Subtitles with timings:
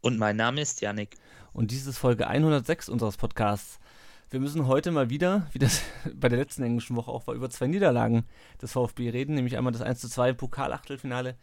[0.00, 1.16] Und mein Name ist Yannick.
[1.52, 3.80] Und dies ist Folge 106 unseres Podcasts.
[4.30, 5.82] Wir müssen heute mal wieder, wie das
[6.14, 8.24] bei der letzten englischen Woche auch war, über zwei Niederlagen
[8.62, 11.36] des VfB reden, nämlich einmal das 1 2 Pokalachtelfinale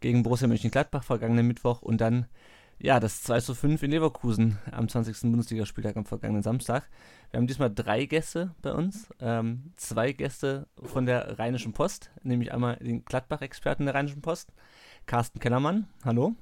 [0.00, 2.26] gegen Borussia Mönchengladbach vergangenen Mittwoch und dann
[2.78, 5.20] ja, das 2 zu 5 in Leverkusen am 20.
[5.30, 6.90] Bundesligaspieltag am vergangenen Samstag.
[7.30, 9.08] Wir haben diesmal drei Gäste bei uns.
[9.20, 14.52] Ähm, zwei Gäste von der Rheinischen Post, nämlich einmal den Gladbach-Experten der Rheinischen Post,
[15.06, 15.86] Carsten Kellermann.
[16.04, 16.34] Hallo.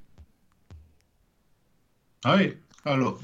[2.22, 2.54] Hi,
[2.84, 3.18] hallo.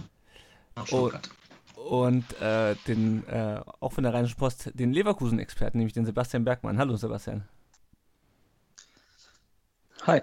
[0.91, 1.30] Und,
[1.75, 6.78] und äh, den, äh, auch von der Rheinischen Post, den Leverkusen-Experten, nämlich den Sebastian Bergmann.
[6.78, 7.47] Hallo, Sebastian.
[10.06, 10.22] Hi.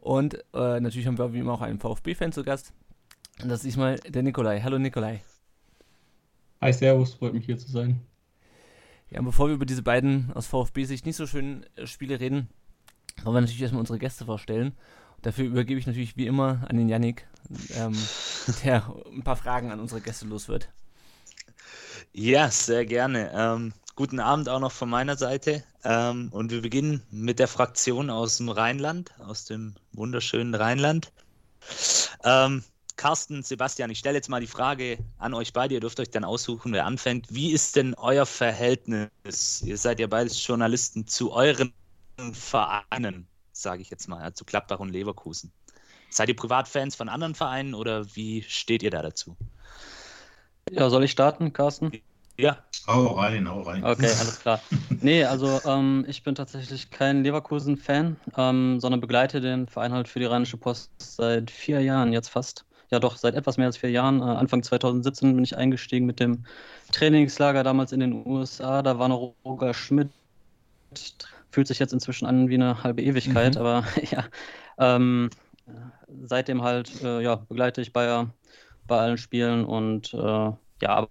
[0.00, 2.72] Und äh, natürlich haben wir wie immer auch einen VfB-Fan zu Gast.
[3.42, 4.62] Und das ist diesmal der Nikolai.
[4.62, 5.20] Hallo Nikolai.
[6.62, 8.00] Hi, Servus, freut mich hier zu sein.
[9.10, 12.48] Ja, und bevor wir über diese beiden aus VfB-Sicht nicht so schönen äh, Spiele reden,
[13.24, 14.72] wollen wir natürlich erstmal unsere Gäste vorstellen.
[15.22, 17.26] Dafür übergebe ich natürlich wie immer an den Yannick,
[17.74, 17.96] ähm,
[18.64, 20.68] der ein paar Fragen an unsere Gäste los wird.
[22.12, 23.30] Ja, sehr gerne.
[23.34, 25.64] Ähm, guten Abend auch noch von meiner Seite.
[25.84, 31.12] Ähm, und wir beginnen mit der Fraktion aus dem Rheinland, aus dem wunderschönen Rheinland.
[32.24, 32.62] Ähm,
[32.96, 35.74] Carsten, Sebastian, ich stelle jetzt mal die Frage an euch beide.
[35.74, 37.26] Ihr dürft euch dann aussuchen, wer anfängt.
[37.30, 39.62] Wie ist denn euer Verhältnis?
[39.62, 41.72] Ihr seid ja beides Journalisten zu euren
[42.32, 43.28] Vereinen,
[43.62, 45.52] sage ich jetzt mal, zu also Gladbach und Leverkusen.
[46.10, 49.36] Seid ihr Privatfans von anderen Vereinen oder wie steht ihr da dazu?
[50.70, 51.92] Ja, soll ich starten, Carsten?
[52.38, 52.58] Ja.
[52.86, 53.84] Hau rein, hau rein.
[53.84, 54.60] Okay, alles klar.
[55.00, 60.18] Nee, also ähm, ich bin tatsächlich kein Leverkusen-Fan, ähm, sondern begleite den Verein halt für
[60.18, 62.64] die Rheinische Post seit vier Jahren jetzt fast.
[62.90, 64.20] Ja, doch, seit etwas mehr als vier Jahren.
[64.20, 66.44] Äh, Anfang 2017 bin ich eingestiegen mit dem
[66.90, 68.82] Trainingslager damals in den USA.
[68.82, 70.10] Da war noch Roger Schmidt.
[71.50, 73.60] Fühlt sich jetzt inzwischen an wie eine halbe Ewigkeit, mhm.
[73.60, 74.24] aber ja.
[74.78, 75.30] Ähm,
[76.24, 78.32] seitdem halt, äh, ja, begleite ich Bayer
[78.86, 81.08] bei allen Spielen und äh, ja,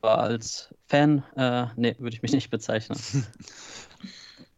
[0.00, 2.98] aber als Fan, äh, nee, würde ich mich nicht bezeichnen.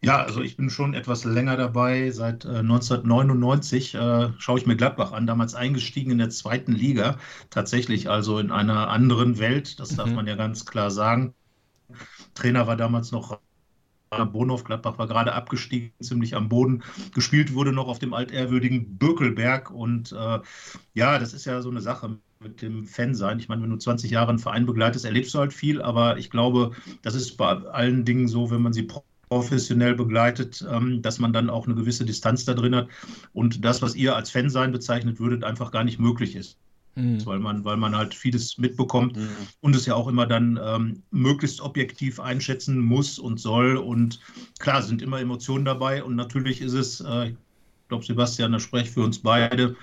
[0.02, 2.10] Ja, also ich bin schon etwas länger dabei.
[2.10, 7.18] Seit äh, 1999 äh, schaue ich mir Gladbach an, damals eingestiegen in der zweiten Liga.
[7.50, 10.14] Tatsächlich also in einer anderen Welt, das darf mhm.
[10.14, 11.34] man ja ganz klar sagen.
[12.32, 13.40] Trainer war damals noch
[14.10, 16.82] Bonhoff, Gladbach war gerade abgestiegen, ziemlich am Boden.
[17.14, 19.70] Gespielt wurde noch auf dem altehrwürdigen Bökelberg.
[19.70, 20.40] Und äh,
[20.94, 23.38] ja, das ist ja so eine Sache mit dem Fan sein.
[23.38, 26.30] Ich meine, wenn du 20 Jahre einen Verein begleitest, erlebst du halt viel, aber ich
[26.30, 26.72] glaube,
[27.02, 28.88] das ist bei allen Dingen so, wenn man sie
[29.28, 32.88] professionell begleitet, ähm, dass man dann auch eine gewisse Distanz da drin hat
[33.32, 36.58] und das, was ihr als Fan sein bezeichnet würdet, einfach gar nicht möglich ist.
[37.00, 37.26] Mhm.
[37.26, 39.28] Weil, man, weil man halt vieles mitbekommt mhm.
[39.60, 43.76] und es ja auch immer dann ähm, möglichst objektiv einschätzen muss und soll.
[43.76, 44.20] Und
[44.58, 47.36] klar, sind immer Emotionen dabei und natürlich ist es, äh, ich
[47.88, 49.76] glaube, Sebastian, das spreche für uns beide,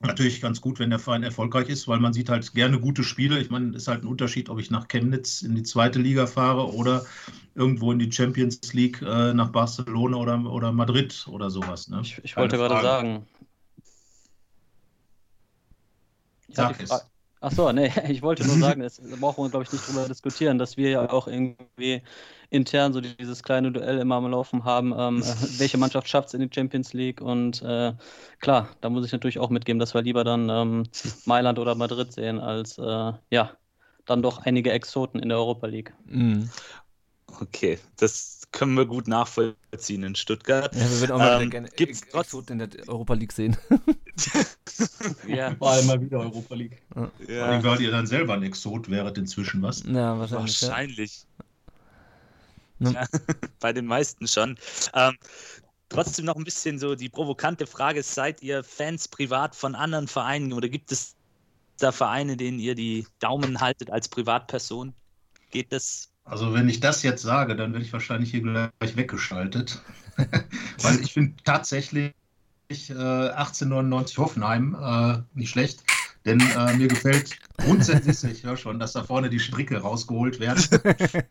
[0.00, 3.38] natürlich ganz gut, wenn der Verein erfolgreich ist, weil man sieht halt gerne gute Spiele.
[3.40, 6.26] Ich meine, es ist halt ein Unterschied, ob ich nach Chemnitz in die zweite Liga
[6.26, 7.04] fahre oder
[7.54, 11.88] irgendwo in die Champions League äh, nach Barcelona oder, oder Madrid oder sowas.
[11.88, 12.00] Ne?
[12.02, 13.26] Ich, ich wollte gerade sagen.
[16.48, 16.90] Sag es.
[17.40, 20.58] Ach so, nee, ich wollte nur sagen, das brauchen wir, glaube ich, nicht drüber diskutieren,
[20.58, 22.02] dass wir ja auch irgendwie
[22.50, 25.24] intern so dieses kleine Duell immer am Laufen haben, ähm, äh,
[25.58, 27.92] welche Mannschaft schafft es in die Champions League und äh,
[28.40, 30.84] klar, da muss ich natürlich auch mitgeben, dass wir lieber dann ähm,
[31.26, 33.52] Mailand oder Madrid sehen, als äh, ja,
[34.06, 35.92] dann doch einige Exoten in der Europa League.
[36.06, 36.48] Mhm.
[37.40, 40.74] Okay, das können wir gut nachvollziehen in Stuttgart.
[40.74, 43.56] Ja, wir würden auch mal ähm, gerne gibt's Exoten in der Europa League sehen.
[45.26, 45.54] ja.
[45.56, 46.82] Vor allem mal wieder Europa League.
[46.94, 47.10] Ja.
[47.26, 49.82] Vor allem, weil ihr dann selber ein Exot wäret inzwischen, was?
[49.84, 50.62] Ja, wahrscheinlich.
[50.62, 51.26] Wahrscheinlich.
[52.78, 52.90] Ja.
[52.90, 53.06] Ja,
[53.60, 54.56] bei den meisten schon.
[54.94, 55.16] Ähm,
[55.88, 60.52] trotzdem noch ein bisschen so die provokante Frage: Seid ihr Fans privat von anderen Vereinen
[60.52, 61.14] oder gibt es
[61.78, 64.94] da Vereine, denen ihr die Daumen haltet als Privatperson?
[65.50, 66.10] Geht das?
[66.24, 69.80] Also, wenn ich das jetzt sage, dann werde ich wahrscheinlich hier gleich weggeschaltet.
[70.82, 72.12] Weil ich finde tatsächlich
[72.70, 75.84] äh, 1899 Hoffenheim äh, nicht schlecht.
[76.24, 80.62] Denn äh, mir gefällt grundsätzlich, ich höre schon, dass da vorne die Stricke rausgeholt werden.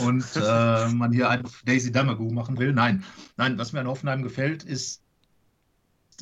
[0.00, 2.72] und äh, man hier ein Daisy Damagoo machen will.
[2.72, 3.04] Nein,
[3.36, 5.02] nein, was mir an Hoffenheim gefällt, ist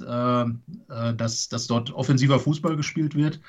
[0.01, 3.41] äh, äh, dass, dass dort offensiver Fußball gespielt wird.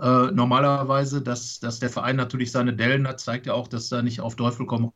[0.00, 4.02] Äh, normalerweise, dass, dass der Verein natürlich seine Dellen hat, zeigt ja auch, dass da
[4.02, 4.92] nicht auf Teufel komm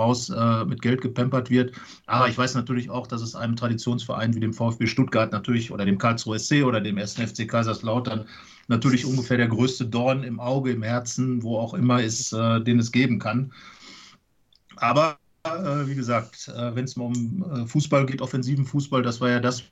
[0.00, 1.72] raus äh, mit Geld gepempert wird.
[2.06, 5.84] Aber ich weiß natürlich auch, dass es einem Traditionsverein wie dem VfB Stuttgart natürlich oder
[5.84, 7.14] dem Karlsruhe SC oder dem 1.
[7.14, 8.26] FC Kaiserslautern
[8.68, 12.78] natürlich ungefähr der größte Dorn im Auge, im Herzen, wo auch immer ist, äh, den
[12.78, 13.52] es geben kann.
[14.76, 19.20] Aber äh, wie gesagt, äh, wenn es mal um äh, Fußball geht, offensiven Fußball, das
[19.20, 19.64] war ja das,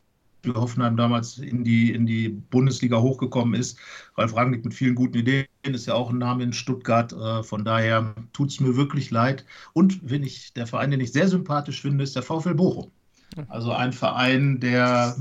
[0.43, 3.79] wie Hoffenheim damals in die, in die Bundesliga hochgekommen ist.
[4.17, 7.13] Ralf Rangnick mit vielen guten Ideen ist ja auch ein Name in Stuttgart.
[7.13, 9.45] Äh, von daher tut es mir wirklich leid.
[9.73, 12.91] Und wenn ich, der Verein, den ich sehr sympathisch finde, ist der VfL Bochum.
[13.49, 15.17] Also ein Verein, der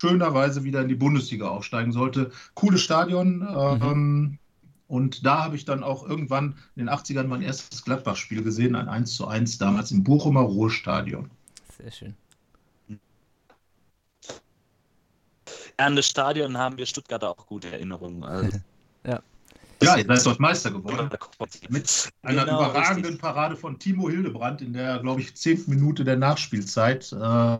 [0.00, 2.30] schönerweise wieder in die Bundesliga aufsteigen sollte.
[2.54, 3.38] Cooles Stadion.
[3.38, 4.38] Mhm.
[4.88, 8.88] Und da habe ich dann auch irgendwann in den 80ern mein erstes Gladbach-Spiel gesehen, ein
[8.88, 11.30] 1 zu 1 damals im Bochumer Ruhrstadion.
[11.76, 12.14] Sehr schön.
[15.78, 18.24] An das Stadion haben wir Stuttgarter auch gute Erinnerungen.
[18.24, 18.58] Also.
[19.06, 19.20] ja.
[19.82, 21.10] Ja, ihr seid dort Meister geworden.
[21.68, 23.20] Mit einer genau, überragenden richtig.
[23.20, 27.12] Parade von Timo Hildebrand in der, glaube ich, zehnten Minute der Nachspielzeit.
[27.12, 27.58] Äh,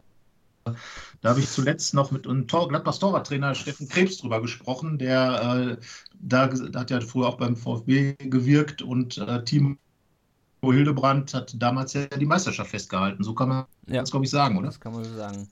[1.21, 5.77] da habe ich zuletzt noch mit einem Tor, Gladbachs Torwarttrainer Steffen Krebs drüber gesprochen, der
[5.79, 5.85] äh,
[6.21, 9.77] da, da, hat ja früher auch beim VfB gewirkt und äh, Timo
[10.63, 13.23] Hildebrand hat damals ja die Meisterschaft festgehalten.
[13.23, 14.01] So kann man ja.
[14.01, 14.67] das, glaube ich, sagen, oder?
[14.67, 15.49] Das kann man so sagen.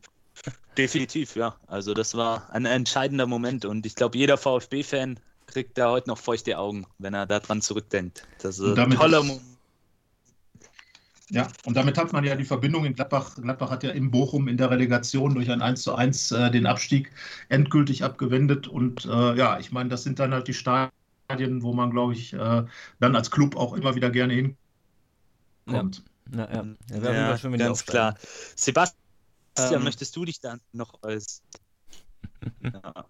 [0.77, 1.57] Definitiv, ja.
[1.67, 6.19] Also das war ein entscheidender Moment und ich glaube, jeder VfB-Fan kriegt da heute noch
[6.19, 8.27] feuchte Augen, wenn er daran zurückdenkt.
[8.41, 9.55] Das ist ein toller Moment
[11.31, 13.35] ja, und damit hat man ja die Verbindung in Gladbach.
[13.37, 16.67] Gladbach hat ja in Bochum in der Relegation durch ein 1 zu 1 äh, den
[16.67, 17.11] Abstieg
[17.49, 18.69] endgültig abgewendet.
[18.69, 22.35] Und äh, ja, ich meine, das sind dann halt die Stadien, wo man, glaube ich,
[22.35, 22.65] äh,
[23.01, 24.35] dann als Club auch immer wieder gerne
[25.67, 26.03] hinkommt.
[26.31, 26.65] Ja, ja,
[27.03, 27.13] ja.
[27.13, 28.17] ja schon wieder ganz klar.
[28.55, 29.04] Sebastian,
[29.59, 31.43] ähm, möchtest du dich dann noch als.
[32.63, 33.07] ja.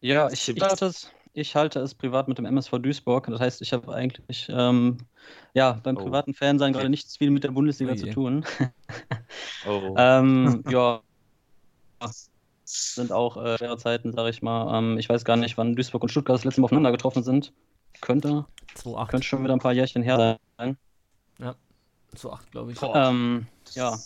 [0.00, 3.26] ja, ich, ich hatte es ich halte es privat mit dem MSV Duisburg.
[3.26, 4.98] Das heißt, ich habe eigentlich ähm,
[5.52, 6.04] ja, beim oh.
[6.04, 8.44] privaten Fansein gerade nichts viel mit der Bundesliga oh zu tun.
[9.66, 9.94] oh.
[9.98, 11.00] ähm, ja,
[12.64, 14.78] sind auch äh, schwere Zeiten, sage ich mal.
[14.78, 17.52] Ähm, ich weiß gar nicht, wann Duisburg und Stuttgart das letzte Mal aufeinander getroffen sind.
[18.00, 18.46] Könnte,
[18.76, 20.76] 2, könnte schon wieder ein paar Jährchen her sein.
[21.38, 21.56] Ja,
[22.16, 22.78] 2-8, glaube ich.
[22.82, 23.98] Ähm, ja,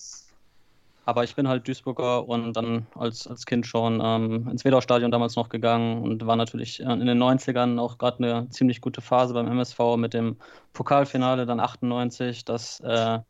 [1.09, 5.37] aber ich bin halt Duisburger und dann als, als Kind schon ähm, ins Wedau-Stadion damals
[5.37, 9.47] noch gegangen und war natürlich in den 90ern auch gerade eine ziemlich gute Phase beim
[9.47, 10.37] MSV mit dem
[10.75, 13.21] Pokalfinale dann 98, das äh,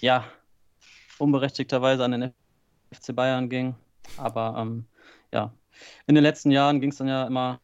[0.00, 0.24] ja
[1.18, 2.32] unberechtigterweise an den
[2.92, 3.74] FC Bayern ging.
[4.16, 4.84] Aber ähm,
[5.32, 5.52] ja,
[6.06, 7.58] in den letzten Jahren ging es dann ja immer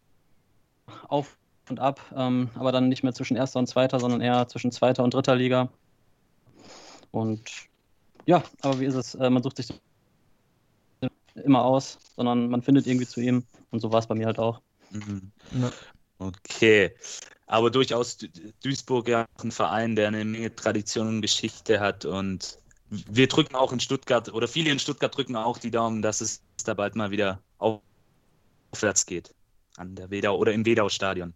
[1.06, 1.38] auf
[1.68, 5.04] und ab, ähm, aber dann nicht mehr zwischen erster und zweiter, sondern eher zwischen zweiter
[5.04, 5.68] und dritter Liga.
[7.12, 7.69] Und
[8.26, 9.14] ja, aber wie ist es?
[9.14, 9.68] Äh, man sucht sich
[11.44, 13.44] immer aus, sondern man findet irgendwie zu ihm.
[13.70, 14.60] Und so war es bei mir halt auch.
[14.90, 15.30] Mhm.
[15.52, 15.70] Ja.
[16.18, 16.94] Okay.
[17.46, 18.18] Aber durchaus
[18.62, 22.04] Duisburg ja ein Verein, der eine Menge Tradition und Geschichte hat.
[22.04, 22.58] Und
[22.88, 26.42] wir drücken auch in Stuttgart, oder viele in Stuttgart drücken auch die Daumen, dass es
[26.64, 29.34] da bald mal wieder aufwärts geht.
[29.76, 31.32] An der Wedau oder im Wedau-Stadion.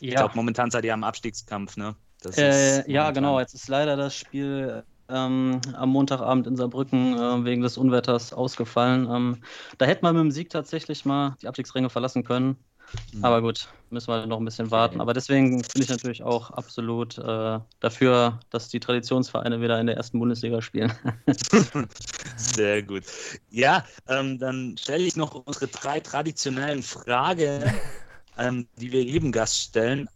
[0.00, 0.08] Ja.
[0.08, 1.94] Ich glaube, momentan seid ihr am Abstiegskampf, ne?
[2.36, 3.38] Äh, ja, genau.
[3.38, 9.08] Jetzt ist leider das Spiel ähm, am Montagabend in Saarbrücken äh, wegen des Unwetters ausgefallen.
[9.10, 9.42] Ähm,
[9.78, 12.56] da hätte man mit dem Sieg tatsächlich mal die Abstiegsränge verlassen können.
[13.12, 13.24] Mhm.
[13.24, 15.00] Aber gut, müssen wir noch ein bisschen warten.
[15.00, 19.96] Aber deswegen bin ich natürlich auch absolut äh, dafür, dass die Traditionsvereine wieder in der
[19.96, 20.92] ersten Bundesliga spielen.
[22.36, 23.04] Sehr gut.
[23.50, 27.62] Ja, ähm, dann stelle ich noch unsere drei traditionellen Fragen,
[28.38, 30.08] ähm, die wir jedem Gast stellen.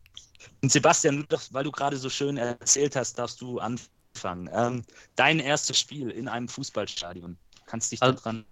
[0.63, 4.51] Und Sebastian, weil du gerade so schön erzählt hast, darfst du anfangen anfangen.
[4.53, 4.83] Ähm,
[5.17, 7.37] dein erstes Spiel in einem Fußballstadion.
[7.67, 8.45] Kannst dich also, daran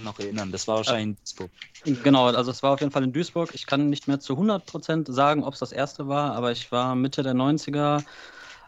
[0.00, 0.52] noch erinnern?
[0.52, 1.50] Das war wahrscheinlich in Duisburg.
[2.02, 3.54] Genau, also es war auf jeden Fall in Duisburg.
[3.54, 6.94] Ich kann nicht mehr zu 100% sagen, ob es das erste war, aber ich war
[6.94, 8.04] Mitte der 90er.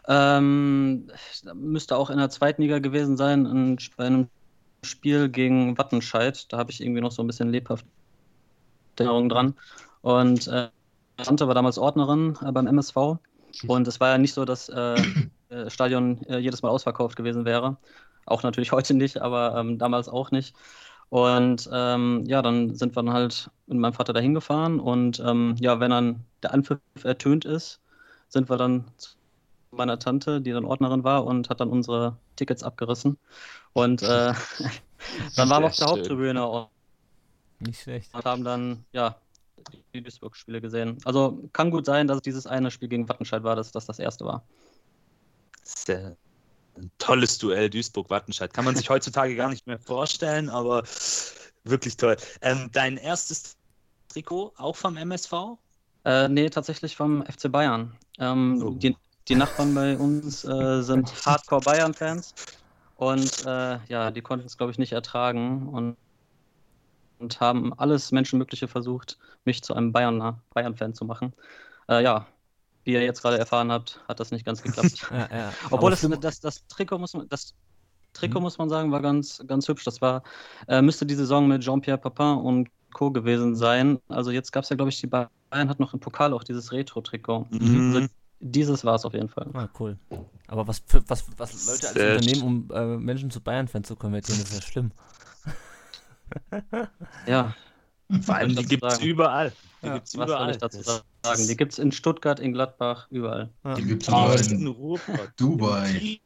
[0.07, 1.11] Ähm,
[1.53, 4.29] müsste auch in der zweiten Liga gewesen sein, bei einem
[4.83, 6.51] Spiel gegen Wattenscheid.
[6.51, 7.85] Da habe ich irgendwie noch so ein bisschen lebhaft
[8.95, 9.53] Erinnerung dran.
[10.01, 10.69] Und äh,
[11.17, 13.17] Tante war damals Ordnerin äh, beim MSV.
[13.67, 14.95] Und es war ja nicht so, dass äh,
[15.49, 17.77] äh, Stadion äh, jedes Mal ausverkauft gewesen wäre.
[18.25, 20.55] Auch natürlich heute nicht, aber ähm, damals auch nicht.
[21.09, 25.55] Und ähm, ja, dann sind wir dann halt mit meinem Vater dahin gefahren und ähm,
[25.59, 27.79] ja, wenn dann der Anpfiff ertönt ist,
[28.27, 29.15] sind wir dann zu
[29.71, 33.17] meiner Tante, die dann Ordnerin war und hat dann unsere Tickets abgerissen.
[33.73, 34.33] Und äh,
[35.35, 36.67] dann waren wir auf der Haupttribüne und,
[37.59, 38.13] Nicht schlecht.
[38.13, 39.15] und haben dann ja
[39.93, 40.97] die Duisburg-Spiele gesehen.
[41.05, 44.25] Also kann gut sein, dass dieses eine Spiel gegen Wattenscheid war, dass das das erste
[44.25, 44.43] war.
[45.67, 46.15] Sehr,
[46.77, 48.53] ein tolles Duell Duisburg-Wattenscheid.
[48.53, 50.83] Kann man sich heutzutage gar nicht mehr vorstellen, aber
[51.63, 52.15] wirklich toll.
[52.41, 53.57] Ähm, dein erstes
[54.07, 55.57] Trikot auch vom MSV?
[56.05, 57.95] Äh, nee, tatsächlich vom FC Bayern.
[58.19, 58.69] Ähm, oh.
[58.71, 58.95] die,
[59.27, 62.33] die, Nachbarn bei uns äh, sind Hardcore Bayern-Fans
[62.95, 65.97] und äh, ja, die konnten es, glaube ich, nicht ertragen und,
[67.19, 71.33] und haben alles Menschenmögliche versucht, mich zu einem Bayern-Fan Bayern zu machen.
[71.89, 72.27] Äh, ja,
[72.87, 75.07] wie ihr jetzt gerade erfahren habt, hat das nicht ganz geklappt.
[75.11, 75.53] ja, ja.
[75.71, 77.53] Obwohl das, das, das, Trikot muss man, das
[78.13, 78.43] Trikot, mhm.
[78.43, 79.83] muss man sagen, war ganz, ganz hübsch.
[79.83, 80.23] Das war,
[80.69, 83.11] äh, müsste die Saison mit Jean-Pierre Papin und Co.
[83.11, 83.99] gewesen sein.
[84.07, 86.71] Also jetzt gab es ja, glaube ich, die Bayern hat noch im Pokal auch dieses
[86.71, 87.47] Retro-Trikot.
[87.49, 87.93] Mhm.
[87.93, 88.07] Also
[88.39, 89.49] dieses war es auf jeden Fall.
[89.53, 89.97] Ah, cool.
[90.47, 94.41] Aber was, für, was, was Leute als Unternehmen, um äh, Menschen zu Bayern-Fans zu konvertieren,
[94.41, 94.91] ist ja schlimm.
[97.27, 97.53] ja.
[98.21, 99.51] Vor allem, die gibt es überall.
[99.81, 100.29] Die ja, gibt's überall.
[100.29, 101.47] Was soll ich dazu sagen?
[101.47, 103.49] Die gibt es in Stuttgart, in Gladbach, überall.
[103.63, 103.75] Ja.
[103.75, 105.31] Die gibt es in Ruhrpott.
[105.37, 106.19] Dubai.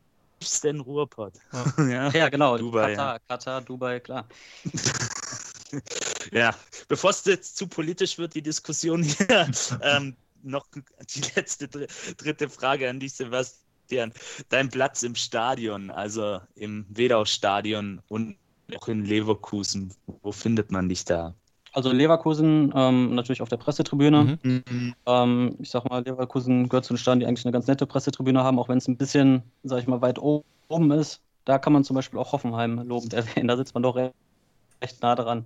[0.63, 1.33] Den Ruhrpott.
[1.77, 2.09] Ja.
[2.09, 2.57] ja, genau.
[2.57, 4.27] Dubai, Katar, Katar, Dubai, klar.
[6.31, 6.55] ja,
[6.87, 10.65] bevor es jetzt zu politisch wird, die Diskussion hier, ähm, noch
[11.13, 14.13] die letzte dritte Frage an dich, Sebastian.
[14.49, 18.35] Dein Platz im Stadion, also im Wedau-Stadion und
[18.75, 21.35] auch in Leverkusen, wo findet man dich da?
[21.73, 24.37] Also Leverkusen ähm, natürlich auf der Pressetribüne.
[24.43, 24.95] Mhm.
[25.05, 28.43] Ähm, ich sag mal, Leverkusen gehört zu den Stadien, die eigentlich eine ganz nette Pressetribüne
[28.43, 31.21] haben, auch wenn es ein bisschen, sag ich mal, weit oben ist.
[31.45, 33.47] Da kann man zum Beispiel auch Hoffenheim lobend erwähnen.
[33.47, 35.45] Da sitzt man doch recht, nah dran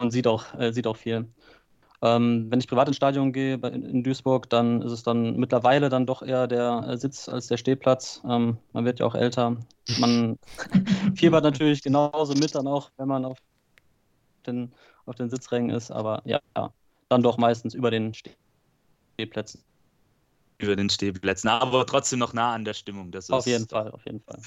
[0.00, 1.26] und sieht auch, äh, sieht auch viel.
[2.02, 6.04] Ähm, wenn ich privat ins Stadion gehe in Duisburg, dann ist es dann mittlerweile dann
[6.04, 8.20] doch eher der äh, Sitz als der Stehplatz.
[8.28, 9.56] Ähm, man wird ja auch älter.
[10.00, 10.36] Man
[11.14, 13.38] fiebert natürlich genauso mit dann auch, wenn man auf
[14.42, 14.72] den,
[15.06, 16.40] auf den Sitzrängen ist, aber ja,
[17.08, 19.62] dann doch meistens über den Stehplätzen.
[20.58, 23.10] Über den Stehplätzen, aber trotzdem noch nah an der Stimmung.
[23.10, 24.38] Das auf jeden Fall, auf jeden Fall.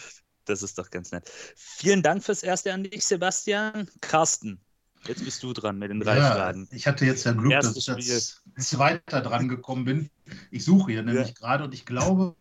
[0.46, 1.30] Das ist doch ganz nett.
[1.56, 3.90] Vielen Dank fürs Erste an dich, Sebastian.
[4.02, 4.60] Carsten,
[5.08, 6.68] Jetzt bist du dran mit den drei ja, Fragen.
[6.72, 10.10] Ich hatte jetzt ja Glück, Erstes dass ich als Zweiter dran gekommen bin.
[10.52, 11.34] Ich suche hier nämlich ja.
[11.34, 12.36] gerade und ich glaube,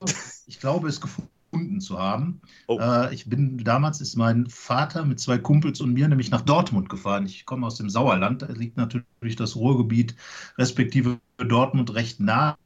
[0.46, 1.30] ich glaube, es gefunden
[1.80, 2.40] zu haben.
[2.66, 2.78] Oh.
[2.78, 6.88] Äh, ich bin damals ist mein Vater mit zwei Kumpels und mir nämlich nach Dortmund
[6.88, 7.26] gefahren.
[7.26, 10.14] Ich komme aus dem Sauerland, da liegt natürlich das Ruhrgebiet
[10.58, 12.56] respektive Dortmund recht nah.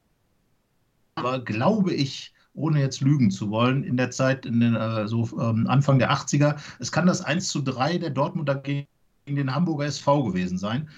[1.15, 5.29] Aber glaube ich, ohne jetzt lügen zu wollen, in der Zeit, in den, äh, so
[5.41, 8.87] ähm, Anfang der 80er, es kann das 1 zu 3 der Dortmunder gegen
[9.27, 10.89] den Hamburger SV gewesen sein.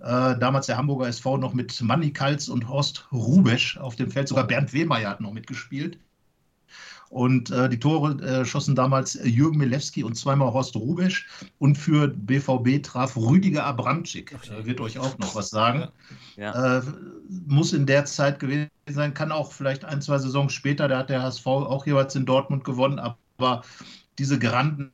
[0.00, 4.28] Äh, damals der Hamburger SV noch mit Manny Kals und Horst Rubesch auf dem Feld.
[4.28, 5.98] Sogar Bernd Wehmeier hat noch mitgespielt.
[7.10, 11.26] Und äh, die Tore äh, schossen damals Jürgen Milewski und zweimal Horst Rubesch.
[11.58, 14.34] Und für BVB traf Rüdiger Abramczyk.
[14.34, 14.66] Okay.
[14.66, 15.88] Wird euch auch noch was sagen.
[16.36, 16.78] Ja.
[16.78, 16.82] Äh,
[17.46, 20.88] muss in der Zeit gewesen sein, kann auch vielleicht ein, zwei Saisons später.
[20.88, 22.98] Da hat der HSV auch jeweils in Dortmund gewonnen.
[22.98, 23.62] Aber
[24.18, 24.92] diese Granden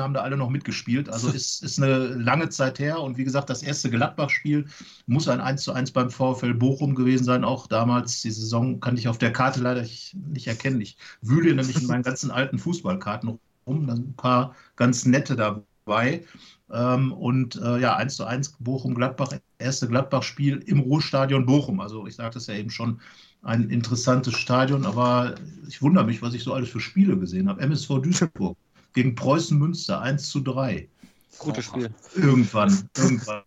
[0.00, 1.08] haben da alle noch mitgespielt.
[1.08, 3.00] Also ist, ist eine lange Zeit her.
[3.00, 4.66] Und wie gesagt, das erste Gladbach-Spiel
[5.06, 7.44] muss ein 1 zu 1 beim VfL Bochum gewesen sein.
[7.44, 10.80] Auch damals, die Saison kann ich auf der Karte leider nicht erkennen.
[10.80, 13.86] Ich wühle nämlich in meinen ganzen alten Fußballkarten rum.
[13.86, 16.24] Da sind ein paar ganz nette dabei.
[16.70, 21.80] Ähm, und äh, ja, 1 zu 1 Bochum-Gladbach, erste Gladbach-Spiel im Ruhrstadion Bochum.
[21.80, 23.00] Also ich sagte es ja eben schon,
[23.42, 25.34] ein interessantes Stadion, aber
[25.66, 27.60] ich wundere mich, was ich so alles für Spiele gesehen habe.
[27.60, 28.56] MSV Duisburg,
[28.92, 30.88] gegen Preußen Münster 1 zu 3.
[31.38, 31.90] Gutes Spiel.
[32.14, 33.42] Irgendwann, irgendwann.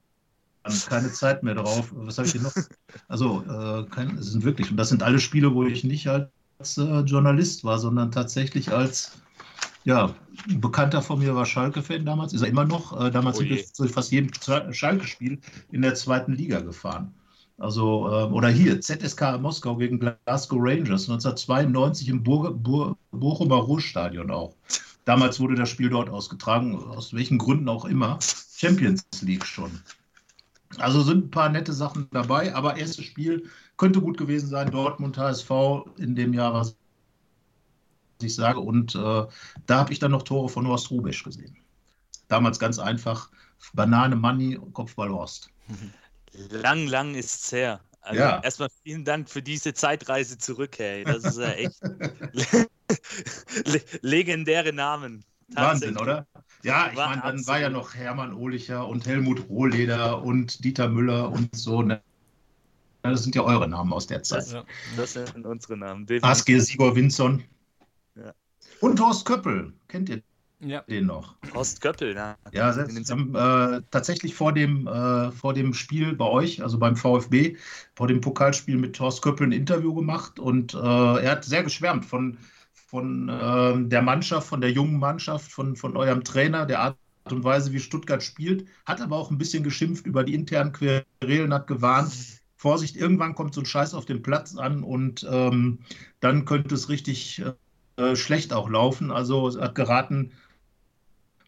[0.89, 1.91] Keine Zeit mehr drauf.
[1.93, 2.53] Was habe ich hier noch?
[3.07, 6.77] Also, äh, kein, es sind wirklich, und das sind alle Spiele, wo ich nicht als
[6.77, 9.11] äh, Journalist war, sondern tatsächlich als,
[9.83, 10.15] ja,
[10.49, 12.99] ein Bekannter von mir war Schalke-Fan damals, ist er immer noch.
[12.99, 14.31] Äh, damals oh sind wir zu fast jedem
[14.73, 15.39] Schalke-Spiel
[15.71, 17.13] in der zweiten Liga gefahren.
[17.57, 24.31] Also, äh, oder hier, ZSK Moskau gegen Glasgow Rangers 1992 im Bur Bur Bochumer Ruhrstadion
[24.31, 24.55] auch.
[25.05, 28.19] Damals wurde das Spiel dort ausgetragen, aus welchen Gründen auch immer.
[28.55, 29.81] Champions League schon.
[30.77, 34.71] Also sind ein paar nette Sachen dabei, aber erstes Spiel könnte gut gewesen sein.
[34.71, 35.50] Dortmund HSV
[35.97, 36.75] in dem Jahr, was
[38.21, 38.59] ich sage.
[38.59, 39.25] Und äh,
[39.67, 41.55] da habe ich dann noch Tore von Horst Rubesch gesehen.
[42.27, 43.29] Damals ganz einfach:
[43.74, 45.51] Banane Money, Kopfball Horst.
[46.50, 47.79] Lang, lang ist es her.
[48.01, 48.39] Also ja.
[48.43, 51.03] erstmal vielen Dank für diese Zeitreise zurück, hey.
[51.03, 51.79] Das ist ja echt
[54.01, 55.24] legendäre Namen.
[55.50, 56.25] Wahnsinn, oder?
[56.63, 61.32] Ja, ich meine, dann war ja noch Hermann Ohlicher und Helmut Rohleder und Dieter Müller
[61.32, 61.84] und so.
[61.84, 62.01] Ne?
[63.04, 64.51] Das sind ja eure Namen aus der Zeit.
[64.51, 66.08] Das, das sind unsere Namen.
[66.24, 67.44] Asger Sigor Winson.
[68.15, 68.34] Ja.
[68.82, 69.74] Und Horst Köppel.
[69.88, 70.24] Kennt ihr
[70.60, 70.82] ja.
[70.82, 71.36] den noch?
[71.54, 72.36] Horst Köppel, ja.
[72.51, 76.96] Ja, selbst, haben, äh, tatsächlich vor dem, äh, vor dem Spiel bei euch, also beim
[76.96, 77.58] VfB,
[77.94, 82.06] vor dem Pokalspiel mit Horst Köppel ein Interview gemacht und äh, er hat sehr geschwärmt
[82.06, 82.39] von
[82.86, 86.98] von äh, der Mannschaft, von der jungen Mannschaft, von, von eurem Trainer, der Art
[87.32, 91.54] und Weise, wie Stuttgart spielt, hat aber auch ein bisschen geschimpft über die internen Querelen,
[91.54, 92.13] hat gewarnt,
[92.56, 95.80] Vorsicht, irgendwann kommt so ein Scheiß auf den Platz an und ähm,
[96.20, 97.44] dann könnte es richtig
[97.98, 99.12] äh, schlecht auch laufen.
[99.12, 100.32] Also hat geraten,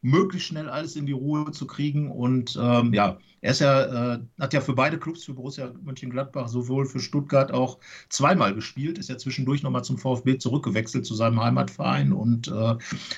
[0.01, 2.11] möglichst schnell alles in die Ruhe zu kriegen.
[2.11, 6.47] Und ähm, ja, er ist ja, äh, hat ja für beide Clubs, für Borussia Mönchengladbach,
[6.47, 7.77] sowohl für Stuttgart auch
[8.09, 12.13] zweimal gespielt, ist ja zwischendurch nochmal zum VfB zurückgewechselt, zu seinem Heimatverein.
[12.13, 12.75] Und äh,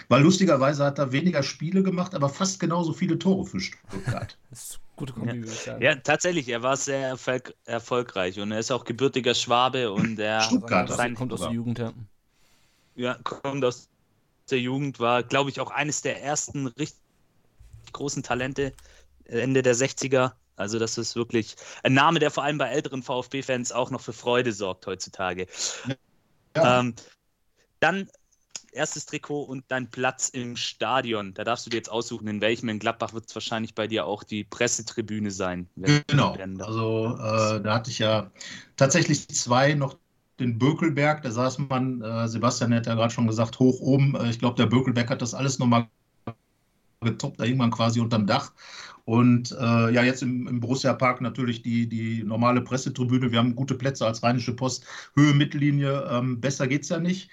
[0.08, 4.38] weil lustigerweise hat er weniger Spiele gemacht, aber fast genauso viele Tore für Stuttgart.
[4.50, 5.82] Das ist gute Kombi, sagen.
[5.82, 10.42] Ja, tatsächlich, er war sehr erfolg erfolgreich und er ist auch gebürtiger Schwabe und er
[10.42, 11.94] Stuttgart, sein, kommt aus der Jugend, ja.
[12.96, 13.89] Ja, kommt aus
[14.50, 17.02] der Jugend, war, glaube ich, auch eines der ersten richtig
[17.94, 18.74] großen Talente
[19.26, 20.34] Ende der 60er.
[20.56, 24.14] Also, das ist wirklich ein Name, der vor allem bei älteren VfB-Fans auch noch für
[24.14, 25.48] Freude sorgt heutzutage.
[26.56, 26.80] Ja.
[26.80, 26.96] Ähm,
[27.80, 28.10] dann
[28.72, 31.34] erstes Trikot und dein Platz im Stadion.
[31.34, 32.70] Da darfst du dir jetzt aussuchen, in welchem.
[32.70, 35.70] In Gladbach wird es wahrscheinlich bei dir auch die Pressetribüne sein.
[36.08, 36.34] Genau.
[36.34, 38.32] Also äh, da hatte ich ja
[38.76, 39.98] tatsächlich zwei noch
[40.40, 44.16] den Bökelberg, da saß man, äh, Sebastian hat ja gerade schon gesagt, hoch oben.
[44.16, 45.88] Äh, ich glaube, der Bökelberg hat das alles nochmal
[47.02, 48.52] getoppt, da hing man quasi unterm Dach.
[49.06, 53.32] Und äh, ja, jetzt im, im Borussia Park natürlich die, die normale Pressetribüne.
[53.32, 56.08] Wir haben gute Plätze als Rheinische Post, Höhe, Mittellinie.
[56.12, 57.30] Ähm, besser geht es ja nicht.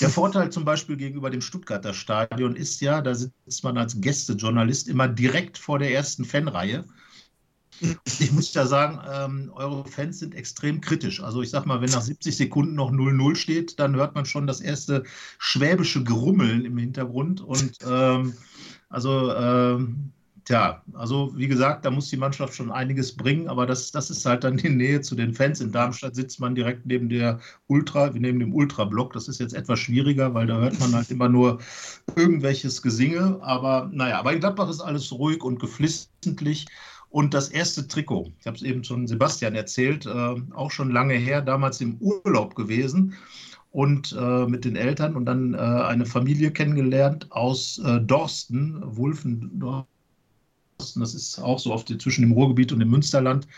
[0.00, 4.86] Der Vorteil zum Beispiel gegenüber dem Stuttgarter Stadion ist ja, da sitzt man als Gästejournalist
[4.88, 6.84] immer direkt vor der ersten Fanreihe.
[8.20, 11.22] Ich muss ja sagen, ähm, eure Fans sind extrem kritisch.
[11.22, 14.46] Also ich sag mal, wenn nach 70 Sekunden noch 0-0 steht, dann hört man schon
[14.46, 15.04] das erste
[15.38, 17.40] schwäbische Grummeln im Hintergrund.
[17.40, 18.34] Und ähm,
[18.88, 20.12] also ähm,
[20.48, 24.24] Tja, also wie gesagt, da muss die Mannschaft schon einiges bringen, aber das, das ist
[24.24, 25.60] halt dann die Nähe zu den Fans.
[25.60, 29.12] In Darmstadt sitzt man direkt neben der Ultra, neben dem Ultra-Block.
[29.12, 31.58] Das ist jetzt etwas schwieriger, weil da hört man halt immer nur
[32.16, 33.38] irgendwelches Gesinge.
[33.42, 36.64] Aber naja, aber in Gladbach ist alles ruhig und geflissentlich.
[37.10, 41.14] Und das erste Trikot, ich habe es eben schon Sebastian erzählt, äh, auch schon lange
[41.14, 43.14] her, damals im Urlaub gewesen
[43.70, 49.62] und äh, mit den Eltern und dann äh, eine Familie kennengelernt aus äh, Dorsten, Wulfen,
[50.78, 53.48] das ist auch so oft zwischen dem Ruhrgebiet und dem Münsterland.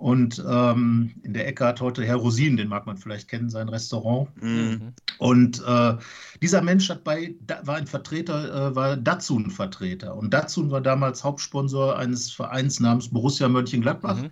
[0.00, 3.68] Und ähm, in der Ecke hat heute Herr Rosin, den mag man vielleicht kennen, sein
[3.68, 4.30] Restaurant.
[4.42, 4.94] Mhm.
[5.18, 5.94] Und äh,
[6.40, 7.34] dieser Mensch hat bei,
[7.64, 10.16] war ein Vertreter, äh, war Datsun-Vertreter.
[10.16, 14.22] Und Datsun war damals Hauptsponsor eines Vereins namens Borussia Mönchengladbach.
[14.22, 14.30] Mhm.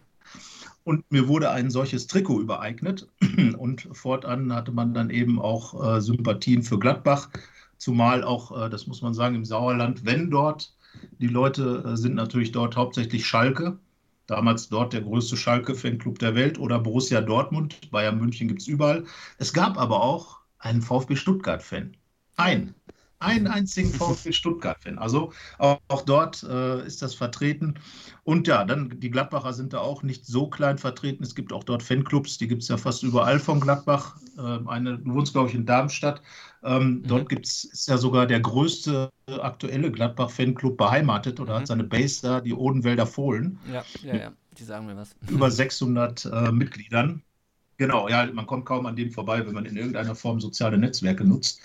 [0.85, 3.07] Und mir wurde ein solches Trikot übereignet.
[3.59, 7.29] Und fortan hatte man dann eben auch äh, Sympathien für Gladbach.
[7.77, 10.73] Zumal auch, äh, das muss man sagen, im Sauerland, wenn dort
[11.19, 13.79] die Leute äh, sind natürlich dort hauptsächlich Schalke.
[14.29, 17.91] Damals dort der größte Schalke-Fanclub der Welt oder Borussia Dortmund.
[17.91, 19.05] Bayern München gibt es überall.
[19.39, 21.97] Es gab aber auch einen VfB Stuttgart-Fan.
[22.37, 22.75] Ein.
[23.21, 24.99] Einen einzigen VfB Stuttgart-Fan.
[24.99, 27.81] Also auch, auch dort äh, ist das vertreten.
[28.23, 31.25] Und ja, dann die Gladbacher sind da auch nicht so klein vertreten.
[31.25, 34.19] Es gibt auch dort Fanclubs, die gibt es ja fast überall von Gladbach.
[34.37, 36.21] Äh, eine, du wohnst, glaube ich, in Darmstadt.
[36.63, 37.03] Ähm, mhm.
[37.07, 41.59] Dort gibt's, ist ja sogar der größte aktuelle Gladbach-Fanclub beheimatet oder mhm.
[41.59, 43.59] hat seine Base da, die Odenwälder Fohlen.
[43.73, 45.15] Ja, ja, ja, die sagen mir was.
[45.29, 47.23] Über 600 äh, Mitgliedern.
[47.79, 51.25] Genau, ja, man kommt kaum an dem vorbei, wenn man in irgendeiner Form soziale Netzwerke
[51.25, 51.61] nutzt.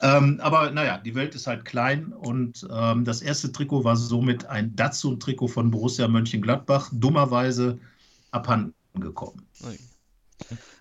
[0.00, 4.46] Ähm, aber naja, die Welt ist halt klein und ähm, das erste Trikot war somit
[4.46, 7.80] ein Datsun-Trikot von Borussia Mönchengladbach, dummerweise
[8.30, 9.42] abhanden gekommen.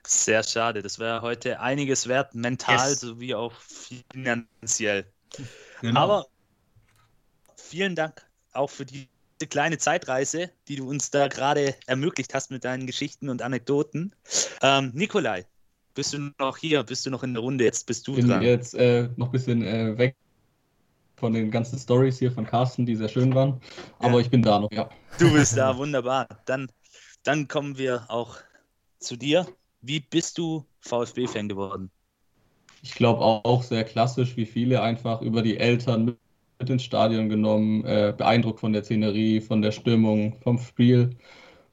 [0.05, 3.01] Sehr schade, das wäre heute einiges wert, mental yes.
[3.01, 5.05] sowie auch finanziell.
[5.81, 5.99] Genau.
[5.99, 6.25] Aber
[7.55, 9.07] vielen Dank auch für die
[9.49, 14.15] kleine Zeitreise, die du uns da gerade ermöglicht hast mit deinen Geschichten und Anekdoten.
[14.61, 15.45] Ähm, Nikolai,
[15.93, 16.83] bist du noch hier?
[16.83, 17.63] Bist du noch in der Runde?
[17.63, 18.41] Jetzt bist du bin dran.
[18.41, 20.15] jetzt äh, noch ein bisschen äh, weg
[21.17, 23.59] von den ganzen Stories hier von Carsten, die sehr schön waren.
[23.99, 24.19] Aber ja.
[24.19, 24.89] ich bin da noch, ja.
[25.17, 26.27] Du bist da, wunderbar.
[26.45, 26.71] Dann,
[27.23, 28.37] dann kommen wir auch
[28.99, 29.47] zu dir.
[29.81, 31.91] Wie bist du VfB-Fan geworden?
[32.81, 36.17] Ich glaube auch sehr klassisch, wie viele einfach über die Eltern
[36.59, 41.17] mit ins Stadion genommen, äh, beeindruckt von der Szenerie, von der Stimmung, vom Spiel.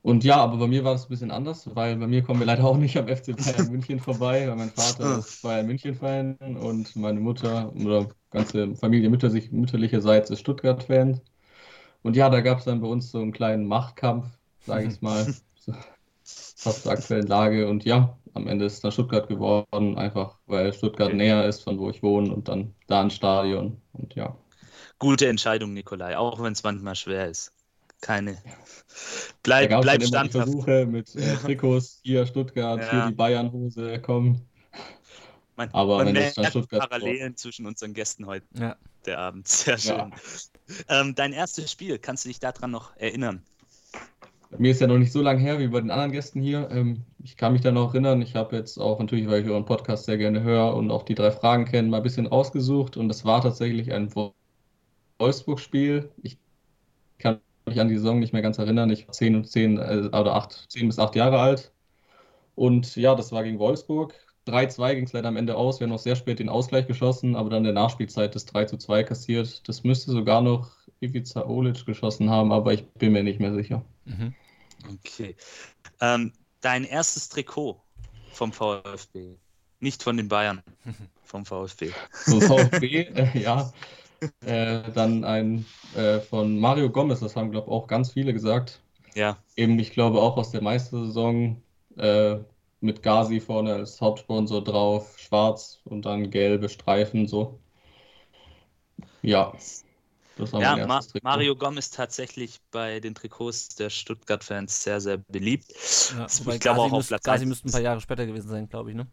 [0.03, 2.47] Und ja, aber bei mir war es ein bisschen anders, weil bei mir kommen wir
[2.47, 6.95] leider auch nicht am FC Bayern München vorbei, weil mein Vater ist Bayern München-Fan und
[6.97, 11.21] meine Mutter oder ganze Familie mütterlich, mütterlicherseits ist Stuttgart-Fan.
[12.03, 14.27] Und ja, da gab es dann bei uns so einen kleinen Machtkampf,
[14.67, 15.35] sage ich mal,
[16.65, 17.69] fast zur aktuellen Lage.
[17.69, 21.91] Und ja, am Ende ist dann Stuttgart geworden, einfach weil Stuttgart näher ist, von wo
[21.91, 23.81] ich wohne und dann da ein Stadion.
[23.93, 24.37] Und ja,
[24.99, 27.53] gute Entscheidung, Nikolai, auch wenn es manchmal schwer ist.
[28.01, 28.37] Keine.
[29.43, 30.51] Bleib, bleib standhaft.
[30.51, 32.91] Versuche mit äh, Trikots, hier Stuttgart, ja.
[32.91, 34.43] hier die Bayern-Hose, komm.
[35.57, 38.77] Man, Aber man wenn merkt dann Stuttgart Parallelen zwischen unseren Gästen heute Ja.
[39.07, 39.47] der Abend.
[39.49, 40.13] Sehr schön.
[40.89, 43.43] Ähm, dein erstes Spiel, kannst du dich daran noch erinnern?
[44.59, 46.69] Mir ist ja noch nicht so lange her wie bei den anderen Gästen hier.
[46.71, 48.23] Ähm, ich kann mich da noch erinnern.
[48.23, 51.15] Ich habe jetzt auch natürlich, weil ich euren Podcast sehr gerne höre und auch die
[51.15, 52.97] drei Fragen kennen, mal ein bisschen rausgesucht.
[52.97, 54.35] Und es war tatsächlich ein Wo-
[55.19, 56.11] Wolfsburg-Spiel.
[56.23, 56.39] Ich
[57.19, 58.91] kann mich an die Saison nicht mehr ganz erinnern.
[58.91, 61.73] Ich war 10 und 10 äh, oder 8, 10 bis 8 Jahre alt.
[62.55, 64.15] Und ja, das war gegen Wolfsburg.
[64.47, 65.81] 3-2 ging es leider am Ende aus.
[65.81, 69.05] Wir haben noch sehr spät den Ausgleich geschossen, aber dann in der Nachspielzeit das 3-2
[69.05, 69.69] kassiert.
[69.69, 73.85] Das müsste sogar noch Ivica Olic geschossen haben, aber ich bin mir nicht mehr sicher.
[74.05, 74.35] Mhm.
[74.93, 75.37] Okay.
[76.01, 77.81] Ähm, dein erstes Trikot
[78.33, 79.37] vom VfB.
[79.81, 80.63] Nicht von den Bayern,
[81.25, 81.93] vom VfB.
[82.25, 83.73] So VfB, äh, ja.
[84.41, 88.81] Äh, dann ein äh, von Mario Gomez, das haben, glaube ich, auch ganz viele gesagt.
[89.15, 91.63] Ja, Eben, ich glaube, auch aus der Meistersaison
[91.97, 92.37] äh,
[92.81, 97.59] mit Gazi vorne als Hauptsponsor drauf, schwarz und dann gelbe Streifen, so.
[99.23, 99.53] Ja,
[100.39, 101.01] ja Ma.
[101.23, 105.73] Mario Gomez tatsächlich bei den Trikots der Stuttgart-Fans sehr, sehr beliebt.
[106.17, 107.49] Ja, Ich glaube auch auf Platz Gazi eins.
[107.49, 109.07] müsste ein paar Jahre später gewesen sein, glaube ich, ne?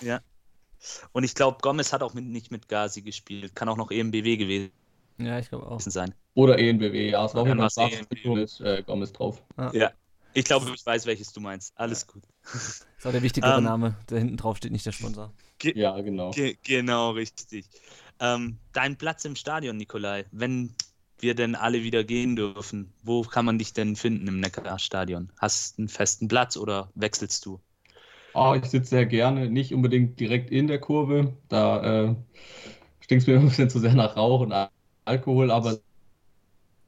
[0.00, 0.20] Ja.
[1.12, 3.54] Und ich glaube, Gomez hat auch mit, nicht mit Gazi gespielt.
[3.54, 4.72] Kann auch noch EMBW gewesen
[5.18, 5.80] Ja, ich glaube auch.
[5.80, 6.14] sein.
[6.34, 8.14] Oder ENBW, ja, es war schwarzes ENBW.
[8.14, 9.42] Trikot mit äh, Gomez drauf.
[9.72, 9.92] Ja.
[10.34, 11.72] Ich glaube, ich weiß, welches du meinst.
[11.76, 12.22] Alles gut.
[12.52, 15.32] Das ist auch der wichtigere Ähm, Name, der hinten drauf steht, nicht der Sponsor.
[15.62, 16.30] Ja, genau.
[16.30, 17.66] Ge genau, richtig.
[18.22, 20.74] Ähm, dein Platz im Stadion, Nikolai, wenn
[21.20, 25.30] wir denn alle wieder gehen dürfen, wo kann man dich denn finden im Neckarstadion?
[25.38, 27.60] Hast du einen festen Platz oder wechselst du?
[28.34, 31.36] Oh, ich sitze sehr gerne, nicht unbedingt direkt in der Kurve.
[31.48, 32.16] Da äh,
[33.00, 34.70] stinkt es mir ein bisschen zu sehr nach Rauch und Al-
[35.06, 35.80] Alkohol, aber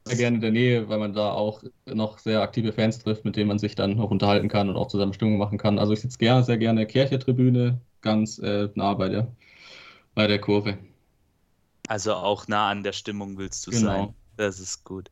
[0.07, 3.35] sehr gerne in der Nähe, weil man da auch noch sehr aktive Fans trifft, mit
[3.35, 5.79] denen man sich dann noch unterhalten kann und auch zusammen Stimmung machen kann.
[5.79, 9.35] Also ich sitze gerne, sehr gerne Kirche-Tribüne, ganz äh, nah bei der,
[10.15, 10.77] bei der Kurve.
[11.87, 13.81] Also auch nah an der Stimmung willst du Genau.
[13.85, 14.13] sein.
[14.37, 15.11] Das ist gut.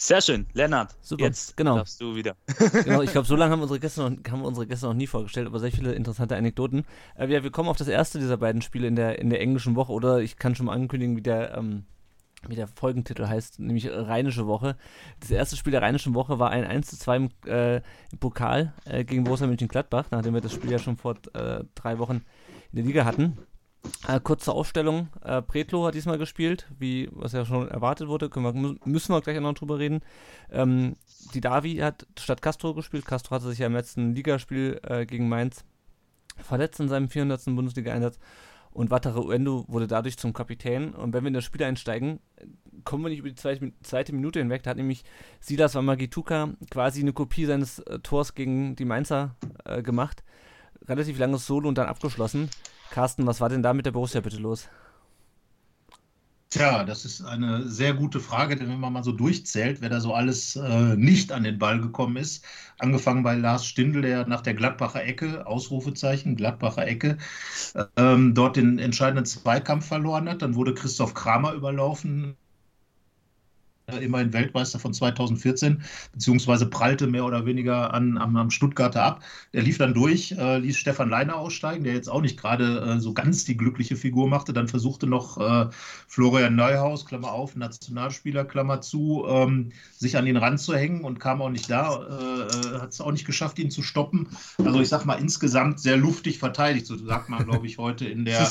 [0.00, 0.94] Sehr schön, Lennart.
[1.00, 1.76] Super, Jetzt genau.
[1.76, 2.36] darfst du wieder.
[2.84, 5.48] Genau, ich glaube, so lange haben unsere Gäste noch, haben unsere Gäste noch nie vorgestellt,
[5.48, 6.84] aber sehr viele interessante Anekdoten.
[7.16, 9.74] Äh, ja, wir kommen auf das erste dieser beiden Spiele in der, in der englischen
[9.74, 11.84] Woche, oder ich kann schon mal ankündigen, wie der, ähm,
[12.46, 14.76] wie der Folgentitel heißt, nämlich Rheinische Woche.
[15.18, 18.72] Das erste Spiel der Rheinischen Woche war ein 1 zu 2 im, äh, im Pokal
[18.84, 22.22] äh, gegen Borussia Mönchengladbach, nachdem wir das Spiel ja schon vor äh, drei Wochen
[22.70, 23.36] in der Liga hatten.
[24.06, 25.08] Äh, kurze Aufstellung.
[25.22, 28.28] Äh, Pretlo hat diesmal gespielt, wie was ja schon erwartet wurde.
[28.28, 30.00] Wir, mü- müssen wir gleich noch drüber reden.
[30.50, 30.96] Ähm,
[31.34, 33.06] die Davi hat statt Castro gespielt.
[33.06, 35.64] Castro hatte sich ja im letzten Ligaspiel äh, gegen Mainz
[36.42, 37.44] verletzt in seinem 400.
[37.46, 38.18] Bundesliga-Einsatz.
[38.70, 40.92] Und Wataru Uendo wurde dadurch zum Kapitän.
[40.94, 42.20] Und wenn wir in das Spiel einsteigen,
[42.84, 44.62] kommen wir nicht über die zweite, zweite Minute hinweg.
[44.62, 45.02] Da hat nämlich
[45.40, 50.22] Silas Wamagituka quasi eine Kopie seines äh, Tors gegen die Mainzer äh, gemacht.
[50.86, 52.50] Relativ langes Solo und dann abgeschlossen.
[52.90, 54.68] Carsten, was war denn da mit der Borussia bitte los?
[56.50, 60.00] Tja, das ist eine sehr gute Frage, denn wenn man mal so durchzählt, wer da
[60.00, 62.42] so alles äh, nicht an den Ball gekommen ist,
[62.78, 67.18] angefangen bei Lars Stindl, der nach der Gladbacher Ecke, Ausrufezeichen, Gladbacher Ecke,
[67.96, 70.40] ähm, dort den entscheidenden Zweikampf verloren hat.
[70.40, 72.36] Dann wurde Christoph Kramer überlaufen,
[73.96, 79.24] immerhin Weltmeister von 2014, beziehungsweise prallte mehr oder weniger an, am, am Stuttgarter ab.
[79.52, 83.00] Der lief dann durch, äh, ließ Stefan Leiner aussteigen, der jetzt auch nicht gerade äh,
[83.00, 84.52] so ganz die glückliche Figur machte.
[84.52, 85.68] Dann versuchte noch äh,
[86.06, 91.50] Florian Neuhaus, Klammer auf, Nationalspieler, Klammer zu, ähm, sich an ihn ranzuhängen und kam auch
[91.50, 94.28] nicht da, äh, hat es auch nicht geschafft, ihn zu stoppen.
[94.58, 98.24] Also ich sag mal, insgesamt sehr luftig verteidigt, so sagt man, glaube ich, heute in
[98.24, 98.50] der,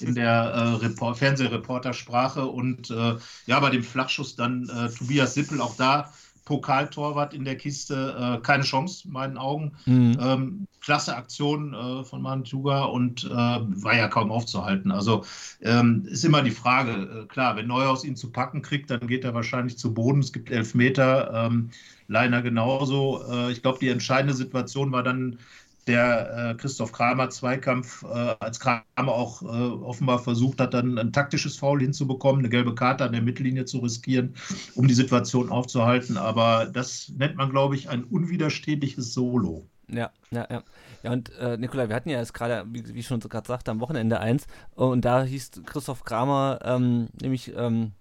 [0.00, 2.46] in der äh, Report Fernsehreportersprache.
[2.46, 6.12] Und äh, ja, bei dem Flachschuss dann äh, Tobias Sippel, auch da
[6.46, 9.72] Pokaltorwart in der Kiste, äh, keine Chance, in meinen Augen.
[9.84, 10.16] Mhm.
[10.20, 14.92] Ähm, klasse Aktion äh, von Mantuga und äh, war ja kaum aufzuhalten.
[14.92, 15.24] Also
[15.60, 19.24] ähm, ist immer die Frage, äh, klar, wenn Neuhaus ihn zu packen kriegt, dann geht
[19.24, 20.20] er wahrscheinlich zu Boden.
[20.20, 21.70] Es gibt Elfmeter, ähm,
[22.06, 23.24] Leiner genauso.
[23.28, 25.40] Äh, ich glaube, die entscheidende Situation war dann
[25.86, 31.12] der äh, Christoph Kramer Zweikampf, äh, als Kramer auch äh, offenbar versucht hat, dann ein
[31.12, 34.34] taktisches Foul hinzubekommen, eine gelbe Karte an der Mittellinie zu riskieren,
[34.74, 36.16] um die Situation aufzuhalten.
[36.16, 39.66] Aber das nennt man, glaube ich, ein unwiderstehliches Solo.
[39.88, 40.62] Ja, ja, ja.
[41.02, 43.80] Ja, und äh, Nikolai, wir hatten ja jetzt gerade, wie, wie schon gerade sagte, am
[43.80, 44.48] Wochenende eins.
[44.74, 47.92] Und da hieß Christoph Kramer ähm, nämlich ähm,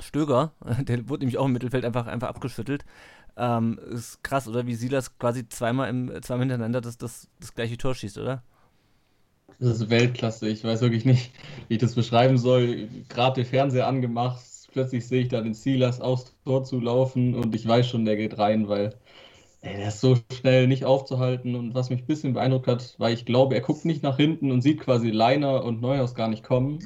[0.00, 0.52] Stöger.
[0.80, 2.84] Der wurde nämlich auch im Mittelfeld einfach, einfach abgeschüttelt.
[3.36, 4.66] Ähm, ist krass, oder?
[4.66, 8.42] Wie Silas quasi zweimal, im, zweimal hintereinander das, das, das gleiche Tor schießt, oder?
[9.58, 10.48] Das ist Weltklasse.
[10.48, 11.32] Ich weiß wirklich nicht,
[11.68, 12.88] wie ich das beschreiben soll.
[13.08, 14.40] Gerade den Fernseher angemacht,
[14.72, 18.16] plötzlich sehe ich da den Silas aufs Tor zu laufen und ich weiß schon, der
[18.16, 18.94] geht rein, weil
[19.62, 23.26] der ist so schnell nicht aufzuhalten und was mich ein bisschen beeindruckt hat, weil ich
[23.26, 26.78] glaube, er guckt nicht nach hinten und sieht quasi Leiner und Neuhaus gar nicht kommen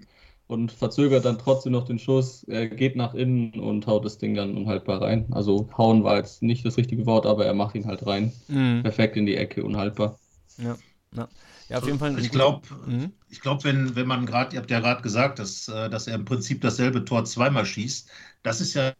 [0.46, 2.44] und verzögert dann trotzdem noch den Schuss.
[2.44, 5.26] Er geht nach innen und haut das Ding dann unhaltbar rein.
[5.30, 8.32] Also hauen war jetzt nicht das richtige Wort, aber er macht ihn halt rein.
[8.48, 8.82] Mhm.
[8.82, 10.18] Perfekt in die Ecke, unhaltbar.
[10.58, 10.76] Ja,
[11.14, 11.28] ja.
[11.68, 12.18] Ja, auf jeden Fall.
[12.18, 13.12] Ich glaube, mhm.
[13.30, 16.14] ich glaub, wenn, wenn man gerade, ihr habt ja gerade gesagt, dass, äh, dass er
[16.14, 18.10] im Prinzip dasselbe Tor zweimal schießt,
[18.42, 18.92] das ist ja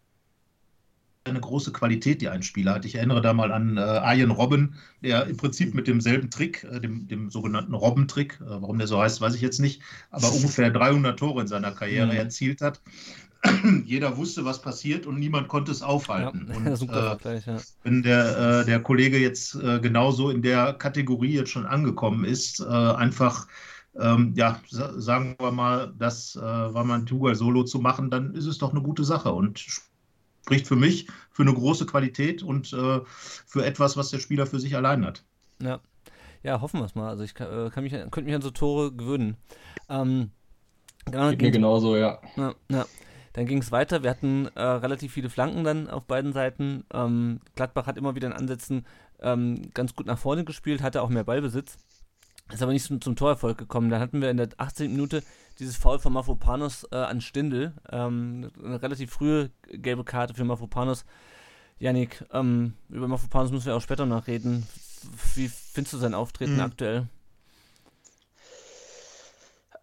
[1.31, 2.85] eine große Qualität, die ein Spieler hat.
[2.85, 6.81] Ich erinnere da mal an äh, Arjen Robben, der im Prinzip mit demselben Trick, äh,
[6.81, 10.71] dem, dem sogenannten Robben-Trick, äh, warum der so heißt, weiß ich jetzt nicht, aber ungefähr
[10.71, 12.19] 300 Tore in seiner Karriere mhm.
[12.19, 12.81] erzielt hat.
[13.85, 16.47] Jeder wusste, was passiert und niemand konnte es aufhalten.
[16.49, 17.57] Ja, und, super äh, ja.
[17.83, 22.61] Wenn der, äh, der Kollege jetzt äh, genauso in der Kategorie jetzt schon angekommen ist,
[22.65, 23.47] einfach
[23.99, 28.47] ähm, ja, sagen wir mal, das äh, war mein Tugal Solo zu machen, dann ist
[28.47, 29.65] es doch eine gute Sache und
[30.45, 34.61] spricht für mich für eine große Qualität und äh, für etwas, was der Spieler für
[34.61, 35.25] sich allein hat.
[35.63, 35.81] Ja,
[36.43, 37.09] ja hoffen wir es mal.
[37.09, 39.39] Also ich kann, äh, kann mich, könnte mich an so Tore gewöhnen.
[39.89, 40.33] Ähm,
[41.07, 42.21] genau, Geht mir genauso, ja.
[42.37, 42.85] ja, ja.
[43.33, 44.03] Dann ging es weiter.
[44.03, 46.85] Wir hatten äh, relativ viele Flanken dann auf beiden Seiten.
[46.93, 48.87] Ähm, Gladbach hat immer wieder in Ansätzen
[49.21, 51.79] ähm, ganz gut nach vorne gespielt, hatte auch mehr Ballbesitz.
[52.53, 53.89] Ist aber nicht zum, zum Torerfolg gekommen.
[53.91, 54.91] Dann hatten wir in der 18.
[54.91, 55.23] Minute
[55.59, 57.73] dieses Foul von Mafropanos äh, an Stindel.
[57.91, 61.05] Ähm, eine relativ frühe gelbe Karte für Mafropanos.
[61.79, 64.67] Janik, ähm, über Mafropanos müssen wir auch später noch reden.
[65.35, 66.61] Wie findest du sein Auftreten mhm.
[66.61, 67.09] aktuell?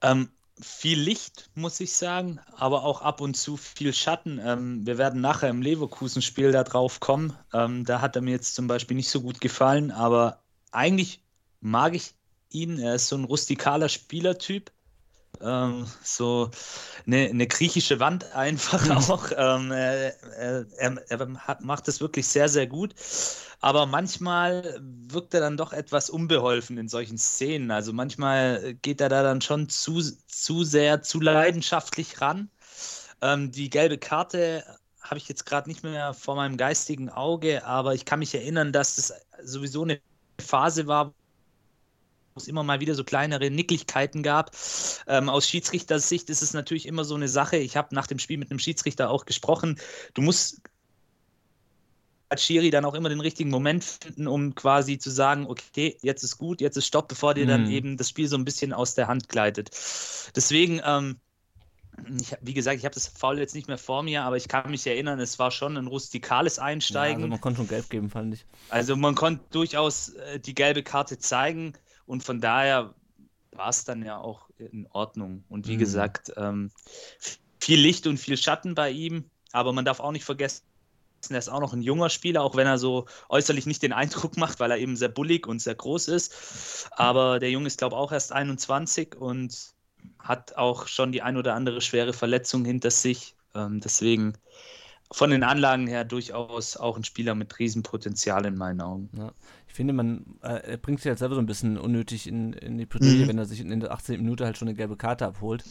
[0.01, 4.39] Ähm, viel Licht, muss ich sagen, aber auch ab und zu viel Schatten.
[4.43, 7.33] Ähm, wir werden nachher im Leverkusen-Spiel da drauf kommen.
[7.53, 11.21] Ähm, da hat er mir jetzt zum Beispiel nicht so gut gefallen, aber eigentlich
[11.59, 12.13] mag ich
[12.53, 12.79] ihn.
[12.79, 14.71] Er ist so ein rustikaler Spielertyp
[15.43, 16.51] ähm, so
[17.05, 18.91] eine, eine, griechische Wand einfach mhm.
[18.91, 19.31] auch.
[19.35, 20.15] Ähm, er,
[20.77, 21.27] er, er
[21.61, 22.93] macht es wirklich sehr, sehr gut.
[23.59, 27.69] Aber manchmal wirkt er dann doch etwas unbeholfen in solchen Szenen.
[27.71, 32.49] Also manchmal geht er da dann schon zu, zu sehr, zu leidenschaftlich ran.
[33.21, 34.63] Ähm, die gelbe Karte
[35.01, 38.71] habe ich jetzt gerade nicht mehr vor meinem geistigen Auge, aber ich kann mich erinnern,
[38.71, 39.99] dass das sowieso eine
[40.39, 41.13] Phase war,
[42.35, 44.51] es immer mal wieder so kleinere Nicklichkeiten gab.
[45.07, 47.57] Ähm, aus Schiedsrichtersicht ist es natürlich immer so eine Sache.
[47.57, 49.79] Ich habe nach dem Spiel mit einem Schiedsrichter auch gesprochen.
[50.13, 50.61] Du musst
[52.31, 56.23] als Schiri dann auch immer den richtigen Moment finden, um quasi zu sagen, okay, jetzt
[56.23, 57.71] ist gut, jetzt ist Stopp, bevor dir dann mhm.
[57.71, 59.69] eben das Spiel so ein bisschen aus der Hand gleitet.
[60.33, 61.17] Deswegen, ähm,
[62.21, 64.71] ich, wie gesagt, ich habe das Foul jetzt nicht mehr vor mir, aber ich kann
[64.71, 67.19] mich erinnern, es war schon ein rustikales Einsteigen.
[67.19, 68.45] Ja, also man konnte schon gelb geben, fand ich.
[68.69, 71.73] Also man konnte durchaus äh, die gelbe Karte zeigen.
[72.11, 72.93] Und von daher
[73.51, 75.45] war es dann ja auch in Ordnung.
[75.47, 75.79] Und wie mhm.
[75.79, 76.69] gesagt, ähm,
[77.57, 80.65] viel Licht und viel Schatten bei ihm, aber man darf auch nicht vergessen,
[81.29, 84.35] er ist auch noch ein junger Spieler, auch wenn er so äußerlich nicht den Eindruck
[84.35, 86.89] macht, weil er eben sehr bullig und sehr groß ist.
[86.91, 89.73] Aber der Junge ist, glaube ich, auch erst 21 und
[90.19, 93.35] hat auch schon die ein oder andere schwere Verletzung hinter sich.
[93.55, 94.33] Ähm, deswegen
[95.13, 99.09] von den Anlagen her durchaus auch ein Spieler mit Riesenpotenzial in meinen Augen.
[99.17, 99.31] Ja.
[99.71, 102.85] Ich finde, man äh, bringt sich halt selber so ein bisschen unnötig in, in die
[102.85, 103.27] Bredouille, mhm.
[103.29, 104.21] wenn er sich in der 18.
[104.21, 105.63] Minute halt schon eine gelbe Karte abholt.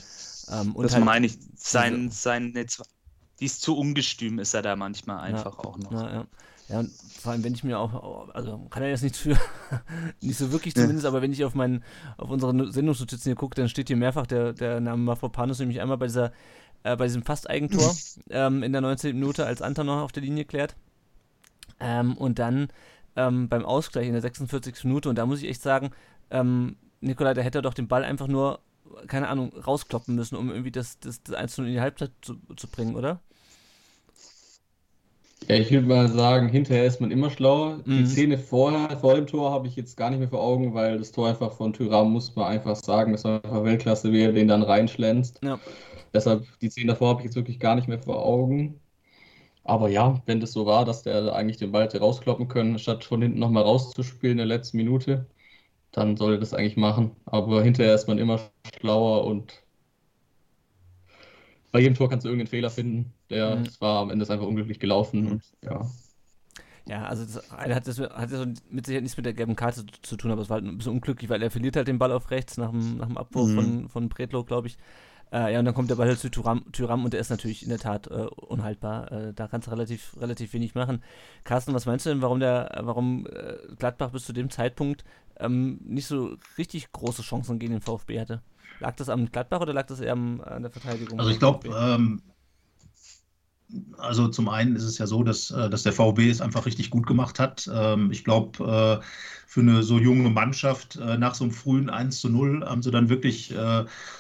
[0.50, 1.36] Ähm, das halt meine ich.
[1.54, 5.92] Sein, sein, die ist zu ungestüm, ist er da manchmal einfach ja, auch noch.
[5.92, 6.26] Ja, ja.
[6.70, 9.36] Ja, und vor allem, wenn ich mir auch, also kann er jetzt nichts für,
[10.22, 11.10] nicht so wirklich zumindest, ja.
[11.10, 11.84] aber wenn ich auf meinen,
[12.16, 15.98] auf unsere Sendungsnotizen hier gucke, dann steht hier mehrfach der, der Name Mafropanos, nämlich einmal
[15.98, 16.32] bei dieser
[16.84, 17.94] äh, bei diesem Fast-Eigentor
[18.30, 19.14] ähm, in der 19.
[19.14, 20.74] Minute, als Anton noch auf der Linie klärt.
[21.80, 22.68] Ähm, und dann
[23.16, 24.84] ähm, beim Ausgleich in der 46.
[24.84, 25.08] Minute.
[25.08, 25.90] Und da muss ich echt sagen,
[26.30, 28.60] ähm, Nikolai, da hätte er doch den Ball einfach nur,
[29.06, 32.68] keine Ahnung, rauskloppen müssen, um irgendwie das, das, das 1 in die Halbzeit zu, zu
[32.68, 33.20] bringen, oder?
[35.48, 37.78] Ja, ich würde mal sagen, hinterher ist man immer schlauer.
[37.84, 37.98] Mhm.
[37.98, 40.98] Die Szene vorher, vor dem Tor, habe ich jetzt gar nicht mehr vor Augen, weil
[40.98, 44.32] das Tor einfach von Tyram, muss man einfach sagen, das war einfach Weltklasse, wie er
[44.32, 45.40] den dann reinschlänzt.
[45.42, 45.58] Ja.
[46.12, 48.80] Deshalb, die Szene davor habe ich jetzt wirklich gar nicht mehr vor Augen.
[49.70, 53.04] Aber ja, wenn das so war, dass der eigentlich den Ball hätte rauskloppen können, statt
[53.04, 55.26] von hinten nochmal rauszuspielen in der letzten Minute,
[55.92, 57.12] dann soll er das eigentlich machen.
[57.24, 58.40] Aber hinterher ist man immer
[58.80, 59.62] schlauer und
[61.70, 63.12] bei jedem Tor kannst du irgendeinen Fehler finden.
[63.30, 63.68] Der mhm.
[63.78, 65.88] war am Ende einfach unglücklich gelaufen und ja.
[66.88, 69.86] Ja, also das eine hat das hat das mit Sicherheit nichts mit der gelben Karte
[70.02, 72.10] zu, tun, aber es war halt ein bisschen unglücklich, weil er verliert halt den Ball
[72.10, 73.54] auf rechts nach dem, nach dem Abwurf mhm.
[73.54, 74.78] von, von Bredlow, glaube ich.
[75.32, 77.62] Äh, ja, und dann kommt der Ball halt zu Tyram, Tyram und der ist natürlich
[77.62, 79.12] in der Tat äh, unhaltbar.
[79.12, 81.02] Äh, da kannst du relativ, relativ wenig machen.
[81.44, 85.04] Carsten, was meinst du denn, warum der, warum äh, Gladbach bis zu dem Zeitpunkt
[85.38, 88.42] ähm, nicht so richtig große Chancen gegen den VfB hatte?
[88.80, 91.18] Lag das am Gladbach oder lag das eher am, an der Verteidigung?
[91.18, 92.22] Also ich glaube, ähm,
[93.98, 96.90] also zum einen ist es ja so, dass, äh, dass der VfB es einfach richtig
[96.90, 97.70] gut gemacht hat.
[97.72, 99.04] Ähm, ich glaube, äh,
[99.46, 102.90] für eine so junge Mannschaft äh, nach so einem frühen 1 zu 0 haben sie
[102.90, 103.52] dann wirklich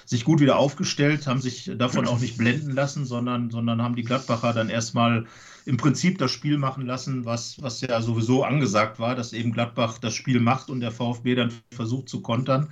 [0.04, 4.02] sich gut wieder aufgestellt, haben sich davon auch nicht blenden lassen, sondern, sondern haben die
[4.02, 5.26] Gladbacher dann erstmal
[5.66, 9.98] im Prinzip das Spiel machen lassen, was, was ja sowieso angesagt war, dass eben Gladbach
[9.98, 12.70] das Spiel macht und der VfB dann versucht zu kontern.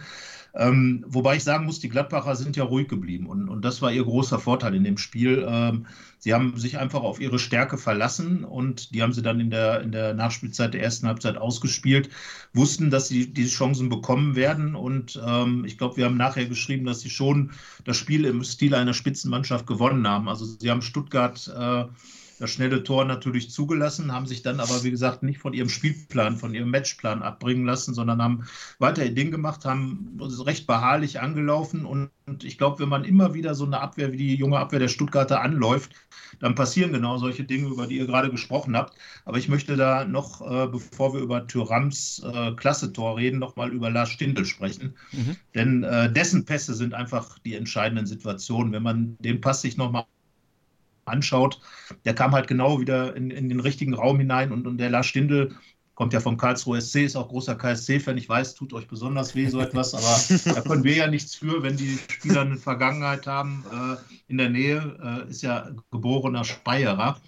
[0.55, 3.93] Ähm, wobei ich sagen muss, die Gladbacher sind ja ruhig geblieben und, und das war
[3.93, 5.47] ihr großer Vorteil in dem Spiel.
[5.49, 5.87] Ähm,
[6.19, 9.83] sie haben sich einfach auf ihre Stärke verlassen und die haben sie dann in der,
[9.83, 12.09] in der Nachspielzeit der ersten Halbzeit ausgespielt,
[12.55, 16.87] wussten, dass sie diese Chancen bekommen werden und ähm, ich glaube, wir haben nachher geschrieben,
[16.87, 17.51] dass sie schon
[17.85, 20.29] das Spiel im Stil einer Spitzenmannschaft gewonnen haben.
[20.29, 21.85] Also sie haben Stuttgart äh,
[22.39, 26.37] das schnelle Tor natürlich zugelassen, haben sich dann aber, wie gesagt, nicht von ihrem Spielplan,
[26.37, 28.45] von ihrem Matchplan abbringen lassen, sondern haben
[28.79, 31.85] weiter ihr Ding gemacht, haben recht beharrlich angelaufen.
[31.85, 32.11] Und,
[32.43, 35.41] ich glaube, wenn man immer wieder so eine Abwehr wie die junge Abwehr der Stuttgarter
[35.41, 35.93] anläuft,
[36.41, 38.97] dann passieren genau solche Dinge, über die ihr gerade gesprochen habt.
[39.25, 43.91] Aber ich möchte da noch, äh, bevor wir über Thürams äh, Klasse-Tor reden, nochmal über
[43.91, 44.95] Lars Stindl sprechen.
[45.13, 45.37] Mhm.
[45.55, 48.73] Denn äh, dessen Pässe sind einfach die entscheidenden Situationen.
[48.73, 50.05] Wenn man den Pass sich nochmal
[51.09, 51.61] anschaut,
[52.05, 55.07] der kam halt genau wieder in, in den richtigen Raum hinein und, und der Lars
[55.07, 55.55] Stindl
[55.99, 58.17] kommt ja vom Karlsruhe SC, ist auch großer KSC-Fan.
[58.19, 61.65] Ich weiß, tut euch besonders weh, so etwas, aber da können wir ja nichts für,
[61.65, 63.65] wenn die Spieler eine Vergangenheit haben.
[63.73, 63.97] Äh,
[64.29, 67.21] in der Nähe äh, ist ja geborener Speyerer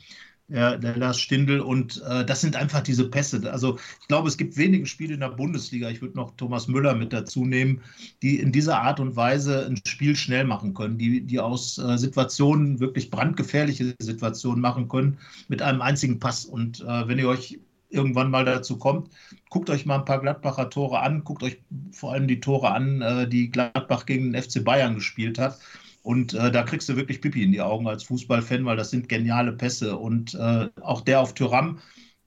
[0.51, 1.61] der, der Lars Stindl.
[1.61, 3.51] Und äh, das sind einfach diese Pässe.
[3.51, 6.95] Also ich glaube, es gibt wenige Spiele in der Bundesliga, ich würde noch Thomas Müller
[6.95, 7.81] mit dazu nehmen,
[8.23, 11.97] die in dieser Art und Weise ein Spiel schnell machen können, die, die aus äh,
[11.97, 16.45] Situationen wirklich brandgefährliche Situationen machen können mit einem einzigen Pass.
[16.45, 17.59] Und äh, wenn ihr euch
[17.91, 19.11] irgendwann mal dazu kommt,
[19.49, 21.59] guckt euch mal ein paar Gladbacher Tore an, guckt euch
[21.93, 25.59] vor allem die Tore an, äh, die Gladbach gegen den FC Bayern gespielt hat.
[26.03, 29.09] Und äh, da kriegst du wirklich Pipi in die Augen als Fußballfan, weil das sind
[29.09, 29.97] geniale Pässe.
[29.97, 31.79] Und äh, auch der auf Tyram,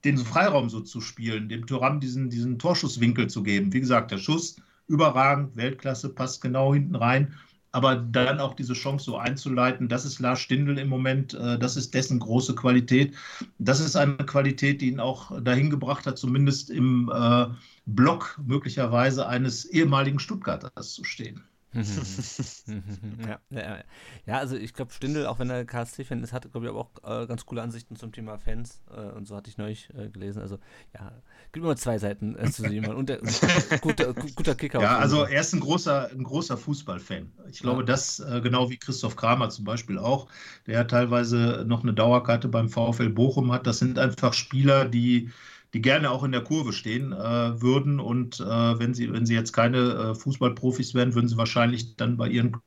[0.04, 3.74] den Freiraum so zu spielen, dem Tyram diesen, diesen Torschusswinkel zu geben.
[3.74, 4.58] Wie gesagt, der Schuss
[4.88, 7.34] überragend, Weltklasse, passt genau hinten rein.
[7.72, 11.76] Aber dann auch diese Chance so einzuleiten, das ist Lars Stindl im Moment, äh, das
[11.76, 13.16] ist dessen große Qualität.
[13.58, 17.48] Das ist eine Qualität, die ihn auch dahin gebracht hat, zumindest im äh,
[17.88, 21.44] Block möglicherweise eines ehemaligen Stuttgarters zu stehen.
[23.28, 23.84] ja, ja,
[24.26, 27.24] ja, also ich glaube, Stindel, auch wenn er KSC-Fan ist, hat, glaube ich, aber auch
[27.24, 28.82] äh, ganz coole Ansichten zum Thema Fans.
[28.96, 30.42] Äh, und so hatte ich neulich äh, gelesen.
[30.42, 30.60] Also,
[30.94, 31.12] ja,
[31.52, 32.86] gibt immer zwei Seiten äh, zu sehen.
[32.94, 33.20] Und der,
[33.82, 34.82] guter, guter Kicker.
[34.82, 37.32] Ja, also er ist ein großer, ein großer Fußballfan.
[37.50, 37.86] Ich glaube, ja.
[37.86, 40.28] das, äh, genau wie Christoph Kramer zum Beispiel auch,
[40.68, 43.68] der teilweise noch eine Dauerkarte beim VfL Bochum hat.
[43.68, 45.32] Das sind einfach Spieler, die
[45.74, 48.00] die gerne auch in der Kurve stehen äh, würden.
[48.00, 52.18] Und äh, wenn, sie, wenn sie jetzt keine äh, Fußballprofis wären, würden sie wahrscheinlich dann
[52.18, 52.58] bei ihren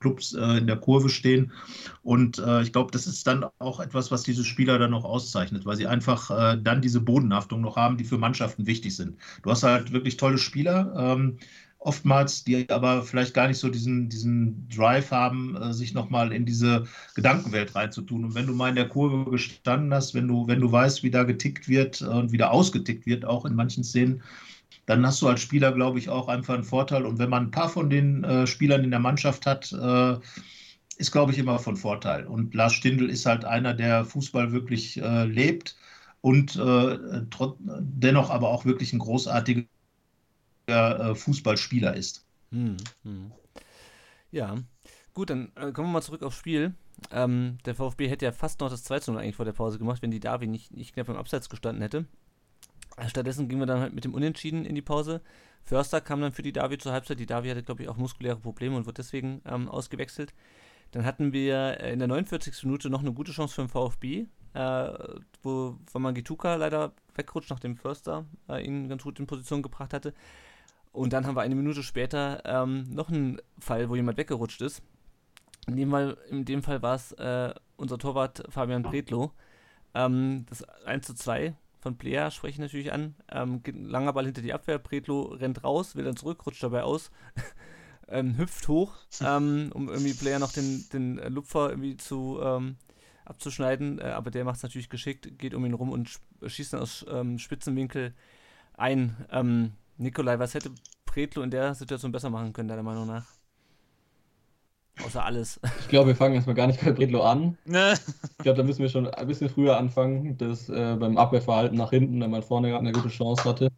[0.00, 1.52] Clubs äh, in der Kurve stehen.
[2.02, 5.66] Und äh, ich glaube, das ist dann auch etwas, was diese Spieler dann noch auszeichnet,
[5.66, 9.16] weil sie einfach äh, dann diese Bodenhaftung noch haben, die für Mannschaften wichtig sind.
[9.42, 10.92] Du hast halt wirklich tolle Spieler.
[10.96, 11.38] Ähm,
[11.80, 16.44] oftmals, die aber vielleicht gar nicht so diesen, diesen Drive haben, äh, sich nochmal in
[16.46, 18.24] diese Gedankenwelt reinzutun.
[18.24, 21.10] Und wenn du mal in der Kurve gestanden hast, wenn du, wenn du weißt, wie
[21.10, 24.22] da getickt wird und wie da ausgetickt wird, auch in manchen Szenen,
[24.86, 27.06] dann hast du als Spieler, glaube ich, auch einfach einen Vorteil.
[27.06, 30.18] Und wenn man ein paar von den äh, Spielern in der Mannschaft hat, äh,
[30.98, 32.26] ist, glaube ich, immer von Vorteil.
[32.26, 35.76] Und Lars Stindl ist halt einer, der Fußball wirklich äh, lebt
[36.20, 36.98] und äh,
[37.80, 39.62] dennoch aber auch wirklich ein großartiger
[40.70, 42.24] äh, Fußballspieler ist.
[42.50, 43.32] Hm, hm.
[44.30, 44.56] Ja,
[45.14, 46.74] gut, dann äh, kommen wir mal zurück aufs Spiel.
[47.10, 50.02] Ähm, der VfB hätte ja fast noch das 2 0 eigentlich vor der Pause gemacht,
[50.02, 52.06] wenn die Davi nicht, nicht knapp im Abseits gestanden hätte.
[53.08, 55.22] Stattdessen gingen wir dann halt mit dem Unentschieden in die Pause.
[55.64, 57.18] Förster kam dann für die Davi zur Halbzeit.
[57.20, 60.34] Die Davi hatte, glaube ich, auch muskuläre Probleme und wird deswegen ähm, ausgewechselt.
[60.92, 62.64] Dann hatten wir äh, in der 49.
[62.64, 68.26] Minute noch eine gute Chance für den VfB, äh, wo Wamangituka leider wegrutscht, nachdem Förster
[68.48, 70.12] äh, ihn ganz gut in Position gebracht hatte.
[70.92, 74.82] Und dann haben wir eine Minute später ähm, noch einen Fall, wo jemand weggerutscht ist.
[75.66, 79.32] In dem Fall, in dem Fall war es äh, unser Torwart Fabian Bredlow.
[79.94, 83.14] Ähm, das 1 zu 2 von Player spreche ich natürlich an.
[83.30, 87.10] Ähm, langer Ball hinter die Abwehr, Bredlow rennt raus, will dann zurück, rutscht dabei aus,
[88.08, 92.76] ähm, hüpft hoch, ähm, um irgendwie Player noch den, den Lupfer irgendwie zu ähm,
[93.24, 94.00] abzuschneiden.
[94.00, 97.06] Äh, aber der macht es natürlich geschickt, geht um ihn rum und schießt dann aus
[97.36, 98.14] Spitzenwinkel
[98.76, 99.76] ein.
[100.00, 100.70] Nikolai, was hätte
[101.04, 103.26] Pretlo in der Situation besser machen können, deiner Meinung nach?
[105.04, 105.60] Außer alles.
[105.80, 107.58] Ich glaube, wir fangen erstmal gar nicht bei Pretlo an.
[107.66, 107.94] Ne.
[108.38, 111.90] ich glaube, da müssen wir schon ein bisschen früher anfangen, das äh, beim Abwehrverhalten nach
[111.90, 113.68] hinten, wenn man vorne gerade eine gute Chance hatte.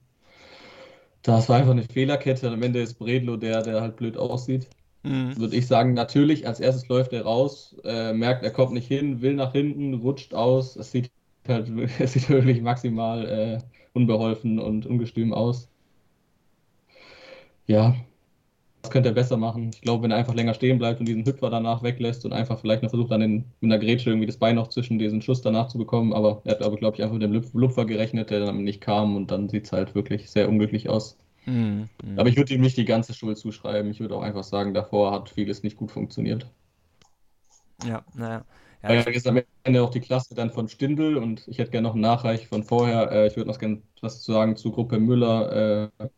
[1.23, 2.51] Das war einfach eine Fehlerkette.
[2.51, 4.68] Am Ende ist Bredlo der, der halt blöd aussieht.
[5.03, 5.37] mhm.
[5.37, 9.23] würde ich sagen, natürlich, als erstes läuft er raus, äh, merkt, er kommt nicht hin,
[9.23, 10.77] will nach hinten, rutscht aus.
[10.77, 11.11] Es sieht
[11.49, 11.68] halt
[11.99, 13.59] es sieht wirklich maximal äh,
[13.93, 15.68] unbeholfen und ungestüm aus.
[17.67, 17.95] Ja,
[18.83, 19.71] das könnte er besser machen.
[19.73, 22.59] Ich glaube, wenn er einfach länger stehen bleibt und diesen Hüpfer danach weglässt und einfach
[22.59, 25.41] vielleicht noch versucht, dann in, mit einer Grätsche irgendwie das Bein noch zwischen diesen Schuss
[25.41, 26.13] danach zu bekommen.
[26.13, 29.15] Aber er hat, aber, glaube ich, einfach mit dem Lupfer gerechnet, der dann nicht kam
[29.15, 31.17] und dann sieht es halt wirklich sehr unglücklich aus.
[31.47, 31.89] Mhm.
[32.17, 33.91] Aber ich würde ihm nicht die ganze Schuld zuschreiben.
[33.93, 36.47] Ich würde auch einfach sagen, davor hat vieles nicht gut funktioniert.
[37.85, 38.45] Ja, naja.
[38.83, 41.87] Ja, Weil ist am Ende auch die Klasse dann von Stindl und ich hätte gerne
[41.87, 43.13] noch einen Nachreich von vorher.
[43.13, 45.91] Äh, ich würde noch gerne was sagen zu Gruppe Müller.
[46.01, 46.09] Äh,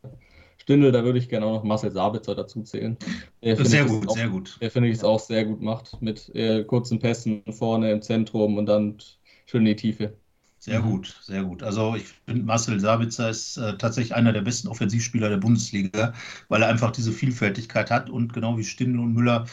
[0.64, 2.96] Stindl, da würde ich gerne auch noch Marcel Sabitzer dazu zählen.
[3.42, 4.56] Der, sehr gut, auch, sehr gut.
[4.62, 8.56] Der finde ich es auch sehr gut macht, mit äh, kurzen Pässen vorne im Zentrum
[8.56, 8.96] und dann
[9.44, 10.14] schön in die Tiefe.
[10.58, 11.62] Sehr gut, sehr gut.
[11.62, 16.14] Also ich finde, Marcel Sabitzer ist äh, tatsächlich einer der besten Offensivspieler der Bundesliga,
[16.48, 19.44] weil er einfach diese Vielfältigkeit hat und genau wie Stindl und Müller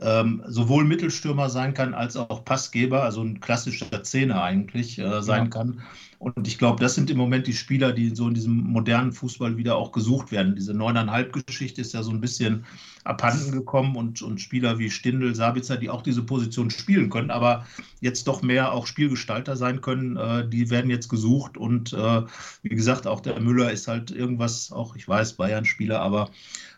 [0.00, 5.44] ähm, sowohl Mittelstürmer sein kann als auch Passgeber, also ein klassischer Zehner eigentlich äh, sein
[5.44, 5.50] ja.
[5.50, 5.82] kann.
[6.18, 9.56] Und ich glaube, das sind im Moment die Spieler, die so in diesem modernen Fußball
[9.56, 10.56] wieder auch gesucht werden.
[10.56, 12.64] Diese neuneinhalb-Geschichte ist ja so ein bisschen
[13.04, 17.66] abhanden gekommen und, und Spieler wie Stindl, Sabitzer, die auch diese Position spielen können, aber
[18.00, 21.56] jetzt doch mehr auch Spielgestalter sein können, äh, die werden jetzt gesucht.
[21.56, 22.22] Und äh,
[22.62, 26.30] wie gesagt, auch der Müller ist halt irgendwas, auch ich weiß, Bayern-Spieler, aber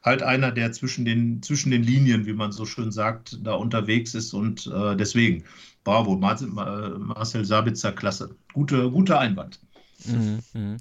[0.02, 4.14] halt einer, der zwischen den, zwischen den Linien, wie man so schön sagt, da unterwegs
[4.14, 5.44] ist und äh, deswegen
[5.84, 8.36] bravo, Marcel Sabitzer, klasse.
[8.52, 9.60] Gute, guter Einwand.
[10.04, 10.76] Mhm, mh.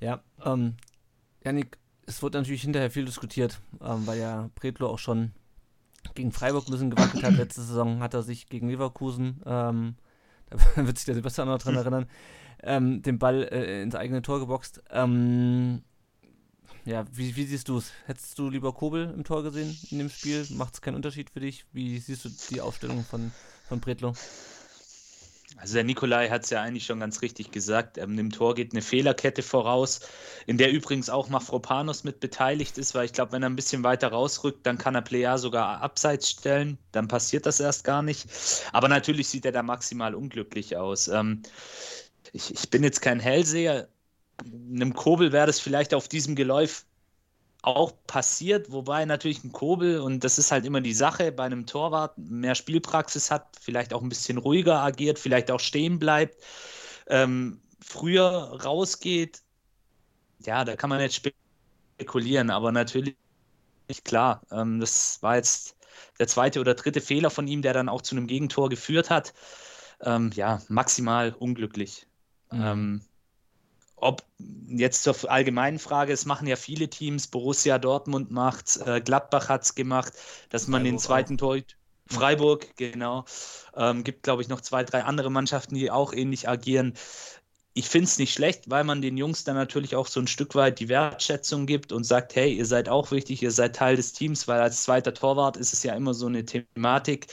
[0.00, 0.74] Ja, ähm,
[1.44, 5.32] Janik, es wurde natürlich hinterher viel diskutiert, ähm, weil ja Predlo auch schon
[6.14, 7.36] gegen Freiburg ein bisschen gewackelt hat.
[7.36, 9.96] Letzte Saison hat er sich gegen Leverkusen, ähm,
[10.50, 12.06] da wird sich der Sebastian noch dran erinnern,
[12.62, 14.82] ähm, den Ball äh, ins eigene Tor geboxt.
[14.90, 15.82] Ähm,
[16.84, 17.92] ja, wie, wie siehst du es?
[18.06, 20.46] Hättest du lieber Kobel im Tor gesehen in dem Spiel?
[20.50, 21.64] Macht es keinen Unterschied für dich?
[21.72, 23.32] Wie siehst du die Aufstellung von,
[23.64, 24.14] von Bredlo?
[25.56, 27.96] Also der Nikolai hat es ja eigentlich schon ganz richtig gesagt.
[27.96, 30.00] Ähm, Im Tor geht eine Fehlerkette voraus,
[30.46, 33.82] in der übrigens auch Mafropanos mit beteiligt ist, weil ich glaube, wenn er ein bisschen
[33.82, 36.76] weiter rausrückt, dann kann er Player sogar abseits stellen.
[36.92, 38.26] Dann passiert das erst gar nicht.
[38.72, 41.08] Aber natürlich sieht er da maximal unglücklich aus.
[41.08, 41.42] Ähm,
[42.32, 43.88] ich, ich bin jetzt kein Hellseher.
[44.44, 46.84] Einem Kobel wäre das vielleicht auf diesem Geläuf
[47.66, 51.66] auch passiert, wobei natürlich ein Kobel, und das ist halt immer die Sache, bei einem
[51.66, 56.42] Torwart mehr Spielpraxis hat, vielleicht auch ein bisschen ruhiger agiert, vielleicht auch stehen bleibt,
[57.06, 59.42] ähm, früher rausgeht,
[60.40, 61.20] ja, da kann man jetzt
[61.98, 63.16] spekulieren, aber natürlich
[64.04, 65.76] klar, ähm, das war jetzt
[66.18, 69.32] der zweite oder dritte Fehler von ihm, der dann auch zu einem Gegentor geführt hat.
[70.00, 72.06] Ähm, ja, maximal unglücklich.
[72.50, 73.02] Mhm.
[74.04, 74.22] Ob
[74.68, 79.62] jetzt zur allgemeinen Frage, es machen ja viele Teams, Borussia Dortmund macht äh, Gladbach hat
[79.62, 80.12] es gemacht,
[80.50, 81.56] dass man den zweiten Tor,
[82.06, 83.24] Freiburg, genau,
[83.74, 86.92] ähm, gibt glaube ich noch zwei, drei andere Mannschaften, die auch ähnlich agieren.
[87.72, 90.54] Ich finde es nicht schlecht, weil man den Jungs dann natürlich auch so ein Stück
[90.54, 94.12] weit die Wertschätzung gibt und sagt, hey, ihr seid auch wichtig, ihr seid Teil des
[94.12, 97.28] Teams, weil als zweiter Torwart ist es ja immer so eine Thematik.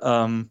[0.00, 0.50] Ähm,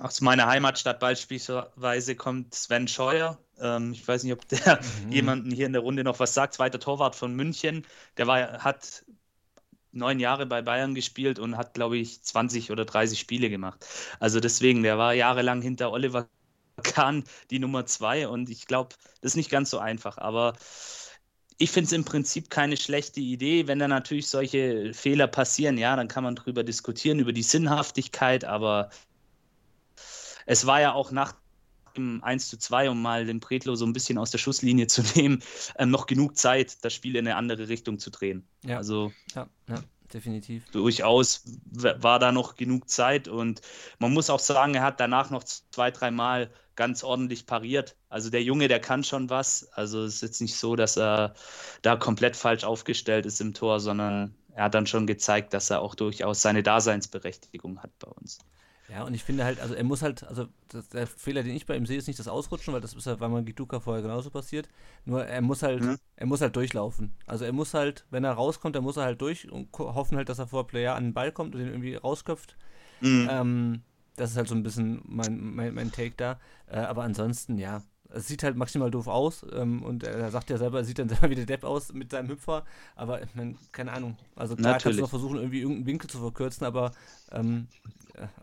[0.00, 5.12] aus meiner Heimatstadt beispielsweise kommt Sven Scheuer, ähm, ich weiß nicht, ob der mhm.
[5.12, 6.54] jemanden hier in der Runde noch was sagt.
[6.54, 7.86] Zweiter Torwart von München.
[8.16, 9.04] Der war, hat
[9.92, 13.86] neun Jahre bei Bayern gespielt und hat, glaube ich, 20 oder 30 Spiele gemacht.
[14.20, 16.28] Also deswegen, der war jahrelang hinter Oliver
[16.82, 20.18] Kahn die Nummer zwei und ich glaube, das ist nicht ganz so einfach.
[20.18, 20.54] Aber
[21.58, 23.66] ich finde es im Prinzip keine schlechte Idee.
[23.66, 28.44] Wenn da natürlich solche Fehler passieren, ja, dann kann man darüber diskutieren, über die Sinnhaftigkeit,
[28.44, 28.90] aber
[30.44, 31.34] es war ja auch nach
[31.98, 35.02] im 1 zu 2, um mal den Pretlo so ein bisschen aus der Schusslinie zu
[35.14, 35.42] nehmen,
[35.78, 38.46] ähm, noch genug Zeit, das Spiel in eine andere Richtung zu drehen.
[38.64, 38.78] Ja.
[38.78, 39.80] Also ja, ja,
[40.12, 40.64] definitiv.
[40.70, 43.60] Durchaus war da noch genug Zeit und
[43.98, 47.96] man muss auch sagen, er hat danach noch zwei, dreimal ganz ordentlich pariert.
[48.08, 49.68] Also der Junge, der kann schon was.
[49.72, 51.34] Also es ist jetzt nicht so, dass er
[51.82, 55.80] da komplett falsch aufgestellt ist im Tor, sondern er hat dann schon gezeigt, dass er
[55.80, 58.38] auch durchaus seine Daseinsberechtigung hat bei uns.
[58.88, 61.66] Ja, und ich finde halt, also er muss halt, also das, der Fehler, den ich
[61.66, 64.30] bei ihm sehe, ist nicht das Ausrutschen, weil das ist ja bei Magiduka vorher genauso
[64.30, 64.68] passiert.
[65.04, 65.96] Nur er muss halt, mhm.
[66.14, 67.12] er muss halt durchlaufen.
[67.26, 70.28] Also er muss halt, wenn er rauskommt, dann muss er halt durch und hoffen halt,
[70.28, 72.56] dass er vor Player an den Ball kommt und den irgendwie rausköpft.
[73.00, 73.28] Mhm.
[73.30, 73.82] Ähm,
[74.14, 76.38] das ist halt so ein bisschen mein, mein, mein Take da.
[76.66, 80.58] Äh, aber ansonsten, ja, es sieht halt maximal doof aus ähm, und er sagt ja
[80.58, 83.58] selber, er sieht dann selber wie der Depp aus mit seinem Hüpfer, aber ich mein,
[83.72, 84.16] keine Ahnung.
[84.34, 84.82] Also klar Natürlich.
[84.82, 86.92] kannst du noch versuchen, irgendwie irgendeinen Winkel zu verkürzen, aber
[87.32, 87.68] ähm,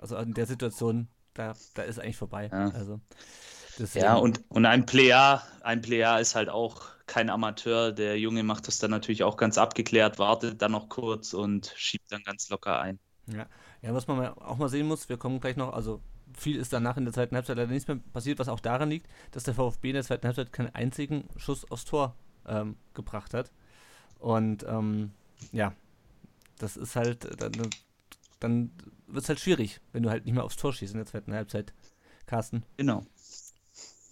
[0.02, 2.50] also in der Situation, da, da ist eigentlich vorbei.
[2.52, 2.70] Ja.
[2.70, 3.00] Also.
[3.96, 7.92] Ja, und, und ein Player, ein Player ist halt auch kein Amateur.
[7.92, 12.12] Der Junge macht das dann natürlich auch ganz abgeklärt, wartet dann noch kurz und schiebt
[12.12, 13.00] dann ganz locker ein.
[13.26, 13.48] Ja,
[13.82, 16.02] ja was man auch mal sehen muss, wir kommen gleich noch, also
[16.36, 19.08] viel ist danach in der zweiten Halbzeit leider nichts mehr passiert, was auch daran liegt,
[19.32, 22.16] dass der VfB in der zweiten Halbzeit keinen einzigen Schuss aufs Tor
[22.48, 23.52] ähm, gebracht hat.
[24.20, 25.12] Und ähm,
[25.52, 25.74] ja,
[26.58, 27.52] das ist halt, dann,
[28.40, 28.72] dann
[29.08, 31.34] wird es halt schwierig, wenn du halt nicht mehr aufs Tor schießt in der zweiten
[31.34, 31.74] Halbzeit,
[32.26, 32.64] Carsten.
[32.78, 33.06] Genau.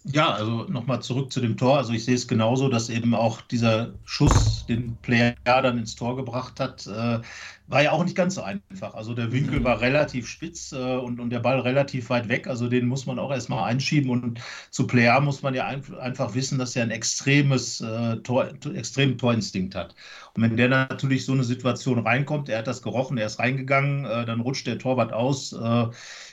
[0.04, 1.78] Ja, also nochmal zurück zu dem Tor.
[1.78, 6.16] Also ich sehe es genauso, dass eben auch dieser Schuss, den Player dann ins Tor
[6.16, 7.20] gebracht hat, äh,
[7.68, 8.96] war ja auch nicht ganz so einfach.
[8.96, 9.64] Also der Winkel mhm.
[9.64, 12.48] war relativ spitz äh, und, und der Ball relativ weit weg.
[12.48, 14.10] Also den muss man auch erstmal einschieben.
[14.10, 14.40] Und
[14.72, 19.20] zu Player muss man ja ein, einfach wissen, dass er ein extremes äh, Tor, extremen
[19.20, 19.94] Torinstinkt hat.
[20.34, 24.06] Und wenn der natürlich so eine Situation reinkommt, er hat das gerochen, er ist reingegangen,
[24.06, 25.88] äh, dann rutscht der Torwart aus äh,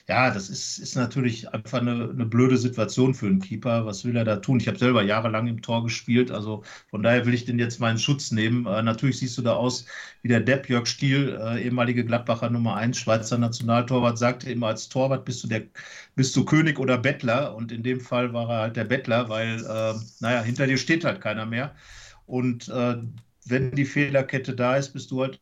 [0.08, 3.84] ja, das ist, ist natürlich einfach eine, eine blöde Situation für einen Keeper.
[3.84, 4.58] Was will er da tun?
[4.58, 7.98] Ich habe selber jahrelang im Tor gespielt, also von daher will ich den jetzt in
[7.98, 8.64] Schutz nehmen.
[8.66, 9.84] Äh, natürlich siehst du da aus
[10.22, 14.88] wie der Depp Jörg Stiel, äh, ehemalige Gladbacher Nummer 1, Schweizer Nationaltorwart, sagte immer, als
[14.88, 15.64] Torwart bist du der
[16.14, 17.54] bist du König oder Bettler.
[17.54, 21.04] Und in dem Fall war er halt der Bettler, weil, äh, naja, hinter dir steht
[21.04, 21.74] halt keiner mehr.
[22.26, 22.96] Und äh,
[23.46, 25.40] wenn die Fehlerkette da ist, bist du halt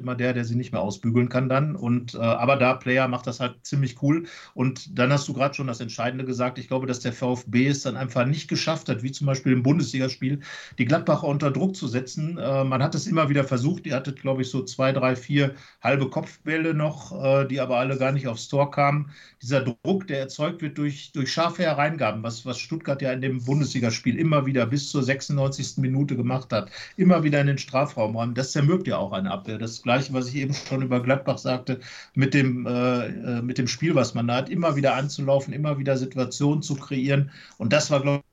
[0.00, 1.76] immer der, der sie nicht mehr ausbügeln kann dann.
[1.76, 4.26] Und äh, aber da Player macht das halt ziemlich cool.
[4.54, 6.58] Und dann hast du gerade schon das Entscheidende gesagt.
[6.58, 9.62] Ich glaube, dass der VfB es dann einfach nicht geschafft hat, wie zum Beispiel im
[9.62, 10.40] Bundesligaspiel,
[10.78, 12.38] die Gladbacher unter Druck zu setzen.
[12.38, 13.86] Äh, man hat es immer wieder versucht.
[13.86, 17.98] Ihr hattet, glaube ich, so zwei, drei, vier halbe Kopfbälle noch, äh, die aber alle
[17.98, 19.10] gar nicht aufs Tor kamen.
[19.42, 23.44] Dieser Druck, der erzeugt wird durch, durch scharfe Hereingaben, was, was Stuttgart ja in dem
[23.44, 25.78] Bundesligaspiel immer wieder bis zur 96.
[25.78, 29.58] Minute gemacht hat, immer wieder in den Strafraum räumen, das zermürbt ja auch eine Abwehr.
[29.58, 31.80] Das Gleiche, was ich eben schon über Gladbach sagte,
[32.14, 35.78] mit dem, äh, äh, mit dem Spiel, was man da hat, immer wieder anzulaufen, immer
[35.78, 37.32] wieder Situationen zu kreieren.
[37.58, 38.24] Und das war, glaube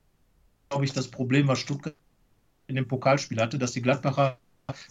[0.68, 1.96] glaub ich, das Problem, was Stuttgart
[2.68, 4.38] in dem Pokalspiel hatte, dass die Gladbacher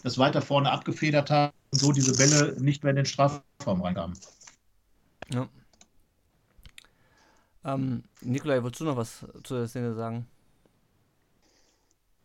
[0.02, 4.18] das weiter vorne abgefedert haben und so diese Bälle nicht mehr in den Strafraum reinkamen.
[5.32, 5.48] Ja.
[7.64, 10.26] Ähm, Nikolai, wolltest du noch was zu der Szene sagen?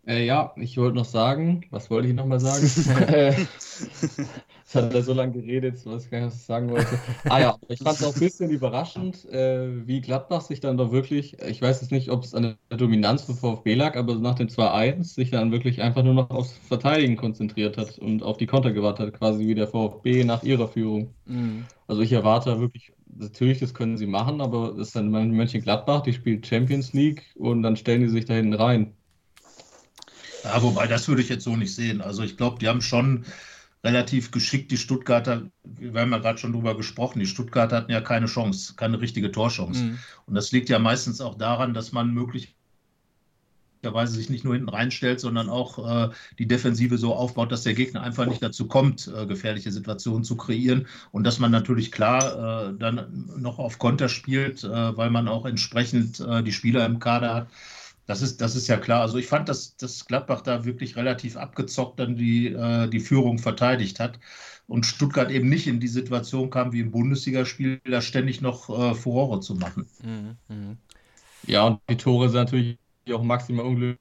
[0.05, 2.67] Äh, ja, ich wollte noch sagen, was wollte ich nochmal sagen?
[4.65, 6.97] Es hat er so lange geredet, was ich gar nicht sagen wollte.
[7.25, 10.91] Ah ja, ich fand es auch ein bisschen überraschend, äh, wie Gladbach sich dann doch
[10.91, 14.35] wirklich, ich weiß jetzt nicht, ob es an der Dominanz von VfB lag, aber nach
[14.35, 18.47] dem 2-1 sich dann wirklich einfach nur noch aufs Verteidigen konzentriert hat und auf die
[18.47, 21.13] Konter gewartet hat, quasi wie der VfB nach ihrer Führung.
[21.25, 21.65] Mhm.
[21.85, 26.13] Also ich erwarte wirklich, natürlich, das können sie machen, aber das ist dann Mönchengladbach, die
[26.13, 28.93] spielt Champions League und dann stellen die sich da hinten rein.
[30.43, 32.01] Ja, wobei, das würde ich jetzt so nicht sehen.
[32.01, 33.25] Also ich glaube, die haben schon
[33.83, 38.01] relativ geschickt die Stuttgarter, wir haben ja gerade schon drüber gesprochen, die Stuttgarter hatten ja
[38.01, 39.83] keine Chance, keine richtige Torchance.
[39.83, 39.99] Mhm.
[40.25, 45.19] Und das liegt ja meistens auch daran, dass man möglicherweise sich nicht nur hinten reinstellt,
[45.19, 49.25] sondern auch äh, die Defensive so aufbaut, dass der Gegner einfach nicht dazu kommt, äh,
[49.25, 50.87] gefährliche Situationen zu kreieren.
[51.11, 55.45] Und dass man natürlich klar äh, dann noch auf Konter spielt, äh, weil man auch
[55.45, 57.47] entsprechend äh, die Spieler im Kader hat
[58.05, 59.01] das ist, das ist ja klar.
[59.01, 63.39] Also ich fand, dass, dass Gladbach da wirklich relativ abgezockt dann die, äh, die Führung
[63.39, 64.19] verteidigt hat
[64.67, 68.95] und Stuttgart eben nicht in die Situation kam, wie im Bundesligaspiel, da ständig noch äh,
[68.95, 69.87] Furore zu machen.
[70.03, 70.77] Mhm, mh.
[71.47, 72.77] Ja, und die Tore sind natürlich
[73.11, 73.99] auch maximal unglücklich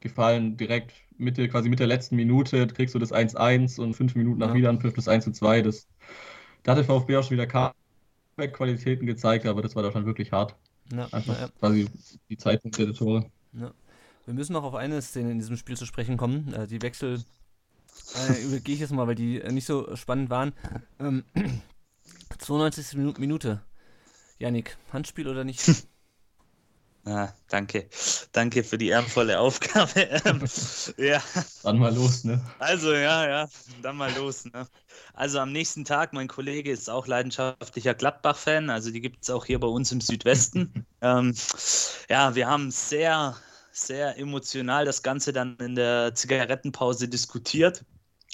[0.00, 0.56] gefallen.
[0.56, 4.48] Direkt Mitte, quasi mit der letzten Minute kriegst du das 1-1 und fünf Minuten nach
[4.48, 4.54] ja.
[4.54, 5.62] Wiederanpfiff das 1-2.
[5.62, 5.88] Das,
[6.62, 7.72] da hat der VfB auch schon wieder
[8.52, 10.56] Qualitäten gezeigt, aber das war doch schon wirklich hart.
[10.92, 11.48] Ja, Einfach ja.
[11.48, 11.88] quasi
[12.28, 13.30] die Zeitpunkte der Tore.
[13.52, 13.72] Ja.
[14.26, 16.52] Wir müssen noch auf eine Szene in diesem Spiel zu sprechen kommen.
[16.54, 17.22] Äh, die Wechsel
[18.28, 20.52] äh, übergehe ich jetzt mal, weil die äh, nicht so spannend waren.
[20.98, 21.24] Ähm,
[22.38, 23.18] 92.
[23.18, 23.62] Minute.
[24.38, 25.86] Janik, Handspiel oder nicht?
[27.06, 27.88] Ah, danke.
[28.32, 29.92] Danke für die ehrenvolle Aufgabe.
[30.24, 30.44] Ähm,
[30.96, 31.22] ja.
[31.62, 32.40] Dann mal los, ne?
[32.58, 33.48] Also, ja, ja,
[33.82, 34.66] dann mal los, ne?
[35.12, 39.44] Also am nächsten Tag, mein Kollege ist auch leidenschaftlicher Gladbach-Fan, also die gibt es auch
[39.44, 40.86] hier bei uns im Südwesten.
[41.02, 41.34] ähm,
[42.08, 43.36] ja, wir haben sehr,
[43.70, 47.84] sehr emotional das Ganze dann in der Zigarettenpause diskutiert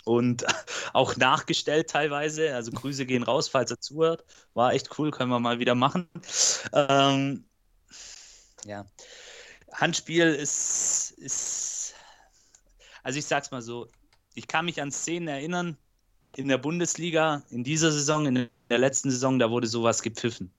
[0.04, 0.44] und
[0.92, 2.54] auch nachgestellt teilweise.
[2.54, 4.24] Also Grüße gehen raus, falls er zuhört.
[4.54, 6.08] War echt cool, können wir mal wieder machen.
[6.72, 7.49] Ähm,
[8.64, 8.86] ja.
[9.72, 11.94] Handspiel ist, ist,
[13.02, 13.88] also ich sag's mal so,
[14.34, 15.76] ich kann mich an Szenen erinnern
[16.36, 20.52] in der Bundesliga, in dieser Saison, in der letzten Saison, da wurde sowas gepfiffen.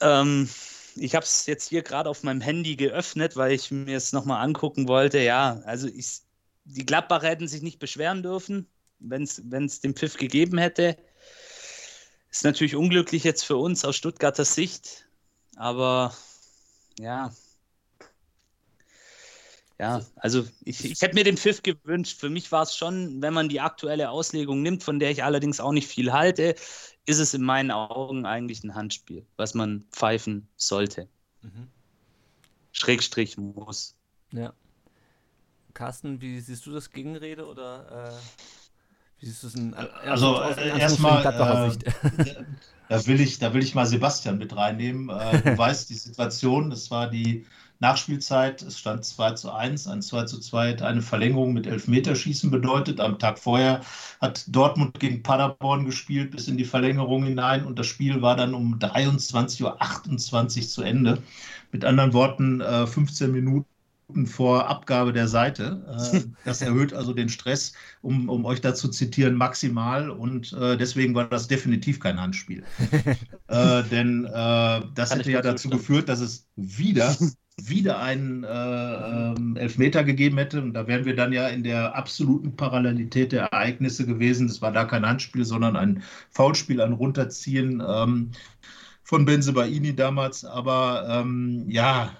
[0.00, 0.48] Ähm,
[0.96, 4.44] ich habe es jetzt hier gerade auf meinem Handy geöffnet, weil ich mir es nochmal
[4.44, 5.18] angucken wollte.
[5.20, 6.20] Ja, also ich,
[6.64, 10.96] die Gladbacher hätten sich nicht beschweren dürfen, wenn es den Pfiff gegeben hätte.
[12.30, 15.06] Ist natürlich unglücklich jetzt für uns aus Stuttgarter Sicht.
[15.56, 16.14] aber
[16.98, 17.32] ja.
[19.78, 22.20] Ja, also ich, ich hätte mir den Pfiff gewünscht.
[22.20, 25.58] Für mich war es schon, wenn man die aktuelle Auslegung nimmt, von der ich allerdings
[25.58, 26.54] auch nicht viel halte,
[27.04, 31.08] ist es in meinen Augen eigentlich ein Handspiel, was man pfeifen sollte.
[31.40, 31.68] Mhm.
[32.70, 33.96] Schrägstrich muss.
[34.30, 34.52] Ja.
[35.74, 40.78] Carsten, wie siehst du das Gegenrede oder äh, wie siehst du es in, also äh,
[40.78, 42.44] erstmal äh,
[42.92, 45.08] da will ich da will ich mal Sebastian mit reinnehmen.
[45.08, 47.46] Äh, du weißt die Situation, es war die
[47.80, 52.50] Nachspielzeit, es stand 2 zu 1, ein 2 zu 2 hat eine Verlängerung mit Elfmeterschießen
[52.50, 53.00] bedeutet.
[53.00, 53.80] Am Tag vorher
[54.20, 58.54] hat Dortmund gegen Paderborn gespielt bis in die Verlängerung hinein und das Spiel war dann
[58.54, 61.22] um 23.28 Uhr zu Ende.
[61.72, 63.71] Mit anderen Worten, 15 äh, Minuten
[64.24, 65.84] vor Abgabe der Seite.
[66.12, 70.10] Äh, das erhöht also den Stress, um, um euch da zu zitieren, maximal.
[70.10, 72.62] Und äh, deswegen war das definitiv kein Handspiel.
[73.48, 74.30] äh, denn äh,
[74.94, 77.16] das Kann hätte ja dazu geführt, dass es wieder
[77.60, 80.62] wieder einen äh, ähm, Elfmeter gegeben hätte.
[80.62, 84.48] Und da wären wir dann ja in der absoluten Parallelität der Ereignisse gewesen.
[84.48, 88.30] Das war da kein Handspiel, sondern ein Foulspiel, ein Runterziehen ähm,
[89.02, 90.44] von Benzebaini damals.
[90.44, 92.16] Aber ähm, ja,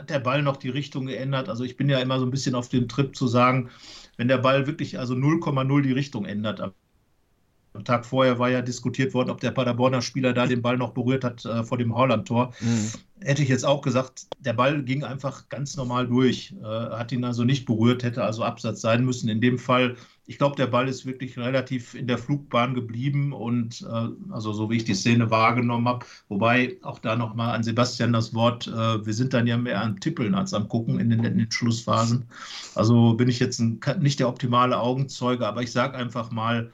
[0.00, 1.48] hat der Ball noch die Richtung geändert?
[1.48, 3.70] Also ich bin ja immer so ein bisschen auf dem Trip zu sagen,
[4.16, 6.60] wenn der Ball wirklich also 0,0 die Richtung ändert,
[7.72, 10.92] am Tag vorher war ja diskutiert worden, ob der Paderborner Spieler da den Ball noch
[10.92, 12.52] berührt hat äh, vor dem Holland-Tor.
[12.60, 12.90] Mhm.
[13.22, 17.24] Hätte ich jetzt auch gesagt, der Ball ging einfach ganz normal durch, äh, hat ihn
[17.24, 19.28] also nicht berührt, hätte also Absatz sein müssen.
[19.28, 19.96] In dem Fall,
[20.26, 24.68] ich glaube, der Ball ist wirklich relativ in der Flugbahn geblieben und äh, also so
[24.70, 29.06] wie ich die Szene wahrgenommen habe, wobei auch da nochmal an Sebastian das Wort, äh,
[29.06, 32.24] wir sind dann ja mehr am Tippeln als am Gucken in den, in den Schlussphasen.
[32.74, 36.72] Also bin ich jetzt ein, nicht der optimale Augenzeuge, aber ich sage einfach mal,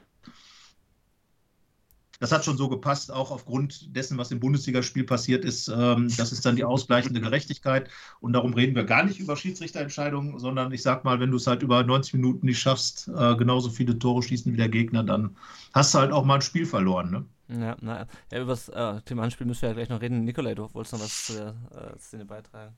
[2.21, 5.69] das hat schon so gepasst, auch aufgrund dessen, was im Bundesligaspiel passiert ist.
[5.69, 7.89] Ähm, das ist dann die ausgleichende Gerechtigkeit.
[8.21, 11.47] Und darum reden wir gar nicht über Schiedsrichterentscheidungen, sondern ich sag mal, wenn du es
[11.47, 15.37] halt über 90 Minuten nicht schaffst, äh, genauso viele Tore schießen wie der Gegner, dann
[15.75, 17.11] hast du halt auch mal ein Spiel verloren.
[17.11, 17.25] Ne?
[17.49, 18.07] Ja, naja.
[18.33, 20.25] Ja, über das äh, Thema Anspiel müssen wir ja gleich noch reden.
[20.25, 22.75] Nikolai, du wolltest noch was zu der äh, Szene beitragen.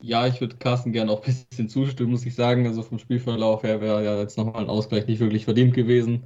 [0.00, 2.66] Ja, ich würde Carsten gerne auch ein bisschen zustimmen, muss ich sagen.
[2.66, 6.24] Also vom Spielverlauf her wäre ja jetzt nochmal ein Ausgleich nicht wirklich verdient gewesen.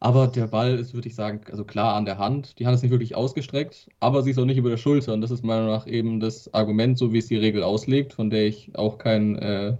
[0.00, 2.58] Aber der Ball ist, würde ich sagen, also klar an der Hand.
[2.58, 5.12] Die Hand ist nicht wirklich ausgestreckt, aber sie ist auch nicht über der Schulter.
[5.12, 8.12] Und das ist meiner Meinung nach eben das Argument, so wie es die Regel auslegt,
[8.12, 9.76] von der ich auch kein äh,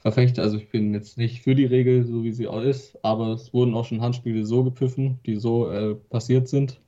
[0.00, 3.28] Verfechter, also ich bin jetzt nicht für die Regel, so wie sie auch ist, aber
[3.34, 6.80] es wurden auch schon Handspiele so gepfiffen, die so äh, passiert sind.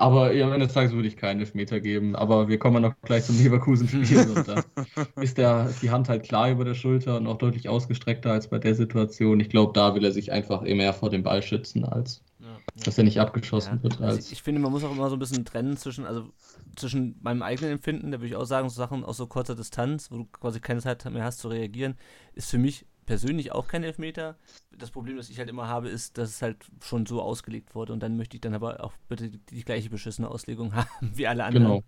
[0.00, 2.14] Aber ja, am Ende des Tages würde ich keinen Elfmeter geben.
[2.14, 4.30] Aber wir kommen noch gleich zum Leverkusen-Spiel.
[4.30, 4.62] und da
[5.20, 8.60] ist der, die Hand halt klar über der Schulter und auch deutlich ausgestreckter als bei
[8.60, 9.40] der Situation.
[9.40, 12.46] Ich glaube, da will er sich einfach mehr vor dem Ball schützen, als ja,
[12.84, 13.82] dass er nicht abgeschossen ja.
[13.82, 14.00] wird.
[14.00, 16.30] Also ich, ich finde, man muss auch immer so ein bisschen trennen zwischen, also
[16.76, 20.12] zwischen meinem eigenen Empfinden, da würde ich auch sagen, so Sachen aus so kurzer Distanz,
[20.12, 21.96] wo du quasi keine Zeit mehr hast zu reagieren,
[22.34, 24.36] ist für mich persönlich auch kein Elfmeter.
[24.76, 27.94] Das Problem, das ich halt immer habe, ist, dass es halt schon so ausgelegt wurde
[27.94, 31.26] und dann möchte ich dann aber auch bitte die, die gleiche beschissene Auslegung haben wie
[31.26, 31.82] alle anderen.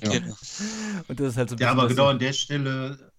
[0.00, 0.14] Genau.
[0.14, 0.20] Ja.
[1.08, 3.12] und das ist halt so Ja, aber genau an der Stelle,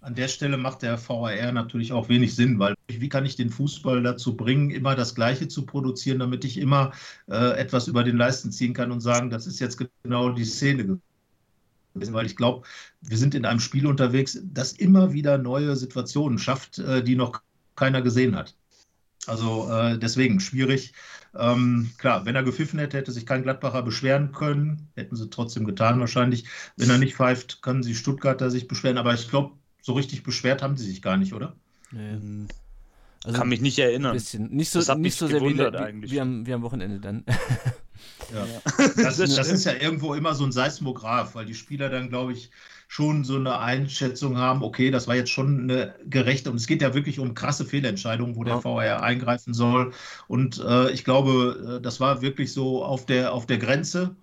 [0.00, 3.50] an der Stelle macht der VAR natürlich auch wenig Sinn, weil wie kann ich den
[3.50, 6.92] Fußball dazu bringen, immer das Gleiche zu produzieren, damit ich immer
[7.28, 10.98] äh, etwas über den Leisten ziehen kann und sagen, das ist jetzt genau die Szene
[11.94, 12.66] weil ich glaube,
[13.00, 17.42] wir sind in einem Spiel unterwegs, das immer wieder neue Situationen schafft, äh, die noch
[17.76, 18.54] keiner gesehen hat.
[19.26, 20.92] Also äh, deswegen schwierig.
[21.34, 24.88] Ähm, klar, wenn er gepfiffen hätte, hätte sich kein Gladbacher beschweren können.
[24.94, 26.44] Hätten sie trotzdem getan wahrscheinlich.
[26.76, 28.98] Wenn er nicht pfeift, können sie Stuttgarter sich beschweren.
[28.98, 31.56] Aber ich glaube, so richtig beschwert haben sie sich gar nicht, oder?
[31.90, 32.46] Nee.
[33.24, 34.12] Also Kann mich nicht erinnern.
[34.12, 34.50] Bisschen.
[34.50, 37.24] Nicht so, nicht so sehr wie, wie, wie, am, wie am Wochenende dann.
[38.32, 38.46] Ja.
[38.96, 42.50] Das, das, ist ja irgendwo immer so ein Seismograph, weil die Spieler dann, glaube ich,
[42.88, 46.82] schon so eine Einschätzung haben, okay, das war jetzt schon eine gerechte, und es geht
[46.82, 49.92] ja wirklich um krasse Fehlentscheidungen, wo der VR eingreifen soll.
[50.28, 54.14] Und äh, ich glaube, äh, das war wirklich so auf der, auf der Grenze.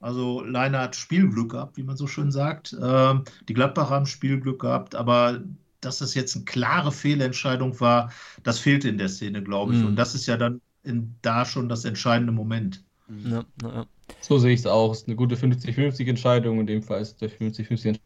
[0.00, 2.72] Also Leiner hat Spielglück gehabt, wie man so schön sagt.
[2.74, 3.14] Äh,
[3.48, 5.40] die Gladbacher haben Spielglück gehabt, aber
[5.80, 8.12] dass das jetzt eine klare Fehlentscheidung war,
[8.42, 9.80] das fehlte in der Szene, glaube ich.
[9.80, 9.86] Mhm.
[9.86, 12.84] Und das ist ja dann in, da schon das entscheidende Moment.
[13.08, 13.86] Ja, ja.
[14.20, 14.92] So sehe ich es auch.
[14.92, 16.60] Es ist eine gute 50-50-Entscheidung.
[16.60, 18.00] In dem Fall ist der 50-50-Entscheidung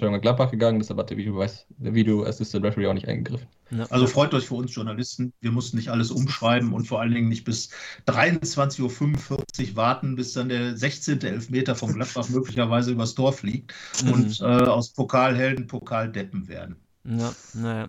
[0.00, 1.44] an Gladbach gegangen, deshalb hat der Video,
[1.78, 3.48] der Video Assistant Referee auch nicht eingegriffen.
[3.70, 3.84] Ja.
[3.90, 5.32] Also freut euch für uns Journalisten.
[5.40, 7.70] Wir mussten nicht alles umschreiben und vor allen Dingen nicht bis
[8.06, 11.20] 23.45 Uhr warten, bis dann der 16.
[11.22, 14.12] Elfmeter von Gladbach möglicherweise übers Tor fliegt mhm.
[14.12, 16.76] und äh, aus Pokalhelden Pokaldeppen werden.
[17.04, 17.88] Ja, naja.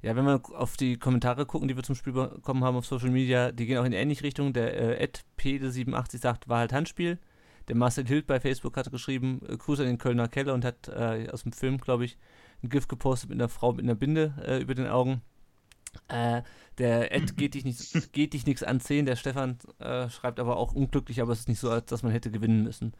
[0.00, 3.10] Ja, wenn wir auf die Kommentare gucken, die wir zum Spiel bekommen haben auf Social
[3.10, 4.52] Media, die gehen auch in ähnliche Richtung.
[4.52, 7.18] Der äh, Ed P87 sagt, war halt Handspiel.
[7.66, 10.88] Der Marcel Hild bei Facebook hat geschrieben, äh, Gruß an den Kölner Keller und hat
[10.88, 12.16] äh, aus dem Film, glaube ich,
[12.62, 15.22] ein GIF gepostet mit einer Frau mit einer Binde äh, über den Augen.
[16.06, 16.42] Äh,
[16.78, 19.06] der Ed geht dich nicht, geht dich nichts an 10.
[19.06, 22.12] Der Stefan äh, schreibt aber auch unglücklich, aber es ist nicht so, als dass man
[22.12, 22.92] hätte gewinnen müssen.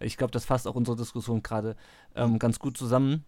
[0.00, 1.76] Ich glaube, das fasst auch unsere Diskussion gerade
[2.14, 3.24] ähm, ganz gut zusammen.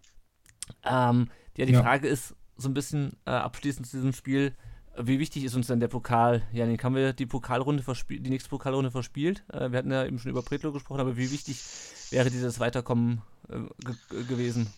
[0.84, 1.82] Ähm, ja, die ja.
[1.82, 4.54] Frage ist so ein bisschen äh, abschließend zu diesem Spiel.
[4.98, 6.42] Wie wichtig ist uns denn der Pokal?
[6.52, 9.44] Janik, haben wir die Pokalrunde verspielt, die nächste Pokalrunde verspielt?
[9.52, 11.62] Äh, wir hatten ja eben schon über Pretlo gesprochen, aber wie wichtig
[12.11, 14.72] wäre dieses Weiterkommen äh, gewesen?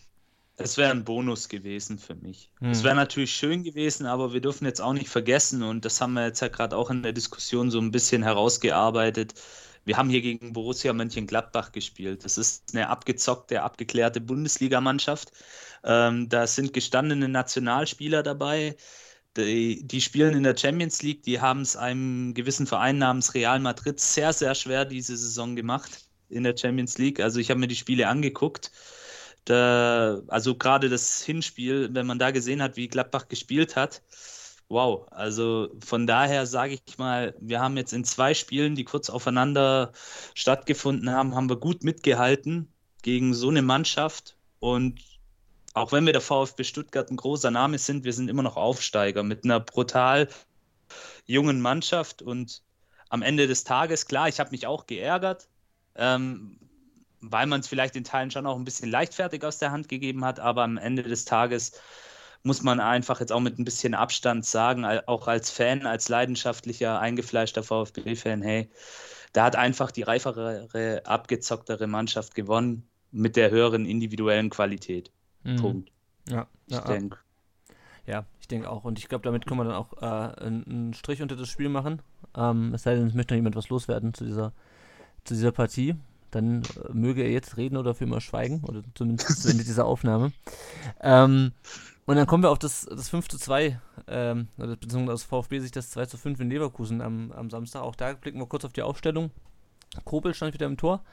[0.57, 2.51] Es wäre ein Bonus gewesen für mich.
[2.59, 2.71] Hm.
[2.71, 6.13] Es wäre natürlich schön gewesen, aber wir dürfen jetzt auch nicht vergessen, und das haben
[6.13, 9.35] wir jetzt ja gerade auch in der Diskussion so ein bisschen herausgearbeitet.
[9.89, 12.23] Wir haben hier gegen Borussia Mönchengladbach gespielt.
[12.23, 15.31] Das ist eine abgezockte, abgeklärte Bundesligamannschaft.
[15.83, 18.75] Ähm, da sind gestandene Nationalspieler dabei.
[19.35, 21.23] Die, die, spielen in der Champions League.
[21.23, 26.07] Die haben es einem gewissen Verein namens Real Madrid sehr, sehr schwer diese Saison gemacht
[26.29, 27.19] in der Champions League.
[27.19, 28.71] Also ich habe mir die Spiele angeguckt.
[29.45, 34.03] Da, also gerade das Hinspiel, wenn man da gesehen hat, wie Gladbach gespielt hat,
[34.69, 35.07] wow.
[35.11, 39.91] Also von daher sage ich mal, wir haben jetzt in zwei Spielen, die kurz aufeinander
[40.35, 44.37] stattgefunden haben, haben wir gut mitgehalten gegen so eine Mannschaft.
[44.59, 45.01] Und
[45.73, 49.23] auch wenn wir der VfB Stuttgart ein großer Name sind, wir sind immer noch Aufsteiger
[49.23, 50.29] mit einer brutal
[51.25, 52.21] jungen Mannschaft.
[52.21, 52.63] Und
[53.09, 55.49] am Ende des Tages, klar, ich habe mich auch geärgert.
[55.95, 56.59] Ähm,
[57.21, 60.23] weil man es vielleicht in Teilen schon auch ein bisschen leichtfertig aus der Hand gegeben
[60.23, 61.73] hat, aber am Ende des Tages
[62.43, 66.99] muss man einfach jetzt auch mit ein bisschen Abstand sagen, auch als Fan, als leidenschaftlicher,
[66.99, 68.69] eingefleischter VfB-Fan, hey,
[69.33, 75.11] da hat einfach die reifere, abgezocktere Mannschaft gewonnen mit der höheren individuellen Qualität.
[75.43, 75.55] Mhm.
[75.57, 75.91] Punkt.
[76.27, 77.17] Ja, ich ja, denke.
[78.05, 78.85] Ja, ich denke auch.
[78.85, 82.01] Und ich glaube, damit können wir dann auch äh, einen Strich unter das Spiel machen.
[82.35, 84.53] Ähm, es sei denn, es möchte noch jemand was loswerden zu dieser,
[85.25, 85.95] zu dieser Partie
[86.31, 90.31] dann äh, möge er jetzt reden oder für immer schweigen, oder zumindest mit dieser Aufnahme.
[91.01, 91.51] Ähm,
[92.09, 95.69] und dann kommen wir auf das, das 5 zu 2, ähm, beziehungsweise aus VfB sich
[95.69, 97.83] das 2 zu 5 in Leverkusen am, am Samstag.
[97.83, 99.29] Auch da blicken wir kurz auf die Aufstellung.
[100.05, 101.03] Kobel stand wieder im Tor.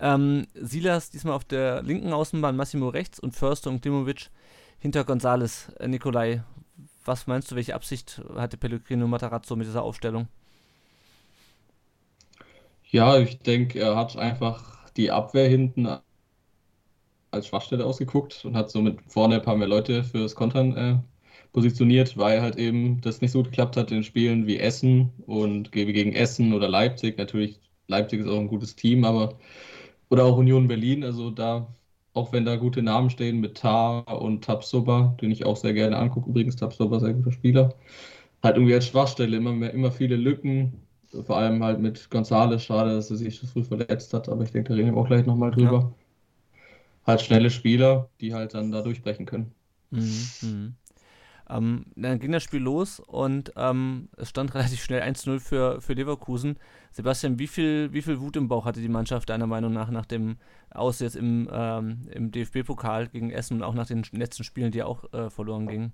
[0.00, 4.28] Ähm, Silas diesmal auf der linken Außenbahn, Massimo rechts und Förster und Klimovic
[4.80, 5.70] hinter Gonzales.
[5.80, 6.44] Äh, Nikolai,
[7.06, 10.28] was meinst du, welche Absicht hatte Pellegrino Matarazzo mit dieser Aufstellung?
[12.90, 15.88] Ja, ich denke, er hat einfach die Abwehr hinten
[17.34, 20.98] als Schwachstelle ausgeguckt und hat somit vorne ein paar mehr Leute fürs Kontern äh,
[21.52, 25.72] positioniert, weil halt eben das nicht so gut geklappt hat in Spielen wie Essen und
[25.72, 27.18] gegen Essen oder Leipzig.
[27.18, 29.38] Natürlich, Leipzig ist auch ein gutes Team, aber
[30.10, 31.74] oder auch Union Berlin, also da,
[32.12, 35.96] auch wenn da gute Namen stehen mit Tar und Tabsoba, den ich auch sehr gerne
[35.96, 37.74] angucke, übrigens Tabsoba, sehr guter Spieler,
[38.42, 40.82] halt irgendwie als Schwachstelle immer mehr, immer viele Lücken,
[41.26, 44.52] vor allem halt mit Gonzales, schade, dass er sich so früh verletzt hat, aber ich
[44.52, 45.92] denke, da reden wir auch gleich nochmal drüber.
[45.92, 46.03] Ja.
[47.06, 49.52] Halt schnelle Spieler, die halt dann da durchbrechen können.
[49.90, 50.74] Mhm, mhm.
[51.48, 55.92] Ähm, dann ging das Spiel los und ähm, es stand relativ schnell 1-0 für, für
[55.92, 56.58] Leverkusen.
[56.90, 60.06] Sebastian, wie viel, wie viel Wut im Bauch hatte die Mannschaft deiner Meinung nach nach
[60.06, 60.36] dem
[60.70, 64.82] Aus jetzt im, ähm, im DFB-Pokal gegen Essen und auch nach den letzten Spielen, die
[64.82, 65.92] auch äh, verloren gingen?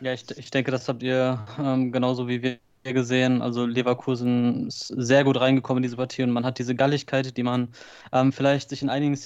[0.00, 3.42] Ja, ich, ich denke, das habt ihr ähm, genauso wie wir gesehen.
[3.42, 7.42] Also Leverkusen ist sehr gut reingekommen in diese Partie und man hat diese Galligkeit, die
[7.42, 7.68] man
[8.12, 9.16] ähm, vielleicht sich in einigen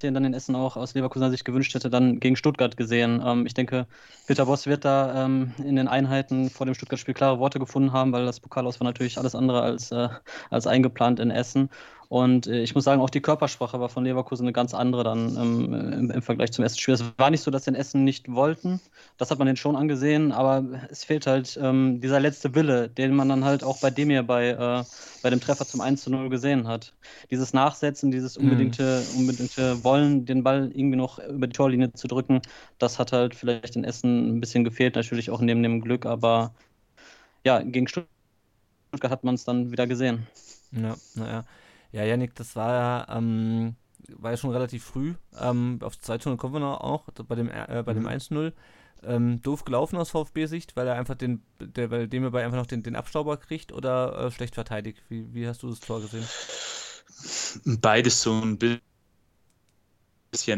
[0.00, 3.22] Szenen dann in Essen auch aus Leverkusener Sicht gewünscht hätte, dann gegen Stuttgart gesehen.
[3.24, 3.86] Ähm, ich denke,
[4.26, 8.12] Peter Boss wird da ähm, in den Einheiten vor dem Stuttgart-Spiel klare Worte gefunden haben,
[8.12, 10.08] weil das Pokalaus war natürlich alles andere als, äh,
[10.48, 11.68] als eingeplant in Essen.
[12.10, 15.36] Und äh, ich muss sagen, auch die Körpersprache war von Leverkusen eine ganz andere dann
[15.36, 16.94] ähm, im, im, Vergleich zum ersten Spiel.
[16.94, 18.80] Es war nicht so, dass sie in Essen nicht wollten.
[19.16, 23.14] Das hat man denen schon angesehen, aber es fehlt halt ähm, dieser letzte Wille, den
[23.14, 24.84] man dann halt auch bei dem hier bei, äh,
[25.22, 26.94] bei dem Treffer zum 1 zu 0 gesehen hat.
[27.30, 28.46] Dieses Nachsetzen, dieses mhm.
[28.46, 29.20] unbedingte, mhm.
[29.20, 32.42] unbedingte Wollen, den Ball irgendwie noch über die Torlinie zu drücken,
[32.80, 36.54] das hat halt vielleicht in Essen ein bisschen gefehlt, natürlich auch neben dem Glück, aber
[37.44, 40.26] ja, gegen Stuttgart hat man es dann wieder gesehen.
[40.72, 41.44] Ja, naja.
[41.92, 43.74] Ja, Janik, das war ja, ähm,
[44.08, 45.14] war ja schon relativ früh.
[45.38, 48.50] Ähm, auf die Zeitung kommen wir noch auch bei dem, äh, bei dem 1-0.
[48.50, 48.52] Mhm.
[49.02, 52.82] Ähm, doof gelaufen aus VfB-Sicht, weil er einfach den, der, weil dem einfach noch den,
[52.82, 55.02] den Abstauber kriegt oder äh, schlecht verteidigt?
[55.08, 56.24] Wie, wie hast du das Tor gesehen?
[57.80, 58.82] Beides so ein bisschen.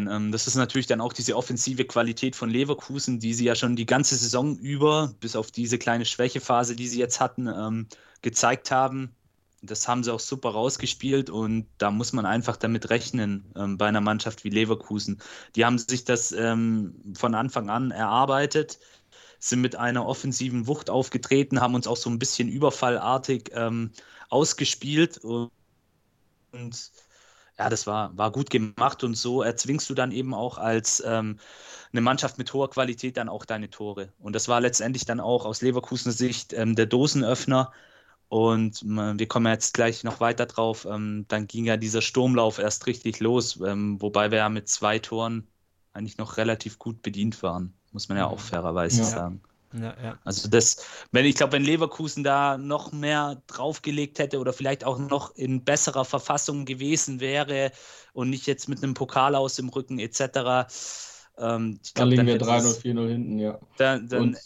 [0.09, 3.77] Ähm, das ist natürlich dann auch diese offensive Qualität von Leverkusen, die sie ja schon
[3.77, 7.87] die ganze Saison über, bis auf diese kleine Schwächephase, die sie jetzt hatten, ähm,
[8.23, 9.15] gezeigt haben
[9.63, 13.87] das haben sie auch super rausgespielt und da muss man einfach damit rechnen ähm, bei
[13.87, 15.23] einer Mannschaft wie Leverkusen.
[15.55, 18.81] Die haben sich das ähm, von Anfang an erarbeitet,
[19.39, 23.93] sind mit einer offensiven Wucht aufgetreten, haben uns auch so ein bisschen überfallartig ähm,
[24.31, 25.51] ausgespielt und,
[27.59, 31.39] ja, das war, war gut gemacht und so erzwingst du dann eben auch als ähm,
[31.93, 34.13] eine Mannschaft mit hoher Qualität dann auch deine Tore.
[34.19, 37.73] Und das war letztendlich dann auch aus Leverkusener Sicht ähm, der Dosenöffner.
[38.33, 40.87] Und äh, wir kommen jetzt gleich noch weiter drauf.
[40.87, 44.99] Ähm, dann ging ja dieser Sturmlauf erst richtig los, ähm, wobei wir ja mit zwei
[44.99, 45.47] Toren
[45.93, 49.07] eigentlich noch relativ gut bedient waren, muss man ja auch fairerweise Ja.
[49.07, 49.43] sagen.
[49.75, 50.19] Ja, ja.
[50.25, 54.99] Also das, wenn ich glaube, wenn Leverkusen da noch mehr draufgelegt hätte oder vielleicht auch
[54.99, 57.71] noch in besserer Verfassung gewesen wäre
[58.15, 60.67] und nicht jetzt mit einem Pokal aus dem Rücken etc.,
[61.37, 63.59] ähm, ich Dann glaube, liegen wir hätte 3-0, es- 4-0 hinten, ja.
[63.77, 64.37] dann, dann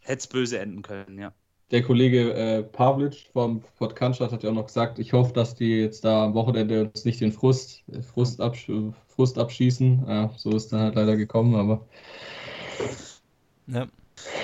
[0.00, 1.32] hätte es böse enden können, ja.
[1.70, 5.80] Der Kollege äh, Pavlic vom Podkanstadt hat ja auch noch gesagt, ich hoffe, dass die
[5.80, 8.70] jetzt da am Wochenende uns nicht den Frust, äh, Frust, absch
[9.08, 10.04] Frust abschießen.
[10.08, 11.86] Ja, so ist dann halt leider gekommen, aber
[13.66, 13.88] Ja.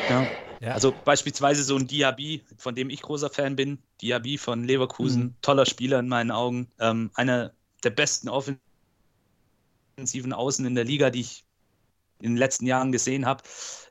[0.08, 0.32] Ja.
[0.60, 0.72] Ja.
[0.74, 5.36] Also beispielsweise so ein Diaby, von dem ich großer Fan bin, Diaby von Leverkusen, Mhm.
[5.42, 7.54] toller Spieler in meinen Augen, ähm, einer
[7.84, 8.62] der besten offensiven
[10.32, 11.46] Außen in der Liga, die ich
[12.20, 13.42] in den letzten Jahren gesehen habe.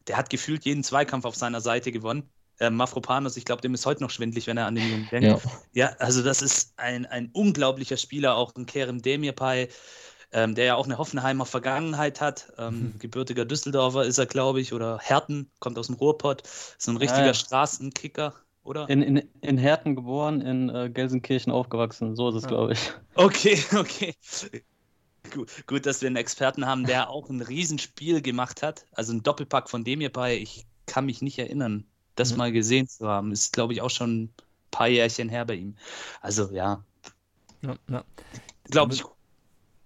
[0.08, 2.32] Der hat gefühlt jeden Zweikampf auf seiner Seite gewonnen.
[2.62, 5.28] Ähm, Mafropanos, ich glaube, dem ist heute noch schwindlig, wenn er an den Jungen denkt.
[5.28, 5.40] ja.
[5.74, 9.68] Ja, also das ist ein, ein unglaublicher Spieler, auch ein Kerem Demirpay,
[10.32, 12.54] ähm, der ja auch eine Hoffenheimer Vergangenheit hat.
[12.58, 16.92] Ähm, gebürtiger Düsseldorfer ist er, glaube ich, oder Herten, kommt aus dem Ruhrpott, ist so
[16.92, 17.34] ein richtiger ja.
[17.34, 18.34] Straßenkicker,
[18.64, 18.88] oder?
[18.90, 22.16] In, in, in Herten geboren, in äh, Gelsenkirchen aufgewachsen.
[22.16, 22.50] So ist es, Ja.
[22.50, 22.92] glaube ich.
[23.16, 24.14] Okay, okay.
[25.34, 28.86] Gut, gut, dass wir einen Experten haben, der auch ein Riesenspiel gemacht hat.
[28.92, 31.86] Also ein Doppelpack von Demirpay, ich kann mich nicht erinnern,
[32.16, 32.38] das Mhm.
[32.38, 33.32] mal gesehen zu haben.
[33.32, 34.34] Ist, glaube ich, auch schon ein
[34.72, 35.76] paar Jährchen her bei ihm.
[36.22, 36.84] Also ja,
[37.62, 38.04] Ja, ja.
[38.66, 39.04] glaube ich,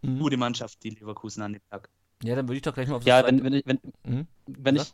[0.02, 0.20] Mhm.
[0.20, 1.90] gute Mannschaft, die Leverkusen an dem Tag.
[2.24, 3.80] ja, dann würde ich doch gleich mal auf das Ja, zweite- wenn, wenn ich, wenn,
[4.04, 4.28] Mhm.
[4.46, 4.94] wenn ich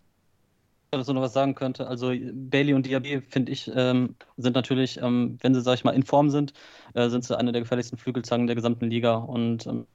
[0.91, 5.37] dazu noch was sagen könnte, also Bailey und Diaby, finde ich, ähm, sind natürlich, ähm,
[5.41, 6.53] wenn sie, sag ich mal, in Form sind,
[6.93, 9.15] äh, sind sie eine der gefährlichsten Flügelzangen der gesamten Liga.
[9.15, 9.87] Und ähm,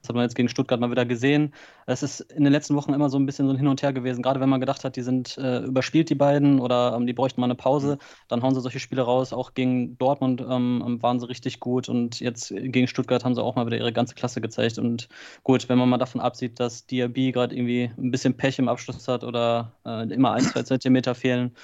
[0.00, 1.52] das hat man jetzt gegen Stuttgart mal wieder gesehen.
[1.86, 3.92] Es ist in den letzten Wochen immer so ein bisschen so ein Hin und Her
[3.92, 4.22] gewesen.
[4.22, 7.40] Gerade wenn man gedacht hat, die sind äh, überspielt, die beiden, oder ähm, die bräuchten
[7.40, 7.98] mal eine Pause,
[8.28, 9.32] dann hauen sie solche Spiele raus.
[9.34, 13.56] Auch gegen Dortmund ähm, waren sie richtig gut und jetzt gegen Stuttgart haben sie auch
[13.56, 14.78] mal wieder ihre ganze Klasse gezeigt.
[14.78, 15.08] Und
[15.42, 19.06] gut, wenn man mal davon absieht, dass Diaby gerade irgendwie ein bisschen Pech im Abschluss
[19.06, 21.54] hat oder äh, immer ein, zwei Zentimeter fehlen,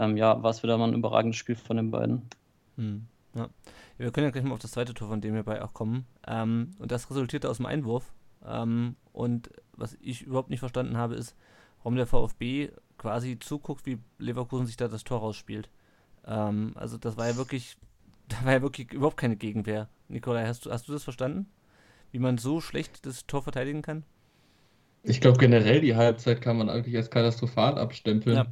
[0.00, 2.22] ähm, ja, war es wieder mal ein überragendes Spiel von den beiden.
[2.76, 3.48] Hm, ja.
[3.98, 6.06] Wir können ja gleich mal auf das zweite Tor von dem hierbei auch kommen.
[6.26, 8.12] Ähm, und das resultierte aus dem Einwurf.
[8.44, 11.34] Ähm, und was ich überhaupt nicht verstanden habe, ist,
[11.78, 15.70] warum der VfB quasi zuguckt, wie Leverkusen sich da das Tor rausspielt.
[16.26, 17.76] Ähm, also das war ja wirklich,
[18.28, 19.88] da war ja wirklich überhaupt keine Gegenwehr.
[20.08, 21.46] Nikolai, hast du, hast du das verstanden?
[22.12, 24.04] Wie man so schlecht das Tor verteidigen kann?
[25.08, 28.36] Ich glaube generell die Halbzeit kann man eigentlich als katastrophal abstempeln.
[28.36, 28.46] Ja,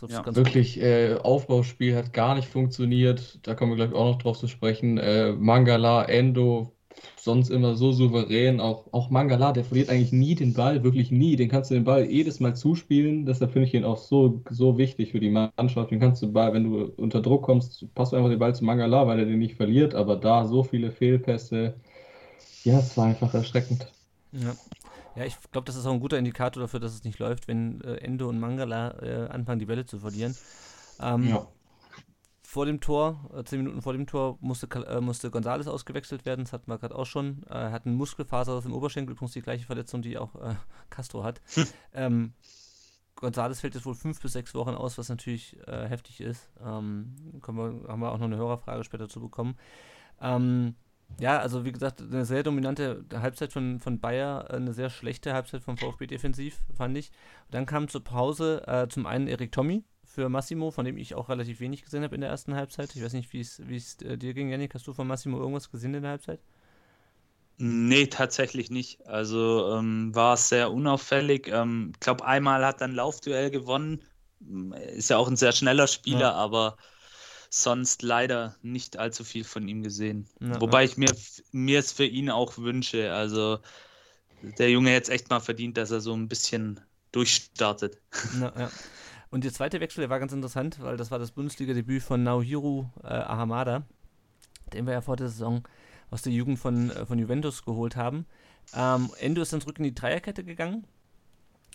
[0.00, 0.36] das Ja, ganz gut.
[0.36, 3.38] Wirklich, äh, Aufbauspiel hat gar nicht funktioniert.
[3.42, 4.98] Da kommen wir gleich auch noch drauf zu sprechen.
[4.98, 6.72] Äh, Mangala, Endo,
[7.16, 8.60] sonst immer so souverän.
[8.60, 11.36] Auch, auch Mangala, der verliert eigentlich nie den Ball, wirklich nie.
[11.36, 13.26] Den kannst du den Ball jedes Mal zuspielen.
[13.26, 15.90] Deshalb finde ich ihn auch so, so wichtig für die Mannschaft.
[15.90, 18.64] Den kannst du Ball, wenn du unter Druck kommst, passt du einfach den Ball zu
[18.64, 19.94] Mangala, weil er den nicht verliert.
[19.94, 21.74] Aber da so viele Fehlpässe.
[22.64, 23.86] Ja, es war einfach erschreckend.
[24.32, 24.54] Ja.
[25.16, 27.80] Ja, ich glaube, das ist auch ein guter Indikator dafür, dass es nicht läuft, wenn
[27.82, 30.36] äh, Endo und Mangala äh, anfangen, die Bälle zu verlieren.
[31.00, 31.46] Ähm, Ja.
[32.42, 36.44] Vor dem Tor, äh, zehn Minuten vor dem Tor, musste, äh, musste Gonzales ausgewechselt werden.
[36.44, 37.42] Das hatten wir gerade auch schon.
[37.48, 40.54] Äh, Er hat einen Muskelfaser aus dem Oberschenkel, übrigens die gleiche Verletzung, die auch äh,
[40.90, 41.40] Castro hat.
[41.94, 42.32] Ähm,
[43.16, 46.50] Gonzales fällt jetzt wohl fünf bis sechs Wochen aus, was natürlich äh, heftig ist.
[46.60, 47.14] Ähm,
[47.46, 49.56] wir, haben wir auch noch eine Hörerfrage später zu bekommen.
[50.20, 50.74] Ähm,
[51.20, 55.32] ja, also wie gesagt, eine sehr dominante Halbzeit von, von Bayer, äh, eine sehr schlechte
[55.34, 57.10] Halbzeit vom VfB defensiv, fand ich.
[57.50, 61.28] dann kam zur Pause äh, zum einen Erik Tommy für Massimo, von dem ich auch
[61.28, 62.94] relativ wenig gesehen habe in der ersten Halbzeit.
[62.96, 63.58] Ich weiß nicht, wie es
[64.02, 64.74] äh, dir ging, Janik.
[64.74, 66.40] Hast du von Massimo irgendwas gesehen in der Halbzeit?
[67.56, 69.06] Nee, tatsächlich nicht.
[69.06, 71.48] Also ähm, war es sehr unauffällig.
[71.48, 74.02] Ähm, ich glaube, einmal hat er ein Laufduell gewonnen.
[74.94, 76.32] Ist ja auch ein sehr schneller Spieler, Ja.
[76.34, 76.76] aber
[77.62, 80.26] sonst leider nicht allzu viel von ihm gesehen.
[80.40, 80.90] Ja, Wobei ja.
[80.90, 81.10] ich mir,
[81.52, 83.12] mir es für ihn auch wünsche.
[83.12, 83.58] Also
[84.58, 86.80] der Junge hätte es echt mal verdient, dass er so ein bisschen
[87.12, 87.98] durchstartet.
[88.38, 88.70] Na, ja.
[89.30, 92.90] Und der zweite Wechsel, der war ganz interessant, weil das war das Bundesliga-Debüt von Naohiro
[93.02, 93.82] äh, Ahamada,
[94.72, 95.66] den wir ja vor der Saison
[96.10, 98.26] aus der Jugend von, äh, von Juventus geholt haben.
[98.74, 100.86] Ähm, Endo ist dann zurück in die Dreierkette gegangen.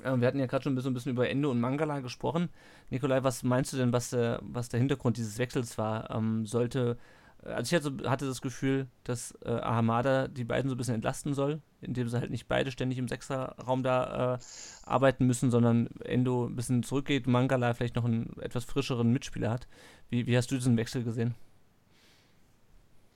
[0.03, 2.49] Ähm, wir hatten ja gerade schon ein bisschen, über Endo und Mangala gesprochen.
[2.89, 6.09] Nikolai, was meinst du denn, was der, was der Hintergrund dieses Wechsels war?
[6.11, 6.97] Ähm, sollte,
[7.43, 11.61] also ich hatte, das Gefühl, dass äh, Ahamada die beiden so ein bisschen entlasten soll,
[11.81, 14.37] indem sie halt nicht beide ständig im Sechserraum da äh,
[14.83, 19.67] arbeiten müssen, sondern Endo ein bisschen zurückgeht, Mangala vielleicht noch einen etwas frischeren Mitspieler hat.
[20.09, 21.35] Wie, wie hast du diesen Wechsel gesehen?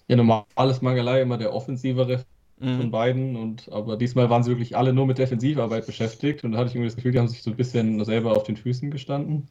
[0.08, 2.26] Ja, normal ist Mangalai immer der offensivere
[2.64, 2.80] Mhm.
[2.80, 3.36] von beiden.
[3.36, 6.44] Und, aber diesmal waren sie wirklich alle nur mit Defensivarbeit beschäftigt.
[6.44, 8.44] Und da hatte ich irgendwie das Gefühl, die haben sich so ein bisschen selber auf
[8.44, 9.50] den Füßen gestanden.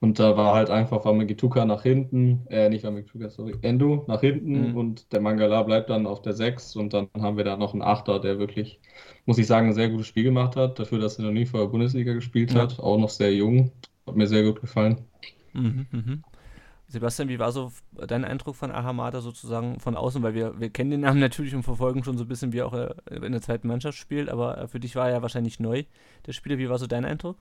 [0.00, 4.70] Und da war halt einfach Wamagituka nach hinten, äh, nicht Wamagituka, sorry, Endo nach hinten
[4.70, 4.76] Mhm.
[4.76, 7.82] und der Mangala bleibt dann auf der 6 und dann haben wir da noch einen
[7.82, 8.80] Achter, der wirklich,
[9.26, 11.60] muss ich sagen, ein sehr gutes Spiel gemacht hat, dafür, dass er noch nie vor
[11.60, 12.60] der Bundesliga gespielt Ja.
[12.62, 13.72] hat, auch noch sehr jung,
[14.06, 14.98] hat mir sehr gut gefallen.
[15.54, 16.24] Mhm, mhm.
[16.94, 20.22] Sebastian, wie war so dein Eindruck von Ahamada sozusagen von außen?
[20.22, 22.66] Weil wir, wir kennen den Namen natürlich und verfolgen schon so ein bisschen, wie er
[22.66, 25.60] auch äh, in der zweiten Mannschaft spielt, aber äh, für dich war er ja wahrscheinlich
[25.60, 25.84] neu,
[26.26, 26.58] der Spieler.
[26.58, 27.38] Wie war so dein Eindruck?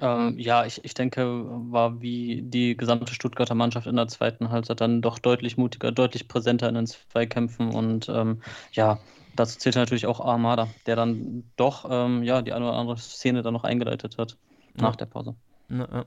[0.00, 4.80] Ähm, ja, ich, ich denke, war wie die gesamte Stuttgarter Mannschaft in der zweiten Halbzeit
[4.80, 8.40] dann doch deutlich mutiger, deutlich präsenter in den Zweikämpfen und ähm,
[8.72, 9.04] ja,
[9.34, 13.42] dazu zählt natürlich auch Armada, der dann doch ähm, ja, die eine oder andere Szene
[13.42, 14.38] dann noch eingeleitet hat
[14.74, 14.96] nach Ja.
[14.96, 15.34] der Pause.
[15.68, 16.04] Na, ja.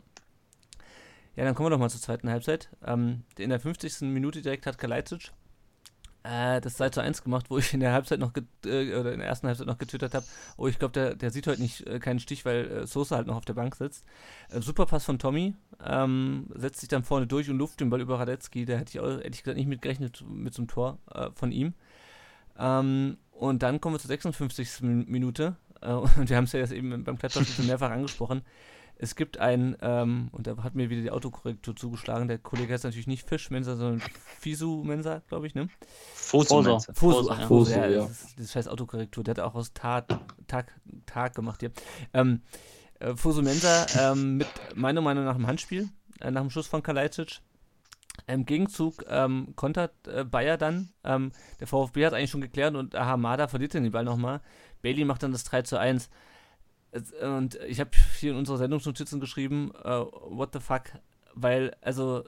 [1.42, 2.70] Ja, dann kommen wir doch mal zur zweiten Halbzeit.
[2.86, 4.02] Ähm, in der 50.
[4.02, 5.32] Minute direkt hat Kalajdzic
[6.24, 8.32] äh, das 2 zu 1 gemacht, wo ich in der Halbzeit noch,
[8.66, 10.24] äh, oder in der ersten Halbzeit noch getwittert habe,
[10.58, 13.26] oh, ich glaube, der, der sieht heute nicht äh, keinen Stich, weil äh, Sosa halt
[13.26, 14.06] noch auf der Bank sitzt.
[14.50, 18.02] Äh, super Pass von Tommy, ähm, setzt sich dann vorne durch und luft den Ball
[18.02, 21.30] über Radetzky, da hätte ich auch ehrlich gesagt nicht mitgerechnet mit so einem Tor äh,
[21.34, 21.74] von ihm.
[22.60, 24.82] Ähm, und dann kommen wir zur 56.
[24.82, 28.44] Min- Minute, und wir haben es ja jetzt eben beim Kletterspiel schon mehrfach angesprochen.
[29.04, 32.84] Es gibt ein, ähm, und da hat mir wieder die Autokorrektur zugeschlagen, der Kollege heißt
[32.84, 34.00] natürlich nicht Fisch Mensa, sondern
[34.40, 35.70] Fisu Mensa, glaube ich, ne?
[36.14, 36.62] Fosu,
[36.94, 37.30] Fosu.
[37.32, 37.48] ja.
[37.48, 38.02] Fosu, ja, ja.
[38.02, 40.06] Das, ist, das heißt Autokorrektur, der hat auch aus Tag,
[40.46, 41.72] Tag, Tag gemacht hier.
[42.14, 42.44] Ähm,
[43.00, 45.90] äh, Fosu Mensa ähm, mit meiner Meinung nach einem Handspiel,
[46.20, 47.40] äh, nach dem Schuss von Kalajdzic.
[48.28, 50.94] Im Gegenzug ähm, kontert äh, Bayer dann.
[51.04, 54.42] Ähm, der VfB hat eigentlich schon geklärt und Ahamada verliert den Ball nochmal.
[54.84, 56.08] Bailey macht dann das 3 zu 1.
[57.22, 60.84] Und ich habe hier in unserer Sendungsnotizen geschrieben, äh, what the fuck,
[61.34, 62.24] weil, also,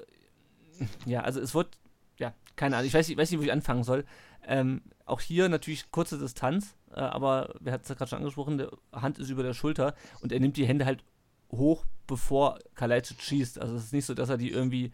[1.05, 1.78] ja, also es wird,
[2.18, 4.05] ja, keine Ahnung, ich weiß nicht, weiß nicht wo ich anfangen soll.
[4.45, 8.57] Ähm, auch hier natürlich kurze Distanz, äh, aber wir hatten es ja gerade schon angesprochen,
[8.57, 11.03] der Hand ist über der Schulter und er nimmt die Hände halt
[11.51, 13.59] hoch, bevor Kalajdzic schießt.
[13.59, 14.91] Also es ist nicht so, dass er die irgendwie,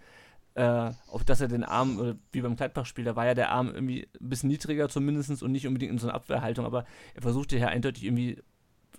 [0.56, 3.70] äh, auf dass er den Arm, oder wie beim Gladbach-Spiel, da war ja der Arm
[3.74, 7.58] irgendwie ein bisschen niedriger zumindest und nicht unbedingt in so einer Abwehrhaltung, aber er versuchte
[7.58, 8.42] ja eindeutig irgendwie,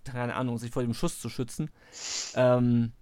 [0.05, 1.71] keine Ahnung, sich vor dem Schuss zu schützen.
[2.35, 2.93] Ähm,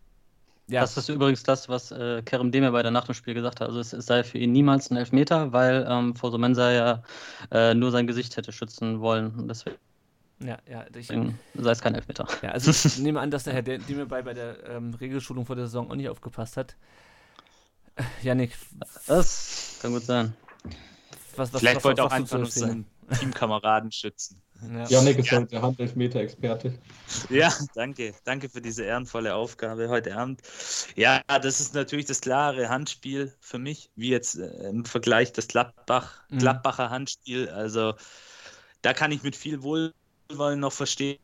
[0.68, 3.60] ja, Das ist übrigens das, was äh, Kerem Demir bei der Nacht im Spiel gesagt
[3.60, 3.68] hat.
[3.68, 7.02] Also es, es sei für ihn niemals ein Elfmeter, weil ähm, Fosu Mensa ja
[7.50, 9.30] äh, nur sein Gesicht hätte schützen wollen.
[9.38, 9.76] Und deswegen
[10.40, 11.32] ja, ja, ich, sei
[11.70, 12.28] es kein Elfmeter.
[12.42, 15.46] Ja, also ich nehme an, dass der Herr De- Demir bei, bei der ähm, Regelschulung
[15.46, 16.76] vor der Saison auch nicht aufgepasst hat.
[17.96, 18.52] Äh, Janik,
[19.06, 20.34] Das kann gut sein.
[21.34, 22.84] was, was Vielleicht was- wollte er was auch einfach nur Szene?
[23.08, 24.40] Teamkameraden schützen.
[24.62, 24.86] Ja.
[24.88, 26.78] Janik ist halt der Handelfmeter-Experte.
[27.30, 28.14] Ja, danke.
[28.24, 30.42] Danke für diese ehrenvolle Aufgabe heute Abend.
[30.96, 35.48] Ja, das ist natürlich das klare Handspiel für mich, wie jetzt äh, im Vergleich das
[35.48, 36.38] Gladbach, Mhm.
[36.38, 37.48] Gladbacher Handspiel.
[37.48, 37.94] Also
[38.82, 41.18] da kann ich mit viel Wohlwollen noch verstehen.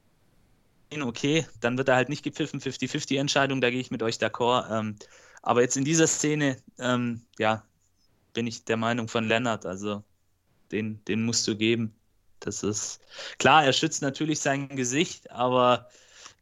[1.02, 4.70] Okay, dann wird er halt nicht gepfiffen, 50-50-Entscheidung, da gehe ich mit euch d'accord.
[4.70, 4.96] Ähm,
[5.42, 7.64] aber jetzt in dieser Szene, ähm, ja,
[8.32, 9.66] bin ich der Meinung von Lennart.
[9.66, 10.04] Also
[10.74, 11.94] den, den musst du geben.
[12.40, 13.00] Das ist
[13.38, 15.88] klar, er schützt natürlich sein Gesicht, aber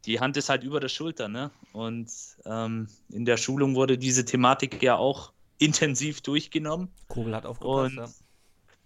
[0.05, 1.51] die Hand ist halt über der Schulter, ne?
[1.73, 2.11] Und
[2.45, 6.89] ähm, in der Schulung wurde diese Thematik ja auch intensiv durchgenommen.
[7.07, 7.99] Kobel hat aufgepasst.
[7.99, 8.15] Und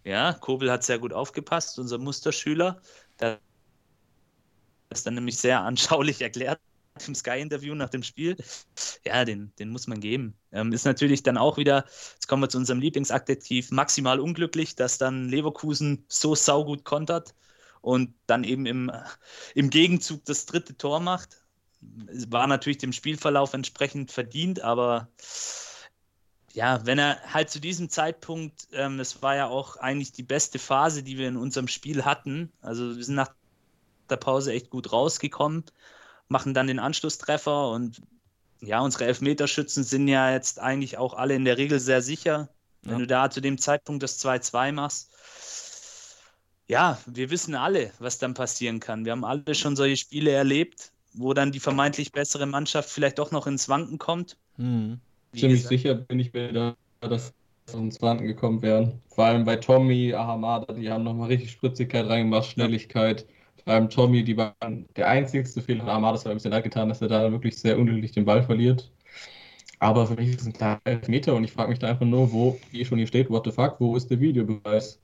[0.05, 0.31] ja.
[0.31, 2.83] ja, Kobel hat sehr gut aufgepasst, unser Musterschüler.
[3.21, 3.39] Der
[4.91, 6.61] das dann nämlich sehr anschaulich erklärt
[7.07, 8.37] im Sky-Interview nach dem Spiel.
[9.05, 10.35] Ja, den, den muss man geben.
[10.53, 11.85] Ähm, ist natürlich dann auch wieder,
[12.15, 17.35] jetzt kommen wir zu unserem Lieblingsadjektiv, maximal unglücklich, dass dann Leverkusen so saugut kontert
[17.81, 18.91] und dann eben im,
[19.55, 21.43] im Gegenzug das dritte Tor macht.
[22.09, 25.09] Es war natürlich dem Spielverlauf entsprechend verdient, aber
[26.53, 30.59] ja, wenn er halt zu diesem Zeitpunkt, ähm, das war ja auch eigentlich die beste
[30.59, 32.51] Phase, die wir in unserem Spiel hatten.
[32.63, 33.35] Also wir sind nach
[34.09, 35.65] der Pause echt gut rausgekommen,
[36.29, 38.01] machen dann den Anschlusstreffer und
[38.61, 42.49] ja, unsere Elfmeterschützen sind ja jetzt eigentlich auch alle in der Regel sehr sicher.
[42.83, 42.99] Wenn Ja.
[42.99, 45.11] du da zu dem Zeitpunkt das 2-2 machst,
[46.69, 49.05] ja, wir wissen alle, was dann passieren kann.
[49.05, 53.31] Wir haben alle schon solche Spiele erlebt, wo dann die vermeintlich bessere Mannschaft vielleicht doch
[53.31, 54.37] noch ins Wanken kommt.
[54.57, 55.01] Hm.
[55.33, 57.33] Wie Ziemlich gesagt, sicher bin ich mir da, dass
[57.73, 59.01] ins Wanken gekommen wären.
[59.09, 63.23] Vor allem bei Tommy, Ahamada, die haben nochmal richtig Spritzigkeit reingemacht, Schnelligkeit.
[63.23, 63.36] Vor
[63.67, 66.89] allem Tommy, die waren der einzigste Fehler von Ahamada, das war ein bisschen leid getan,
[66.89, 68.91] dass er da wirklich sehr unglücklich den Ball verliert.
[69.79, 72.33] Aber für mich ist es ein klarer Elfmeter und ich frage mich da einfach nur,
[72.33, 75.01] wo, wie schon hier steht, what the fuck, wo ist der Videobeweis?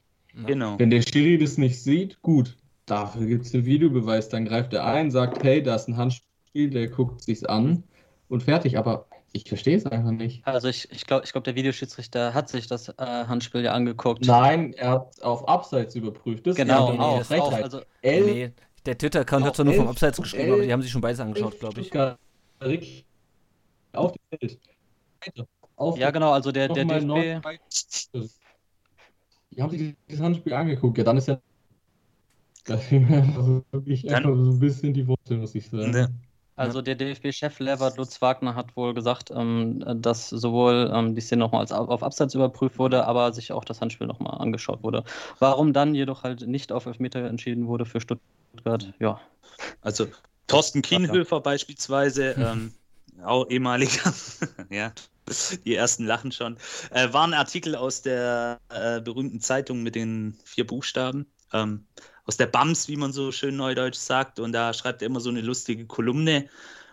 [0.46, 0.78] Genau.
[0.78, 2.56] Wenn der Schiri das nicht sieht, gut,
[2.86, 4.28] dafür gibt es den Videobeweis.
[4.28, 7.84] Dann greift er ein, sagt, hey, da ist ein Handspiel, der guckt sich's an
[8.28, 8.78] und fertig.
[8.78, 10.46] Aber Ich verstehe es einfach nicht.
[10.46, 14.26] Also ich, ich glaube, ich glaub, der Videoschiedsrichter hat sich das äh, Handspiel ja angeguckt.
[14.26, 16.46] Nein, er hat auf Abseits überprüft.
[16.46, 18.52] Das Genau, ja, auch, das recht auch, also- L, Nee,
[18.84, 21.00] der Twitter-Account hat zwar nur vom elf- Abseits geschrieben, aber die elf- haben sich schon
[21.00, 21.90] beides angeschaut, glaube ich.
[22.62, 23.04] Rick,
[23.92, 24.58] auf dem Feld.
[25.24, 25.46] Weiter.
[25.76, 27.40] Auf Ja, genau, also der, der DFB,
[29.50, 30.98] Die haben sich das Handspiel angeguckt.
[30.98, 31.38] Ja, dann ist ja.
[32.64, 35.68] Das ist mir einfach so- wirklich Dann- einfach so ein bisschen die Wurzel, muss ich
[35.68, 35.90] sagen.
[35.90, 36.08] Ne.
[36.54, 41.40] Also der DFB-Chef Levert Lutz Wagner hat wohl gesagt, ähm, dass sowohl ähm, die Szene
[41.40, 45.04] nochmal auf auf Abseits überprüft wurde, aber sich auch das Handspiel nochmal angeschaut wurde.
[45.38, 49.20] Warum dann jedoch halt nicht auf Elfmeter entschieden wurde für Stuttgart, ja.
[49.80, 50.06] Also
[50.46, 52.72] Thorsten Kienhöfer beispielsweise, ähm,
[53.24, 54.12] auch ehemaliger,
[54.70, 54.92] ja,
[55.64, 56.58] die ersten lachen schon,
[56.90, 61.86] äh, war ein Artikel aus der äh, berühmten Zeitung mit den vier Buchstaben, ähm,
[62.24, 65.30] aus der BAMS, wie man so schön neudeutsch sagt, und da schreibt er immer so
[65.30, 66.48] eine lustige Kolumne.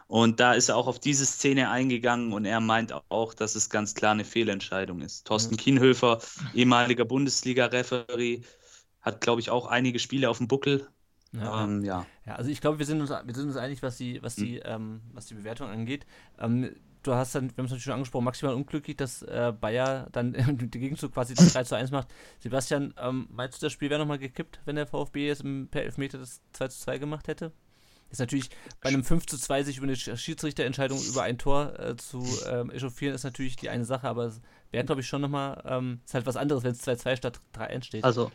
[0.07, 3.69] Und da ist er auch auf diese Szene eingegangen und er meint auch, dass es
[3.69, 5.27] ganz klar eine Fehlentscheidung ist.
[5.27, 6.19] Thorsten Kienhöfer,
[6.55, 8.41] ehemaliger Bundesliga-Referee,
[9.01, 10.88] hat, glaube ich, auch einige Spiele auf dem Buckel.
[11.32, 11.63] Ja.
[11.63, 12.07] Ähm, ja.
[12.25, 14.57] Ja, also ich glaube, wir sind uns, wir sind uns einig, was die, was die,
[14.57, 16.07] ähm, was die Bewertung angeht.
[16.39, 20.08] Ähm, du hast dann, wir haben es natürlich schon angesprochen, maximal unglücklich, dass äh, Bayer
[20.12, 22.08] dann im Gegenzug quasi das 3 zu 1 macht.
[22.39, 25.84] Sebastian, ähm, meinst du, das Spiel wäre nochmal gekippt, wenn der VfB jetzt im, per
[25.84, 27.52] Elfmeter das 2 zu 2 gemacht hätte?
[28.12, 28.50] Ist natürlich
[28.82, 32.26] bei einem 5 zu 2 sich über eine Sch- Schiedsrichterentscheidung über ein Tor äh, zu
[32.50, 34.41] ähm, echauffieren, ist natürlich die eine Sache, aber es
[34.72, 37.84] wäre, glaube ich, schon nochmal, ähm, ist halt was anderes, wenn es 2-2 statt 3-1
[37.84, 38.04] steht.
[38.04, 38.32] Also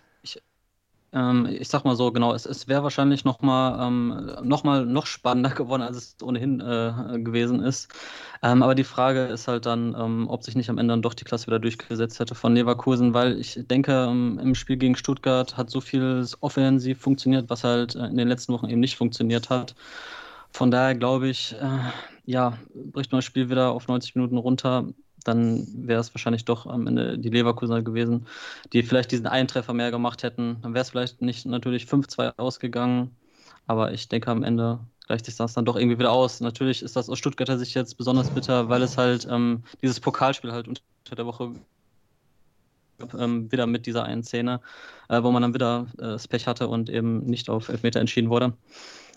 [1.15, 5.07] ähm, ich sag mal so, genau, es, es wäre wahrscheinlich nochmal ähm, noch mal noch
[5.07, 7.89] spannender geworden, als es ohnehin äh, gewesen ist.
[8.43, 11.15] Ähm, aber die Frage ist halt dann, ähm, ob sich nicht am Ende dann doch
[11.15, 15.57] die Klasse wieder durchgesetzt hätte von Leverkusen, weil ich denke, ähm, im Spiel gegen Stuttgart
[15.57, 19.51] hat so viel offensiv funktioniert, was halt äh, in den letzten Wochen eben nicht funktioniert
[19.51, 19.75] hat.
[20.51, 21.79] Von daher glaube ich, äh,
[22.27, 24.89] ja, bricht man das Spiel wieder auf 90 Minuten runter,
[25.25, 28.27] dann wäre es wahrscheinlich doch am Ende die Leverkusener gewesen,
[28.73, 30.59] die vielleicht diesen einen Treffer mehr gemacht hätten.
[30.63, 33.11] Dann wäre es vielleicht nicht natürlich 5-2 ausgegangen,
[33.67, 36.41] aber ich denke am Ende gleicht sich das dann doch irgendwie wieder aus.
[36.41, 40.53] Natürlich ist das aus Stuttgarter Sicht jetzt besonders bitter, weil es halt ähm, dieses Pokalspiel
[40.53, 40.83] halt unter
[41.17, 41.53] der Woche
[43.19, 44.61] ähm, wieder mit dieser einen Szene,
[45.09, 48.31] äh, wo man dann wieder äh, das Pech hatte und eben nicht auf Elfmeter entschieden
[48.31, 48.55] wurde.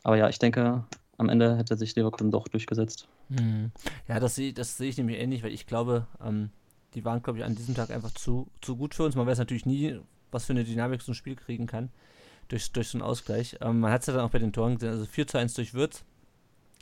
[0.04, 0.84] Aber ja, ich denke,
[1.18, 3.08] am Ende hätte sich Leverkusen doch durchgesetzt.
[3.30, 3.72] Hm.
[4.08, 6.50] Ja, das sehe das sehe ich nämlich ähnlich, weil ich glaube, ähm,
[6.94, 9.16] die waren, glaube ich, an diesem Tag einfach zu, zu gut für uns.
[9.16, 10.00] Man weiß natürlich nie,
[10.32, 11.90] was für eine Dynamik so ein Spiel kriegen kann
[12.48, 13.58] durch, durch so einen Ausgleich.
[13.62, 15.54] Ähm, man hat es ja dann auch bei den Toren gesehen, also 4 zu 1
[15.54, 16.04] durch Würz.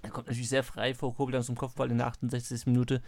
[0.03, 2.67] Er kommt natürlich sehr frei vor Koblenz zum Kopfball in der 68.
[2.67, 3.01] Minute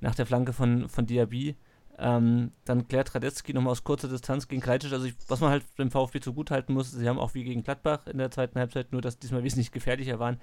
[0.00, 1.56] nach der Flanke von, von Diaby.
[1.98, 4.92] Ähm, dann klärt Radetzky nochmal aus kurzer Distanz gegen Kalecic.
[4.92, 8.06] Also ich, was man halt dem VfB zugutehalten muss, sie haben auch wie gegen Gladbach
[8.06, 10.38] in der zweiten Halbzeit, nur dass diesmal wesentlich gefährlicher waren.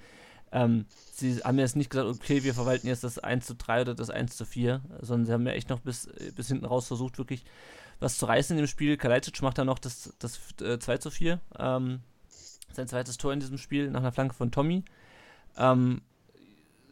[0.52, 3.94] Ähm, sie haben jetzt nicht gesagt, okay, wir verwalten jetzt das 1 zu 3 oder
[3.94, 7.18] das 1 zu 4, sondern sie haben ja echt noch bis, bis hinten raus versucht,
[7.18, 7.44] wirklich
[8.00, 8.96] was zu reißen in dem Spiel.
[8.96, 12.00] Kalajdzic macht dann noch das, das äh, 2 zu 4, ähm,
[12.72, 14.84] sein zweites Tor in diesem Spiel nach einer Flanke von Tommy.
[15.56, 16.02] Ähm,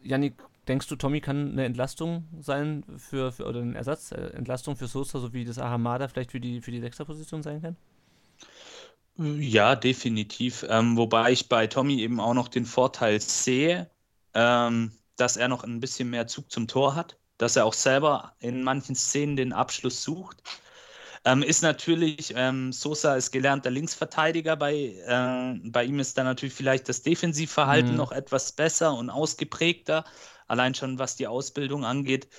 [0.03, 0.35] Janik,
[0.67, 5.33] denkst du, Tommy kann eine Entlastung sein für, für oder eine Ersatzentlastung für Sosa, so
[5.33, 7.77] wie das Ahamada vielleicht für die, für die Sechserposition sein kann?
[9.15, 10.65] Ja, definitiv.
[10.67, 13.91] Ähm, wobei ich bei Tommy eben auch noch den Vorteil sehe,
[14.33, 18.35] ähm, dass er noch ein bisschen mehr Zug zum Tor hat, dass er auch selber
[18.39, 20.41] in manchen Szenen den Abschluss sucht.
[21.25, 26.55] Ähm, ist natürlich, ähm, Sosa ist gelernter Linksverteidiger, bei, äh, bei ihm ist dann natürlich
[26.55, 27.97] vielleicht das Defensivverhalten Mhm.
[27.97, 30.05] noch etwas besser und ausgeprägter,
[30.47, 32.29] allein schon was die Ausbildung angeht.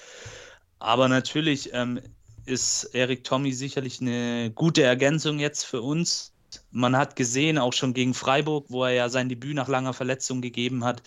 [0.78, 2.00] Aber natürlich ähm,
[2.44, 6.33] ist Erik Tommy sicherlich eine gute Ergänzung jetzt für uns.
[6.70, 10.40] Man hat gesehen, auch schon gegen Freiburg, wo er ja sein Debüt nach langer Verletzung
[10.40, 11.02] gegeben hat,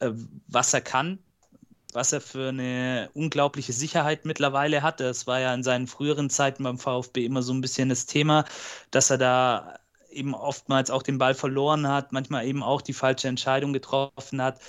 [0.00, 0.10] äh,
[0.48, 1.18] was er kann,
[1.92, 5.00] was er für eine unglaubliche Sicherheit mittlerweile hat.
[5.00, 8.44] Das war ja in seinen früheren Zeiten beim VfB immer so ein bisschen das Thema,
[8.90, 9.78] dass er da
[10.10, 14.60] eben oftmals auch den Ball verloren hat, manchmal eben auch die falsche Entscheidung getroffen hat.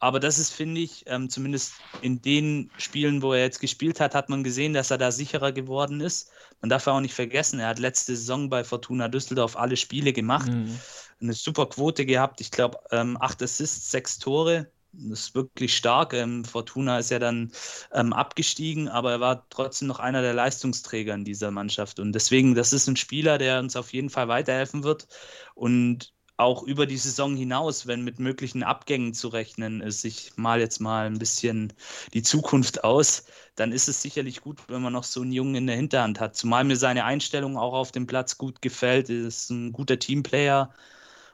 [0.00, 4.14] Aber das ist, finde ich, ähm, zumindest in den Spielen, wo er jetzt gespielt hat,
[4.14, 6.30] hat man gesehen, dass er da sicherer geworden ist.
[6.60, 10.52] Man darf auch nicht vergessen, er hat letzte Saison bei Fortuna Düsseldorf alle Spiele gemacht,
[10.52, 10.78] Mhm.
[11.20, 12.40] eine super Quote gehabt.
[12.40, 14.70] Ich glaube, ähm, acht Assists, sechs Tore.
[14.92, 16.14] Das ist wirklich stark.
[16.14, 17.52] Ähm, Fortuna ist ja dann
[17.92, 22.00] ähm, abgestiegen, aber er war trotzdem noch einer der Leistungsträger in dieser Mannschaft.
[22.00, 25.06] Und deswegen, das ist ein Spieler, der uns auf jeden Fall weiterhelfen wird.
[25.54, 30.60] Und auch über die Saison hinaus, wenn mit möglichen Abgängen zu rechnen ist, ich mal
[30.60, 31.72] jetzt mal ein bisschen
[32.14, 33.24] die Zukunft aus,
[33.56, 36.36] dann ist es sicherlich gut, wenn man noch so einen Jungen in der Hinterhand hat.
[36.36, 39.10] Zumal mir seine Einstellung auch auf dem Platz gut gefällt.
[39.10, 40.72] Er ist ein guter Teamplayer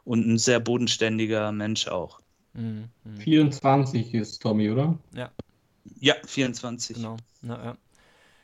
[0.04, 2.20] und ein sehr bodenständiger Mensch auch.
[2.54, 2.88] Mhm.
[3.04, 3.16] Mhm.
[3.18, 4.98] 24 ist Tommy, oder?
[5.14, 5.30] Ja.
[6.00, 6.96] Ja, 24.
[6.96, 7.18] Genau.
[7.42, 7.76] Na, ja.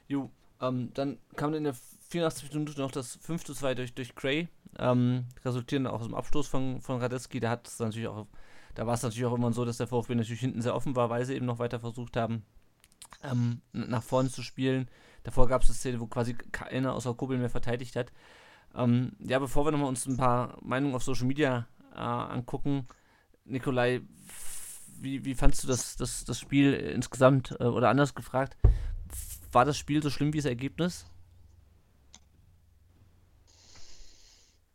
[0.09, 0.31] Jo,
[0.61, 1.75] ähm, dann kam in der
[2.11, 2.53] 84.
[2.55, 6.49] Minute noch das 5 zu 2 durch, durch Gray, ähm, resultierend auch aus dem Abstoß
[6.49, 7.41] von, von Radetzky.
[7.41, 7.61] Da
[8.75, 11.11] da war es natürlich auch immer so, dass der VfB natürlich hinten sehr offen war,
[11.11, 12.45] weil sie eben noch weiter versucht haben,
[13.23, 14.89] ähm, nach vorne zu spielen.
[15.23, 18.13] Davor gab es eine Szene, wo quasi keiner außer Kobel mehr verteidigt hat.
[18.75, 22.87] Ähm, ja, bevor wir nochmal uns ein paar Meinungen auf Social Media äh, angucken,
[23.45, 24.01] Nikolai,
[25.01, 27.57] wie, wie fandst du das, das, das Spiel insgesamt?
[27.59, 28.57] Äh, oder anders gefragt,
[29.53, 31.07] war das Spiel so schlimm wie das Ergebnis?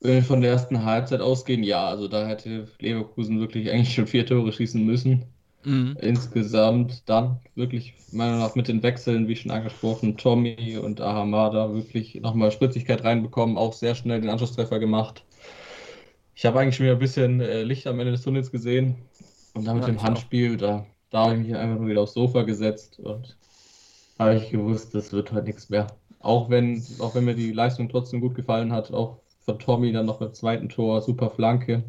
[0.02, 4.08] Wenn wir von der ersten Halbzeit ausgehen, ja, also da hätte Leverkusen wirklich eigentlich schon
[4.08, 5.26] vier Tore schießen müssen.
[5.64, 5.98] Mhm.
[6.00, 11.74] Insgesamt dann wirklich, meiner Meinung nach, mit den Wechseln, wie schon angesprochen, Tommy und Ahamada
[11.74, 15.24] wirklich nochmal Spritzigkeit reinbekommen, auch sehr schnell den Anschlusstreffer gemacht.
[16.36, 18.96] Ich habe eigentlich schon wieder ein bisschen äh, Licht am Ende des Tunnels gesehen.
[19.54, 22.14] Und dann mit ja, dem Handspiel, da, da habe ich mich einfach nur wieder aufs
[22.14, 23.38] Sofa gesetzt und
[24.20, 25.88] habe ich gewusst, das wird halt nichts mehr.
[26.20, 30.06] Auch wenn, auch wenn mir die Leistung trotzdem gut gefallen hat, auch von Tommy dann
[30.06, 31.84] noch beim zweiten Tor, super Flanke.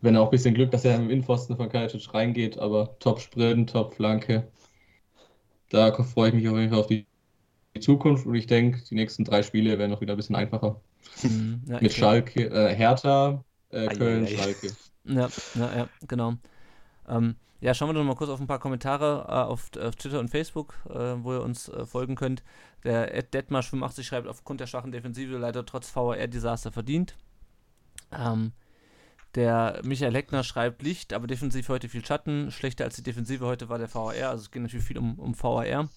[0.00, 3.20] Wenn er auch ein bisschen Glück, dass er im Innenpfosten von Kalicic reingeht, aber top
[3.20, 4.48] Sprint, top Flanke.
[5.68, 7.06] Da freue ich mich auf jeden Fall auf die,
[7.74, 10.80] die Zukunft und ich denke, die nächsten drei Spiele werden noch wieder ein bisschen einfacher.
[11.22, 14.36] Mhm, ja, Mit Schalke, äh, Hertha, äh, Köln, ei, ei.
[14.36, 14.72] Schalke.
[15.04, 16.34] Ja, ja, ja genau.
[17.08, 20.20] Ähm, ja, schauen wir doch mal kurz auf ein paar Kommentare äh, auf, auf, Twitter
[20.20, 22.42] und Facebook, äh, wo ihr uns äh, folgen könnt.
[22.84, 27.16] Der Ed Detmarsch85 schreibt, aufgrund der schwachen Defensive leider trotz VR-Desaster verdient.
[28.10, 28.52] Ähm,
[29.34, 32.50] der Michael Heckner schreibt Licht, aber defensiv heute viel Schatten.
[32.50, 35.34] Schlechter als die Defensive heute war der VAR, also es geht natürlich viel um, um
[35.40, 35.88] VAR.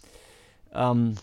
[0.72, 1.16] Ähm,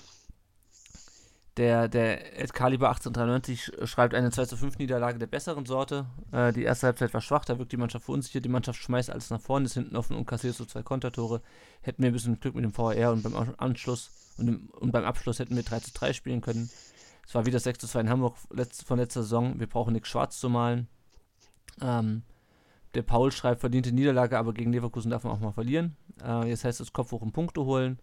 [1.58, 6.06] der, der Ed Caliber 1893 schreibt eine 2 zu 5 Niederlage der besseren Sorte.
[6.32, 8.44] Äh, die erste Halbzeit war schwach, da wirkt die Mannschaft verunsichert.
[8.44, 11.42] Die Mannschaft schmeißt alles nach vorne, ist hinten offen und kassiert so zwei Kontertore.
[11.82, 15.04] Hätten wir ein bisschen Glück mit dem VAR und beim Anschluss und, im, und beim
[15.04, 16.70] Abschluss hätten wir 3 zu 3 spielen können.
[17.26, 19.58] Es war wieder 6 zu 2 in Hamburg letzt, von letzter Saison.
[19.58, 20.88] Wir brauchen nichts schwarz zu malen.
[21.80, 22.22] Ähm,
[22.94, 25.96] der Paul schreibt, verdiente Niederlage, aber gegen Leverkusen darf man auch mal verlieren.
[26.22, 27.98] Äh, jetzt heißt es Kopf hoch und Punkte holen.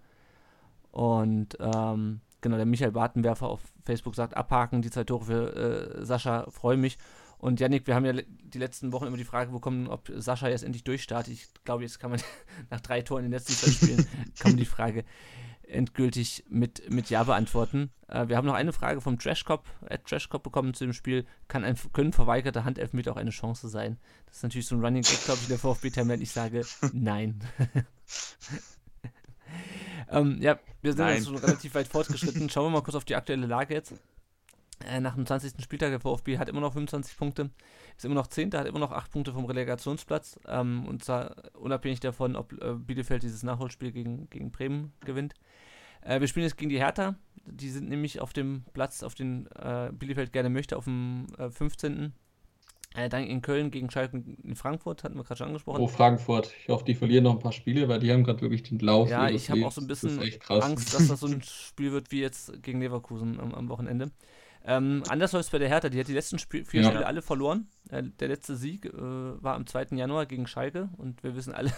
[0.92, 6.06] Und ähm, genau, der Michael Bartenwerfer auf Facebook sagt, abhaken, die zwei Tore für äh,
[6.06, 6.98] Sascha, freue mich.
[7.38, 10.64] Und Yannick, wir haben ja die letzten Wochen immer die Frage bekommen, ob Sascha jetzt
[10.64, 11.34] endlich durchstartet.
[11.34, 12.20] Ich glaube, jetzt kann man
[12.70, 14.08] nach drei Toren in den letzten zwei Spielen,
[14.40, 15.06] kann man die Frage
[15.70, 17.92] endgültig mit, mit Ja beantworten.
[18.08, 21.26] Äh, wir haben noch eine Frage vom Trashcop, äh, Trashcop bekommen zu dem Spiel.
[21.48, 23.98] Kann ein, können verweigerte Handelfmeter auch eine Chance sein?
[24.26, 26.24] Das ist natürlich so ein Running Gag, glaube ich, der VfB-Timeline.
[26.24, 27.40] Ich sage nein.
[30.12, 32.50] Ähm, ja, wir sind jetzt schon relativ weit fortgeschritten.
[32.50, 33.94] Schauen wir mal kurz auf die aktuelle Lage jetzt.
[34.86, 35.62] Äh, nach dem 20.
[35.62, 37.50] Spieltag, der VfB hat immer noch 25 Punkte,
[37.98, 38.54] ist immer noch 10.
[38.54, 40.40] hat immer noch 8 Punkte vom Relegationsplatz.
[40.48, 45.34] Ähm, und zwar unabhängig davon, ob äh, Bielefeld dieses Nachholspiel gegen, gegen Bremen gewinnt.
[46.02, 47.16] Äh, wir spielen jetzt gegen die Hertha.
[47.46, 52.00] Die sind nämlich auf dem Platz, auf den äh, Bielefeld gerne möchte, auf dem 15.
[52.00, 52.10] Äh,
[52.96, 55.82] äh, dann in Köln gegen Schalke in Frankfurt, hatten wir gerade schon angesprochen.
[55.82, 56.52] Oh, Frankfurt.
[56.64, 59.10] Ich hoffe, die verlieren noch ein paar Spiele, weil die haben gerade wirklich den Lauf.
[59.10, 62.22] Ja, ich habe auch so ein bisschen Angst, dass das so ein Spiel wird wie
[62.22, 64.12] jetzt gegen Leverkusen am, am Wochenende.
[64.66, 65.90] Ähm, anders läuft es bei der Hertha.
[65.90, 66.90] Die hat die letzten Sp vier ja.
[66.90, 67.68] Spiele alle verloren.
[67.90, 69.88] Äh, der letzte Sieg äh, war am 2.
[69.92, 71.72] Januar gegen Schalke und wir wissen alle,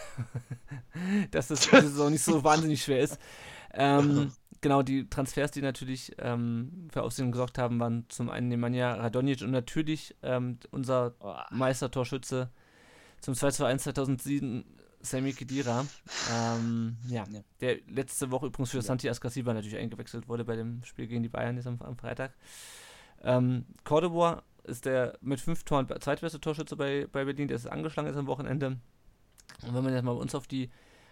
[1.32, 3.20] dass das diese Saison nicht so wahnsinnig schwer ist.
[3.74, 4.32] Ähm,
[4.62, 9.42] genau, die Transfers, die natürlich ähm, für Aufsehen gesorgt haben, waren zum einen Nemanja Radonjic
[9.42, 11.16] und natürlich ähm, unser.
[11.52, 12.50] Meistertorschütze
[13.22, 14.66] zum 2 zu 1 2007,
[15.02, 15.86] Sammy Kedira.
[16.32, 18.84] Ähm, ja, ja, der letzte Woche übrigens für ja.
[18.84, 22.34] Santi Ascasiba natürlich eingewechselt wurde bei dem Spiel gegen die Bayern jetzt am, am Freitag.
[23.24, 28.10] Ähm, Cordoba ist der mit fünf Toren zweitbeste Torschütze bei, bei Berlin, der ist angeschlagen
[28.10, 28.78] ist am Wochenende.
[29.64, 30.70] Und wenn man jetzt mal bei uns auf die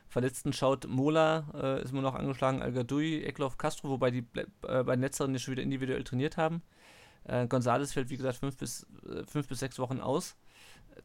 [0.07, 4.25] Verletzten schaut, Mola äh, ist immer noch angeschlagen, al Eklov, Castro, wobei die
[4.63, 6.63] äh, bei den letzteren schon wieder individuell trainiert haben.
[7.25, 10.35] Äh, Gonzales fällt, wie gesagt, fünf bis, äh, fünf bis sechs Wochen aus.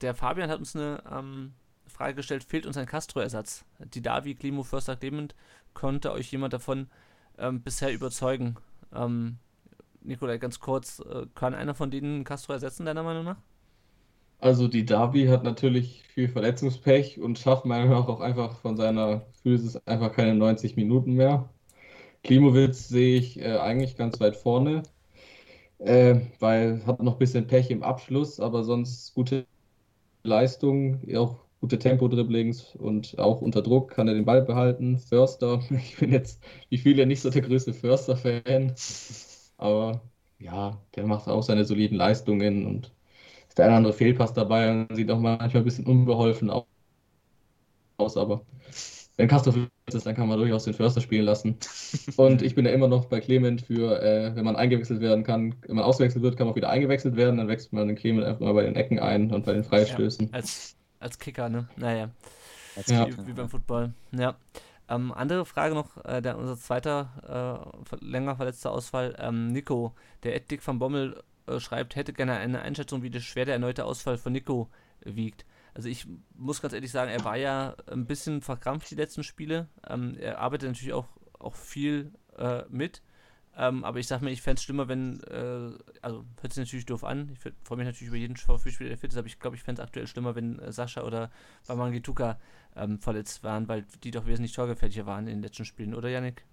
[0.00, 1.52] Der Fabian hat uns eine ähm,
[1.94, 3.64] Frage gestellt, fehlt uns ein Castro-Ersatz?
[3.94, 5.34] Die Davi, Klimo, Förster, Clement,
[5.74, 6.88] konnte euch jemand davon
[7.38, 8.56] ähm, bisher überzeugen?
[8.92, 9.38] Ähm,
[10.02, 13.36] Nikolai, ganz kurz, äh, kann einer von denen Castro ersetzen, deiner Meinung nach?
[14.40, 18.76] Also die Davi hat natürlich viel Verletzungspech und schafft meiner Meinung nach auch einfach von
[18.76, 21.48] seiner Physis einfach keine 90 Minuten mehr.
[22.24, 24.82] Klimowitz sehe ich äh, eigentlich ganz weit vorne,
[25.78, 29.46] äh, weil hat noch ein bisschen Pech im Abschluss, aber sonst gute
[30.24, 34.98] Leistung, auch gute Tempo-Dribblings und auch unter Druck kann er den Ball behalten.
[34.98, 38.74] Förster, ich bin jetzt wie viele nicht so der größte Förster-Fan,
[39.56, 40.02] aber
[40.38, 42.92] ja, der macht auch seine soliden Leistungen und
[43.48, 46.50] ist der eine oder andere Fehlpass dabei und sieht auch manchmal ein bisschen unbeholfen
[47.96, 48.44] aus, aber
[49.16, 51.56] wenn Castro fit ist, dann kann man durchaus den Förster spielen lassen.
[52.16, 55.54] Und ich bin ja immer noch bei Clement für, äh, wenn man eingewechselt werden kann,
[55.68, 58.26] wenn man ausgewechselt wird, kann man auch wieder eingewechselt werden, dann wechselt man den Clement
[58.26, 60.26] einfach mal bei den Ecken ein und bei den Freistößen.
[60.26, 61.68] Ja, als, als Kicker, ne?
[61.76, 62.10] Naja.
[62.76, 63.26] Als Wie, Kicker.
[63.26, 63.92] wie beim Football.
[64.12, 64.36] Ja.
[64.88, 69.94] Ähm, andere Frage noch, äh, der, unser zweiter äh, länger verletzter Ausfall, ähm, Nico,
[70.24, 73.84] der Ed Dick van Bommel äh, schreibt, hätte gerne eine Einschätzung, wie schwer der erneute
[73.84, 74.68] Ausfall von Nico
[75.00, 75.46] wiegt.
[75.74, 76.06] Also ich
[76.36, 79.68] muss ganz ehrlich sagen, er war ja ein bisschen verkrampft die letzten Spiele.
[79.88, 81.06] Ähm, er arbeitet natürlich auch,
[81.38, 83.02] auch viel äh, mit.
[83.56, 85.70] Ähm, aber ich sag mir, ich fände es schlimmer, wenn, äh,
[86.02, 87.30] also hört sich natürlich doof an.
[87.32, 89.80] Ich freue mich natürlich über jeden VfB-Spieler, der fit ist, aber ich glaube, ich fände
[89.80, 91.30] es aktuell schlimmer, wenn äh, Sascha oder
[91.66, 92.38] Bamangituka
[92.76, 96.44] ähm, verletzt waren, weil die doch wesentlich torgefährlicher waren in den letzten Spielen, oder Yannick?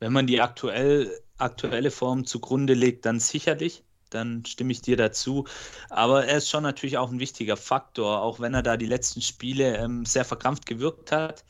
[0.00, 3.84] Wenn man die aktuell, aktuelle Form zugrunde legt, dann sicherlich.
[4.08, 5.46] Dann stimme ich dir dazu.
[5.88, 9.20] Aber er ist schon natürlich auch ein wichtiger Faktor, auch wenn er da die letzten
[9.20, 11.44] Spiele ähm, sehr verkrampft gewirkt hat,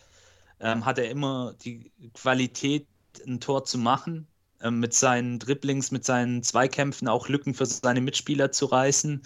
[0.60, 2.86] ähm, hat er immer die Qualität,
[3.26, 4.26] ein Tor zu machen,
[4.60, 9.22] ähm, mit seinen Dribblings, mit seinen Zweikämpfen auch Lücken für seine Mitspieler zu reißen.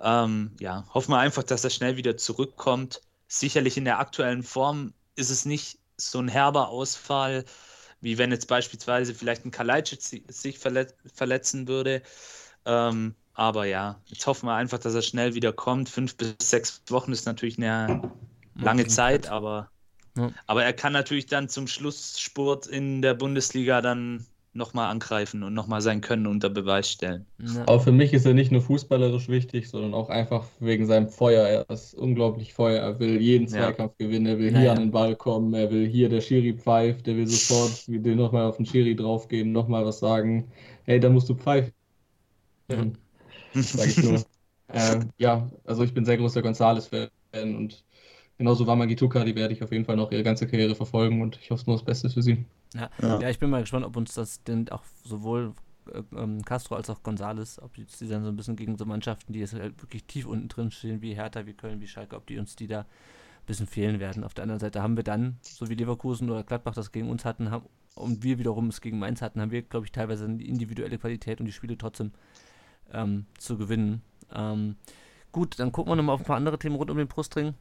[0.00, 3.00] Ähm, ja, hoffen wir einfach, dass er schnell wieder zurückkommt.
[3.28, 7.44] Sicherlich in der aktuellen Form ist es nicht so ein herber Ausfall,
[8.00, 12.02] wie wenn jetzt beispielsweise vielleicht ein Kalajdzic sich verlet verletzen würde.
[12.66, 15.88] Ähm, aber ja, jetzt hoffen wir einfach, dass er schnell wieder kommt.
[15.88, 18.12] Fünf bis sechs Wochen ist natürlich eine
[18.54, 19.70] lange Zeit, aber,
[20.16, 20.32] Ja.
[20.46, 25.80] aber er kann natürlich dann zum Schlussspurt in der Bundesliga dann nochmal angreifen und nochmal
[25.80, 27.26] sein Können unter Beweis stellen.
[27.38, 27.62] Ja.
[27.62, 31.44] Aber für mich ist er nicht nur fußballerisch wichtig, sondern auch einfach wegen seinem Feuer.
[31.46, 32.80] Er ist unglaublich Feuer.
[32.80, 33.64] Er will jeden Ja.
[33.64, 34.26] Zweikampf gewinnen.
[34.26, 34.72] Er will Ja, hier ja.
[34.72, 35.52] an den Ball kommen.
[35.54, 37.06] Er will hier der Schiri pfeift.
[37.08, 40.52] Der will sofort will nochmal auf den Schiri draufgehen, nochmal was sagen.
[40.84, 41.72] Hey, da musst du pfeifen.
[43.54, 44.24] Sag ich nur.
[44.72, 47.84] ähm, ja, also ich bin sehr großer Gonzales-Fan und
[48.38, 51.38] genauso war Magituka, die werde ich auf jeden Fall noch ihre ganze Karriere verfolgen und
[51.40, 52.44] ich hoffe nur das Beste für sie.
[52.74, 52.90] Ja.
[53.00, 53.20] Ja.
[53.20, 55.54] ja, ich bin mal gespannt, ob uns das denn auch sowohl
[55.92, 58.84] äh, ähm, Castro als auch Gonzales, ob die, die dann so ein bisschen gegen so
[58.84, 62.16] Mannschaften, die jetzt halt wirklich tief unten drin stehen, wie Hertha, wie Köln, wie Schalke,
[62.16, 64.24] ob die uns die da ein bisschen fehlen werden.
[64.24, 67.24] Auf der anderen Seite haben wir dann, so wie Leverkusen oder Gladbach das gegen uns
[67.24, 70.42] hatten, haben, und wir wiederum es gegen Mainz hatten, haben wir, glaube ich, teilweise eine
[70.42, 72.10] individuelle Qualität, um die Spiele trotzdem
[72.92, 74.02] ähm, zu gewinnen.
[74.34, 74.76] Ähm,
[75.30, 77.54] gut, dann gucken wir nochmal auf ein paar andere Themen rund um den Brustring.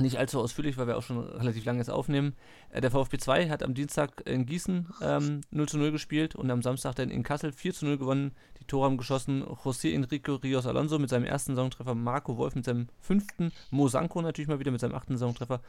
[0.00, 2.34] Nicht allzu ausführlich, weil wir auch schon relativ lange jetzt aufnehmen.
[2.70, 6.50] Äh, der VfB 2 hat am Dienstag in Gießen ähm, 0 zu 0 gespielt und
[6.50, 8.32] am Samstag dann in Kassel 4 zu 0 gewonnen.
[8.60, 12.64] Die Tore haben geschossen José Enrico Rios Alonso mit seinem ersten Saisontreffer, Marco Wolf mit
[12.64, 15.60] seinem fünften, Mo Sanko natürlich mal wieder mit seinem achten Saisontreffer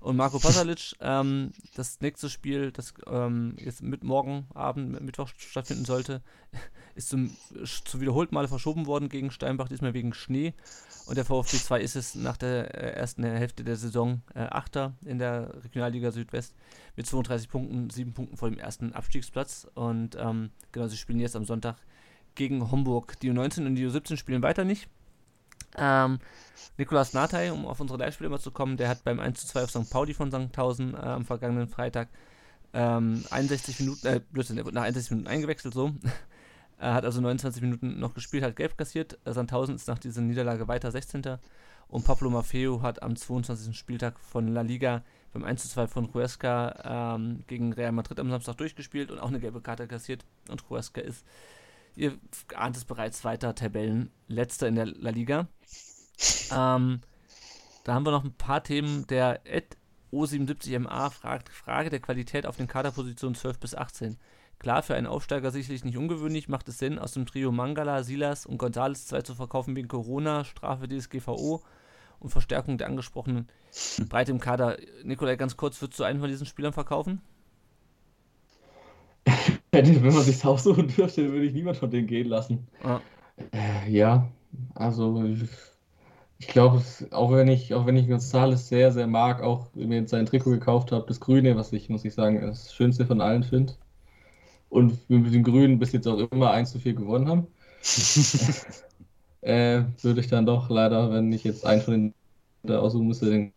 [0.00, 0.94] und Marco Pasalic.
[1.00, 6.22] ähm, das nächste Spiel, das ähm, jetzt mit morgen Abend, mit Mittwoch stattfinden sollte,
[6.94, 7.36] ist zum,
[7.84, 10.54] zu wiederholten Male verschoben worden gegen Steinbach, diesmal wegen Schnee.
[11.06, 14.94] Und der VfB 2 ist es nach der äh, ersten Hälfte der Saison äh, Achter
[15.04, 16.54] in der Regionalliga Südwest
[16.96, 19.66] mit 32 Punkten, 7 Punkten vor dem ersten Abstiegsplatz.
[19.74, 21.76] Und ähm, genau, sie spielen jetzt am Sonntag
[22.34, 23.18] gegen Homburg.
[23.20, 24.88] Die U19 und die U17 spielen weiter nicht.
[25.76, 26.18] Ähm,
[26.76, 29.64] Nikolas Natay, um auf unsere Live-Spiele mal zu kommen, der hat beim 1 zu 2
[29.64, 29.90] auf St.
[29.90, 30.52] Pauli von St.
[30.52, 32.08] Tausend äh, am vergangenen Freitag
[32.74, 35.92] ähm, 61 Minuten, äh, Blödsinn, er wurde nach 61 Minuten eingewechselt, so.
[36.82, 39.16] Er hat also 29 Minuten noch gespielt, hat gelb kassiert.
[39.24, 41.22] Sandhausen ist nach dieser Niederlage weiter 16.
[41.86, 43.78] Und Pablo Maffeo hat am 22.
[43.78, 49.12] Spieltag von La Liga beim 1:2 von Huesca ähm, gegen Real Madrid am Samstag durchgespielt
[49.12, 50.24] und auch eine gelbe Karte kassiert.
[50.48, 51.24] Und Huesca ist,
[51.94, 52.18] ihr
[52.56, 55.46] ahnt es bereits, weiter Tabellenletzter in der La Liga.
[56.50, 57.00] Ähm,
[57.84, 59.06] da haben wir noch ein paar Themen.
[59.06, 59.76] Der Ed
[60.12, 64.16] O77MA fragt, Frage der Qualität auf den Kaderpositionen 12 bis 18.
[64.62, 68.46] Klar, für einen Aufsteiger sicherlich nicht ungewöhnlich, macht es Sinn, aus dem Trio Mangala, Silas
[68.46, 71.64] und Gonzales zwei zu verkaufen wegen Corona, Strafe DSGVO
[72.20, 73.48] und Verstärkung der angesprochenen
[74.08, 74.76] Breite im Kader.
[75.02, 77.20] Nikolai, ganz kurz, würdest du einen von diesen Spielern verkaufen?
[79.72, 82.68] Wenn man sich aussuchen dürfte, würde ich niemand von denen gehen lassen.
[82.84, 83.00] Ah.
[83.52, 84.28] Äh, ja,
[84.76, 85.24] also
[86.38, 90.10] ich glaube, auch wenn ich, auch wenn ich Gonzales sehr, sehr mag, auch mir jetzt
[90.10, 93.42] sein Trikot gekauft habe, das Grüne, was ich, muss ich sagen, das Schönste von allen
[93.42, 93.74] finde.
[94.72, 97.46] Und wir mit den Grünen bis jetzt auch immer 1 zu 4 gewonnen haben.
[99.42, 102.14] äh, würde ich dann doch leider, wenn ich jetzt einen von den
[102.62, 103.52] da aussuchen müsste, den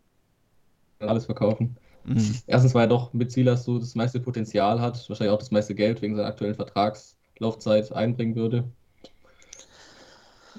[0.99, 1.77] alles verkaufen.
[2.03, 2.35] Mhm.
[2.47, 5.73] Erstens, weil er doch mit Silas so das meiste Potenzial hat, wahrscheinlich auch das meiste
[5.73, 8.65] Geld wegen seiner aktuellen Vertragslaufzeit einbringen würde.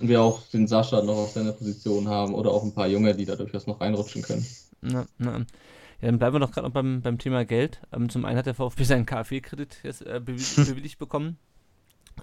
[0.00, 3.14] Und wir auch den Sascha noch auf seiner Position haben oder auch ein paar Junge,
[3.14, 4.46] die da durchaus noch reinrutschen können.
[4.80, 5.44] Na, na.
[6.00, 7.80] Ja, dann bleiben wir doch gerade noch beim, beim Thema Geld.
[7.92, 11.38] Ähm, zum einen hat der VfB seinen KfW-Kredit jetzt äh, bewilligt, bekommen.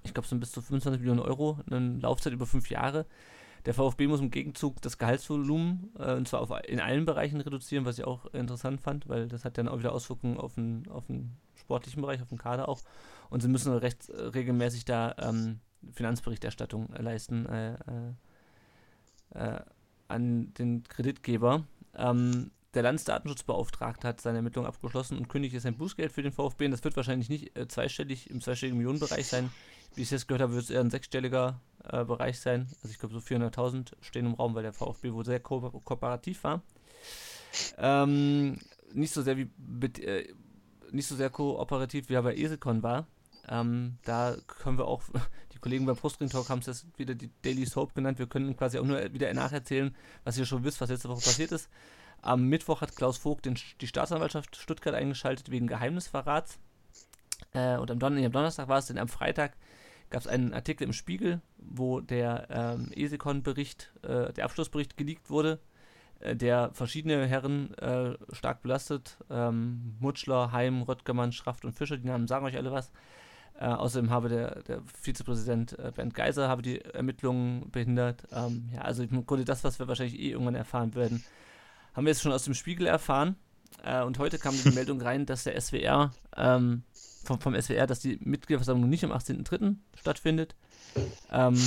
[0.03, 3.05] Ich glaube, es sind bis zu 25 Millionen Euro, eine Laufzeit über fünf Jahre.
[3.65, 7.85] Der VfB muss im Gegenzug das Gehaltsvolumen äh, und zwar auf, in allen Bereichen reduzieren,
[7.85, 11.07] was ich auch interessant fand, weil das hat dann auch wieder Auswirkungen auf den, auf
[11.07, 12.81] den sportlichen Bereich, auf den Kader auch.
[13.29, 15.59] Und sie müssen recht äh, regelmäßig da ähm,
[15.91, 17.73] Finanzberichterstattung äh, leisten äh,
[19.33, 19.59] äh,
[20.07, 21.63] an den Kreditgeber.
[21.95, 26.67] Ähm, der Landesdatenschutzbeauftragte hat seine Ermittlungen abgeschlossen und kündigt jetzt ein Bußgeld für den VfB.
[26.69, 29.51] Das wird wahrscheinlich nicht äh, zweistellig im zweistelligen Millionenbereich sein.
[29.95, 32.67] Wie ich es jetzt gehört habe, wird es eher ein sechsstelliger äh, Bereich sein.
[32.81, 36.43] Also ich glaube so 400.000 stehen im Raum, weil der VfB wohl sehr ko kooperativ
[36.43, 36.63] war.
[37.77, 38.57] Ähm,
[38.93, 39.49] nicht so sehr wie
[40.01, 40.33] äh,
[40.91, 43.07] nicht so sehr kooperativ wie er bei Eselcon war.
[43.47, 45.03] Ähm, da können wir auch,
[45.53, 48.19] die Kollegen bei Brustring Talk haben es jetzt wieder die Daily Soap genannt.
[48.19, 51.51] Wir können quasi auch nur wieder nacherzählen, was ihr schon wisst, was letzte Woche passiert
[51.51, 51.69] ist.
[52.23, 56.57] Am Mittwoch hat Klaus Vogt den, die Staatsanwaltschaft Stuttgart eingeschaltet wegen Geheimnisverrats.
[57.53, 59.57] Äh, und am, Don am, Donnerstag war es, denn am Freitag
[60.09, 65.59] gab es einen Artikel im Spiegel, wo der ähm, Esekon-Bericht, äh, der Abschlussbericht geleakt wurde,
[66.21, 69.17] äh, der verschiedene Herren äh, stark belastet.
[69.29, 72.93] Ähm, Mutschler, Heim, Röttgermann, Schraft und Fischer, die Namen sagen euch alle was.
[73.59, 78.23] Äh, außerdem habe der, der Vizepräsident äh, Bernd Geiser habe die Ermittlungen behindert.
[78.31, 81.23] Ähm, ja, also im Grunde das, was wir wahrscheinlich eh irgendwann erfahren werden,
[81.93, 83.35] haben wir jetzt schon aus dem Spiegel erfahren.
[83.83, 86.83] Äh, und heute kam die Meldung rein, dass der SWR, ähm,
[87.23, 89.75] vom, vom SWR, dass die Mitgliederversammlung nicht am 18.03.
[89.97, 90.55] stattfindet.
[91.31, 91.59] Ähm,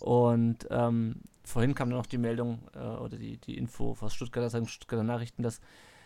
[0.00, 4.66] und ähm, vorhin kam dann noch die Meldung äh, oder die, die Info aus Stuttgarter,
[4.66, 5.60] Stuttgarter Nachrichten, dass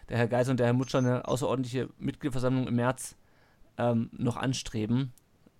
[0.08, 3.16] der Herr Geisel und der Herr Mutscher eine außerordentliche Mitgliederversammlung im März
[3.78, 5.12] ähm, noch anstreben.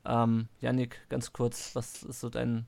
[0.04, 2.66] Ähm, Janik, ganz kurz, was ist so dein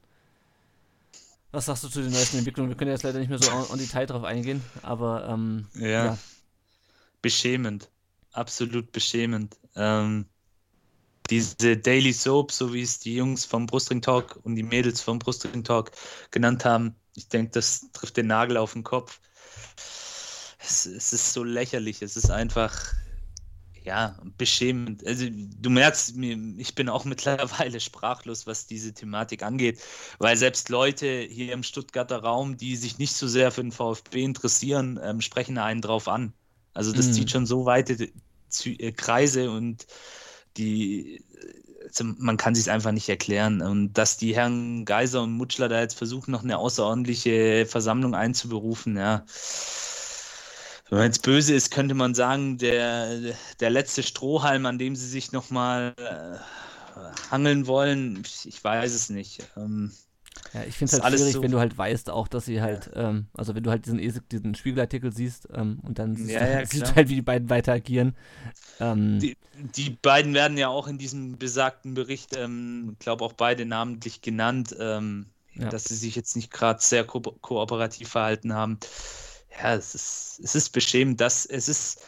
[1.56, 2.68] was sagst du zu den neuesten Entwicklungen?
[2.68, 5.88] Wir können jetzt leider nicht mehr so on, Detail drauf eingehen, aber ähm, ja.
[5.88, 6.18] ja.
[7.22, 7.88] Beschämend.
[8.32, 9.56] Absolut beschämend.
[9.74, 10.26] Ähm,
[11.30, 15.18] diese Daily Soap, so wie es die Jungs vom Brustring Talk und die Mädels vom
[15.18, 15.92] Brustring Talk
[16.30, 19.18] genannt haben, ich denke, das trifft den Nagel auf den Kopf.
[20.58, 22.02] Es, es ist so lächerlich.
[22.02, 22.92] Es ist einfach,
[23.86, 25.06] ja, beschämend.
[25.06, 26.16] Also du merkst,
[26.58, 29.80] ich bin auch mittlerweile sprachlos, was diese Thematik angeht,
[30.18, 34.24] weil selbst Leute hier im Stuttgarter Raum, die sich nicht so sehr für den VfB
[34.24, 36.32] interessieren, ähm, sprechen einen drauf an.
[36.74, 37.12] Also das mhm.
[37.12, 38.10] zieht schon so weite
[38.64, 39.86] äh, Kreise und
[40.56, 41.22] die,
[41.84, 43.62] also man kann sich einfach nicht erklären.
[43.62, 48.96] Und dass die Herren Geiser und Mutschler da jetzt versuchen, noch eine außerordentliche Versammlung einzuberufen,
[48.96, 49.24] ja
[50.88, 55.08] wenn man jetzt böse ist, könnte man sagen, der, der letzte Strohhalm, an dem sie
[55.08, 56.38] sich nochmal äh,
[57.30, 59.42] hangeln wollen, ich weiß es nicht.
[59.56, 59.90] Ähm,
[60.52, 62.90] ja, ich finde es halt schwierig, so wenn du halt weißt auch, dass sie halt,
[62.94, 63.10] ja.
[63.10, 63.98] ähm, also wenn du halt diesen,
[64.30, 67.50] diesen Spiegelartikel siehst ähm, und dann siehst, ja, ja, siehst, du halt, wie die beiden
[67.50, 68.14] weiter agieren.
[68.78, 69.36] Ähm, die,
[69.74, 74.20] die, beiden werden ja auch in diesem besagten Bericht, ich ähm, glaube auch beide namentlich
[74.20, 75.26] genannt, ähm,
[75.56, 78.78] dass sie sich jetzt nicht gerade sehr ko kooperativ verhalten haben
[79.58, 82.02] ja, es ist, es ist beschämend, dass es ist,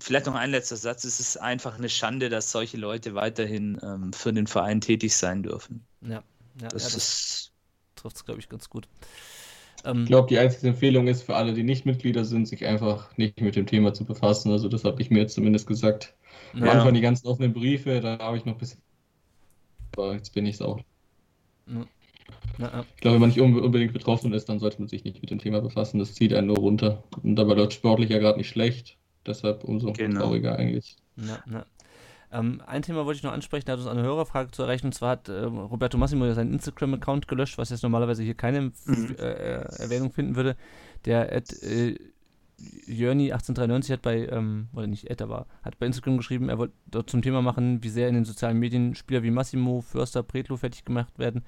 [0.00, 4.12] vielleicht noch ein letzter Satz, es ist einfach eine Schande, dass solche Leute weiterhin ähm,
[4.12, 5.86] für den Verein tätig sein dürfen.
[6.02, 6.22] Ja,
[6.60, 7.52] ja das, ja, das
[7.94, 8.88] trifft es, glaube ich, ganz gut.
[9.84, 13.16] Ähm, ich glaube, die einzige Empfehlung ist für alle, die nicht Mitglieder sind, sich einfach
[13.16, 14.50] nicht mit dem Thema zu befassen.
[14.50, 16.14] Also das habe ich mir jetzt zumindest gesagt.
[16.52, 16.72] Am ja.
[16.72, 18.82] Anfang die ganzen offenen Briefe, da habe ich noch ein bisschen.
[19.96, 20.80] Aber jetzt bin ich es auch.
[22.58, 22.84] Ja.
[22.94, 25.38] Ich glaube, wenn man nicht unbedingt betroffen ist, dann sollte man sich nicht mit dem
[25.38, 25.98] Thema befassen.
[25.98, 27.02] Das zieht einen nur runter.
[27.22, 28.96] Und dabei läuft sportlich ja gerade nicht schlecht.
[29.26, 30.20] Deshalb umso genau.
[30.20, 30.96] trauriger eigentlich.
[31.16, 31.66] Ja, ja.
[32.32, 34.86] Ähm, ein Thema wollte ich noch ansprechen, da hat uns eine Hörerfrage zu erreichen.
[34.86, 39.16] Und zwar hat äh, Roberto Massimo seinen Instagram-Account gelöscht, was jetzt normalerweise hier keine mhm.
[39.18, 40.56] äh, Erwähnung finden würde.
[41.04, 41.96] Der Ed, äh,
[42.86, 46.74] Jörni 1893 hat bei, ähm, oder nicht Ed, aber hat bei Instagram geschrieben, er wollte
[46.86, 50.56] dort zum Thema machen, wie sehr in den sozialen Medien Spieler wie Massimo, Förster, Pretlo
[50.56, 51.44] fertig gemacht werden.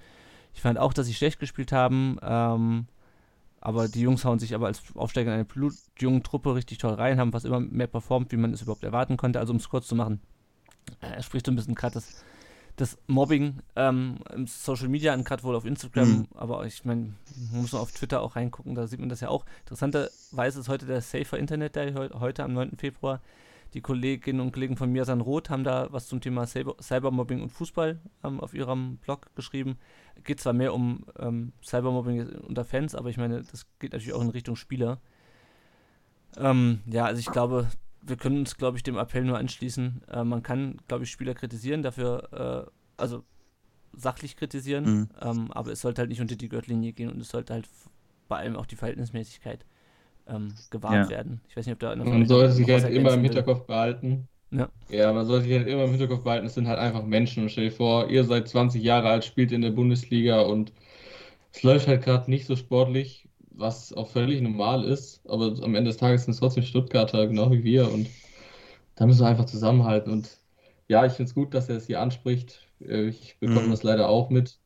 [0.55, 2.19] Ich fand auch, dass sie schlecht gespielt haben.
[2.23, 2.87] Ähm,
[3.61, 7.19] aber die Jungs hauen sich aber als Aufsteiger in eine blutjungen Truppe richtig toll rein,
[7.19, 9.41] haben was immer mehr performt, wie man es überhaupt erwarten konnte.
[9.41, 10.21] Also um es kurz zu machen,
[11.01, 12.25] äh, er spricht so ein bisschen gerade das,
[12.77, 16.29] das Mobbing ähm, im Social Media an, gerade wohl auf Instagram, mhm.
[16.35, 17.15] aber ich meine,
[17.51, 19.45] man muss nur auf Twitter auch reingucken, da sieht man das ja auch.
[19.61, 22.77] Interessanterweise ist heute der Safer Internet Day, heute am 9.
[22.79, 23.21] Februar
[23.75, 27.51] die Kolleginnen und Kollegen von Mirsan Roth haben da was zum Thema Cyber Cybermobbing und
[27.51, 29.79] Fußball ähm, auf ihrem Blog geschrieben.
[30.25, 34.23] Geht zwar mehr um ähm, Cybermobbing unter Fans, aber ich meine, das geht natürlich auch
[34.23, 35.01] in Richtung Spieler.
[36.37, 37.69] Ähm, ja, also ich glaube,
[38.03, 40.03] wir können uns, glaube ich, dem Appell nur anschließen.
[40.09, 43.25] Äh, man kann, glaube ich, Spieler kritisieren, dafür, äh, also
[43.93, 45.09] sachlich kritisieren, mhm.
[45.21, 47.69] Ähm, aber es sollte halt nicht unter die Gürtellinie gehen und es sollte halt
[48.29, 49.65] bei allem auch die Verhältnismäßigkeit
[50.29, 51.11] ähm, gewahrt ja.
[51.11, 51.41] werden.
[51.49, 54.29] Ich weiß nicht, ob da Man sollte sich halt immer im Hinterkopf behalten.
[54.51, 54.69] Ja.
[54.89, 57.43] ja, man sollte sich halt immer im Hinterkopf behalten, es sind halt einfach Menschen.
[57.45, 60.73] Und stell dir vor, ihr seid 20 Jahre alt, spielt in der Bundesliga und
[61.53, 65.91] es läuft halt gerade nicht so sportlich, was auch völlig normal ist, aber am Ende
[65.91, 68.09] des Tages sind es trotzdem Stuttgarter, genau wie wir und
[68.97, 70.39] da müssen wir einfach zusammenhalten und
[70.89, 72.67] ja, ich finde es gut, dass er es hier anspricht.
[72.81, 73.71] Äh, Ich bekomme Mhm.
[73.71, 74.59] das leider auch mit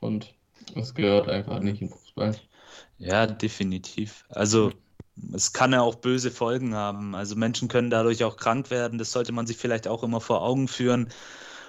[0.00, 0.34] und
[0.74, 2.36] es gehört einfach nicht in Fußball.
[2.98, 4.24] Ja, definitiv.
[4.28, 4.72] Also
[5.32, 7.14] es kann ja auch böse Folgen haben.
[7.14, 8.98] Also Menschen können dadurch auch krank werden.
[8.98, 11.08] Das sollte man sich vielleicht auch immer vor Augen führen.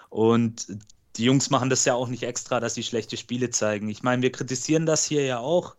[0.10, 0.68] Und
[1.16, 3.90] die Jungs machen das ja auch nicht extra, dass sie schlechte Spiele zeigen.
[3.90, 5.76] Ich meine, wir kritisieren das hier ja auch,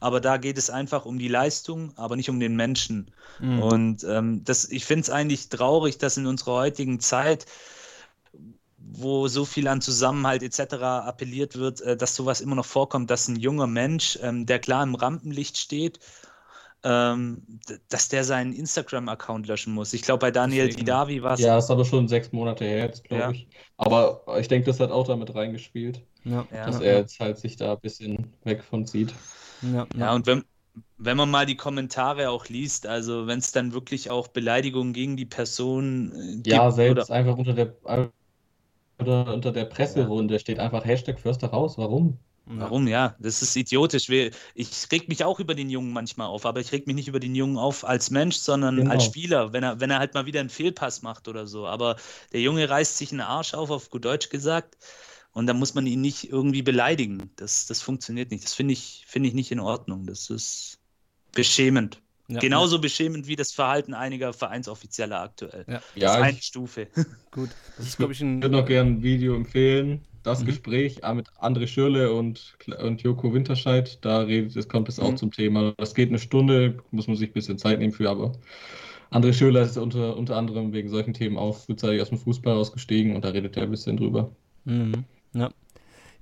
[0.00, 3.10] aber da geht es einfach um die Leistung, aber nicht um den Menschen.
[3.40, 3.62] Mhm.
[3.62, 7.46] Und ähm, das, ich finde es eigentlich traurig, dass in unserer heutigen Zeit,
[8.76, 10.74] wo so viel an Zusammenhalt etc.
[10.74, 14.82] appelliert wird, äh, dass sowas immer noch vorkommt, dass ein junger Mensch, ähm, der klar
[14.82, 16.00] im Rampenlicht steht,
[16.84, 19.92] ähm, dass der seinen Instagram-Account löschen muss.
[19.92, 20.86] Ich glaube, bei Daniel Deswegen.
[20.86, 21.40] Didavi war es.
[21.40, 23.30] Ja, das ist aber schon sechs Monate her jetzt, glaube Ja.
[23.32, 23.48] ich.
[23.76, 26.66] Aber ich denke, das hat auch damit reingespielt, Ja, Ja.
[26.66, 29.14] dass ja, er jetzt halt sich da ein bisschen weg von zieht.
[29.60, 30.44] ja, Ja, und wenn,
[30.96, 35.16] wenn man mal die Kommentare auch liest, also wenn es dann wirklich auch Beleidigungen gegen
[35.16, 37.76] die Person äh, gibt Ja, selbst oder einfach unter der,
[39.00, 41.78] oder unter der Presserunde steht einfach Hashtag Förster raus.
[41.78, 42.18] Warum?
[42.46, 42.86] Warum?
[42.86, 44.08] Ja, das ist idiotisch.
[44.08, 47.20] Ich reg mich auch über den Jungen manchmal auf, aber ich reg mich nicht über
[47.20, 48.90] den Jungen auf als Mensch, sondern Genau.
[48.90, 51.66] als Spieler, wenn er, wenn er halt mal wieder einen Fehlpass macht oder so.
[51.66, 51.96] Aber
[52.32, 54.76] der Junge reißt sich einen Arsch auf, auf gut Deutsch gesagt,
[55.32, 57.32] und da muss man ihn nicht irgendwie beleidigen.
[57.36, 58.44] Das, das funktioniert nicht.
[58.44, 60.06] Das finde ich, finde ich nicht in Ordnung.
[60.06, 60.78] Das ist
[61.32, 62.03] beschämend.
[62.26, 65.66] Ja, Genauso beschämend wie das Verhalten einiger Vereinsoffizieller aktuell.
[65.68, 65.82] Ja.
[65.98, 66.88] Das ist Ja, eine ich Stufe.
[67.30, 68.42] Gut, das ist, glaube ich, ein.
[68.42, 70.06] würde noch gerne ein Video empfehlen.
[70.22, 70.46] Das Mhm.
[70.46, 75.12] Gespräch äh, mit André Schürrle und, und Joko Winterscheid, da redet, es kommt es auch
[75.12, 75.16] Mhm.
[75.16, 75.74] zum Thema.
[75.76, 78.32] Das geht eine Stunde, muss man sich ein bisschen Zeit nehmen für, aber
[79.10, 83.16] André Schürrle ist unter, unter anderem wegen solchen Themen auch frühzeitig aus dem Fußball ausgestiegen
[83.16, 84.36] und da redet er ein bisschen drüber.
[84.64, 85.04] Mhm.
[85.34, 85.50] Ja.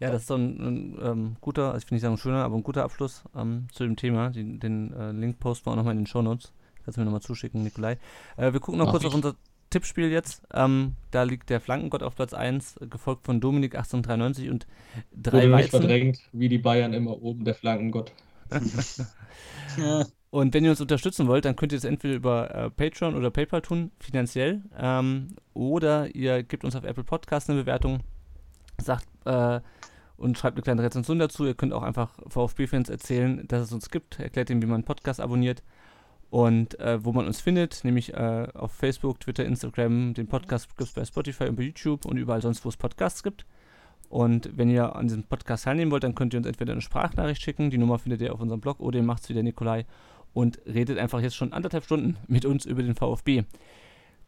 [0.02, 2.56] Ja, das ist so ein, ein ähm, guter, also ich will nicht sagen schöner, aber
[2.56, 4.30] ein guter Abschluss ähm, zu dem Thema.
[4.30, 6.52] Den, den äh, Link posten wir auch nochmal in den Shownotes.
[6.84, 7.98] Kannst du mir nochmal zuschicken, Nikolai.
[8.36, 9.08] Äh, wir gucken noch Mach kurz ich.
[9.08, 9.34] auf unser
[9.70, 10.42] Tippspiel jetzt.
[10.52, 14.66] Ähm, da liegt der Flankengott auf Platz 1, gefolgt von Dominik 1893 und
[15.12, 15.70] drei Wurde nicht Weizen.
[15.70, 18.12] verdrängt, wie die Bayern immer oben, der Flankengott.
[19.78, 20.04] Ja.
[20.30, 23.30] Und wenn ihr uns unterstützen wollt, dann könnt ihr es entweder über äh, Patreon oder
[23.30, 24.62] PayPal tun, finanziell.
[24.78, 28.00] Ähm, oder ihr gebt uns auf Apple Podcast eine Bewertung,
[28.78, 29.60] sagt äh,
[30.22, 31.44] und schreibt eine kleine Rezension dazu.
[31.44, 34.20] Ihr könnt auch einfach VfB-Fans erzählen, dass es uns gibt.
[34.20, 35.62] Erklärt ihnen, wie man einen Podcast abonniert
[36.30, 40.14] und äh, wo man uns findet, nämlich äh, auf Facebook, Twitter, Instagram.
[40.14, 43.22] Den Podcast gibt es bei Spotify und bei YouTube und überall sonst, wo es Podcasts
[43.22, 43.44] gibt.
[44.08, 47.42] Und wenn ihr an diesem Podcast teilnehmen wollt, dann könnt ihr uns entweder eine Sprachnachricht
[47.42, 47.70] schicken.
[47.70, 49.86] Die Nummer findet ihr auf unserem Blog oder ihr macht es wie der Nikolai
[50.34, 53.44] und redet einfach jetzt schon anderthalb Stunden mit uns über den VfB.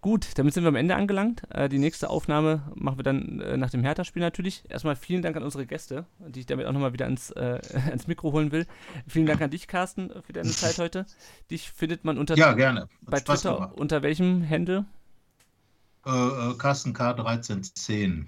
[0.04, 1.44] Gut, damit sind wir am Ende angelangt.
[1.48, 4.62] Äh, die nächste Aufnahme machen wir dann äh, nach dem Hertha-Spiel natürlich.
[4.68, 7.58] Erstmal vielen Dank an unsere Gäste, die ich damit auch nochmal wieder ans, äh,
[7.88, 8.66] ans Mikro holen will.
[9.08, 11.06] Vielen Dank an dich, Carsten, für deine Zeit heute.
[11.50, 12.82] Dich findet man unter Ja, gerne.
[12.82, 13.74] Hat bei Spaß Twitter gemacht.
[13.78, 14.84] unter welchem Handle?
[16.04, 18.26] Äh, äh, Carsten K1310.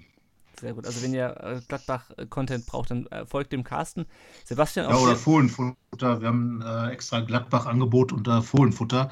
[0.59, 0.87] Sehr gut.
[0.87, 4.07] Also wenn ihr äh, Gladbach-Content braucht, dann folgt dem Carsten.
[4.45, 6.21] Sebastian Ja, auch oder sehr- Fohlenfutter.
[6.21, 9.11] Wir haben extra Gladbach-Angebot unter Fohlenfutter.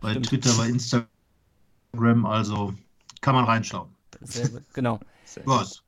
[0.00, 0.26] Bei Stimmt.
[0.28, 1.08] Twitter, bei Instagram,
[2.24, 2.74] also
[3.20, 3.88] kann man reinschauen.
[4.22, 4.62] sehr gut.
[4.74, 5.00] Genau.
[5.44, 5.82] Was?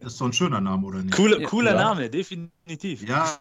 [0.00, 1.14] Das ist so ein schöner Name, oder nicht?
[1.14, 1.48] Cooler, Ja.
[1.48, 1.82] cooler Ja.
[1.82, 3.02] Name, definitiv.
[3.08, 3.38] Ja.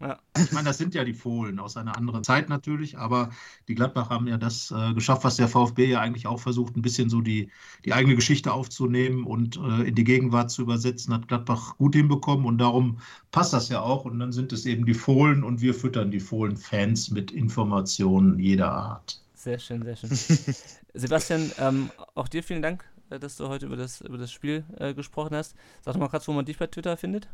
[0.00, 0.16] Ja.
[0.36, 3.30] Ich meine, das sind ja die Fohlen aus einer anderen Zeit natürlich, aber
[3.66, 6.82] die Gladbach haben ja das äh, geschafft, was der VfB ja eigentlich auch versucht, ein
[6.82, 7.50] bisschen so die,
[7.84, 12.46] die eigene Geschichte aufzunehmen und äh, in die Gegenwart zu übersetzen, hat Gladbach gut hinbekommen
[12.46, 12.98] und darum
[13.32, 14.04] passt das ja auch.
[14.04, 18.70] Und dann sind es eben die Fohlen und wir füttern die Fohlen-Fans mit Informationen jeder
[18.70, 19.20] Art.
[19.38, 20.10] Sehr schön, sehr schön.
[20.94, 24.64] Sebastian, ähm, auch dir vielen Dank, äh, dass du heute über das, über das Spiel
[24.78, 25.54] äh, gesprochen hast.
[25.84, 27.28] Sag doch mal kurz, wo man dich bei Twitter findet.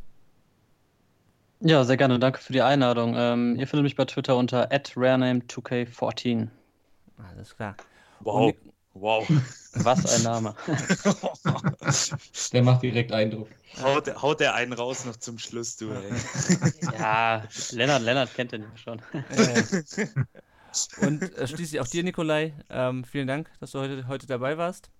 [1.60, 2.18] Ja, sehr gerne.
[2.18, 3.14] Danke für die Einladung.
[3.16, 6.48] Ähm, ihr findet mich bei Twitter unter @rarename2k14.
[7.30, 7.74] Alles klar.
[8.20, 8.48] Wow.
[8.52, 9.26] Und Wow.
[9.72, 10.54] Was ein Name.
[12.52, 13.48] Der macht direkt Eindruck.
[13.82, 16.12] haut, der- haut der einen raus noch zum Schluss, du, ey.
[16.96, 19.02] ja, Lennart, Lennart kennt den ja schon.
[21.00, 22.54] Und äh, schließlich auch dir, Nikolai.
[22.70, 24.90] Ähm, vielen Dank, dass du heute, heute dabei warst.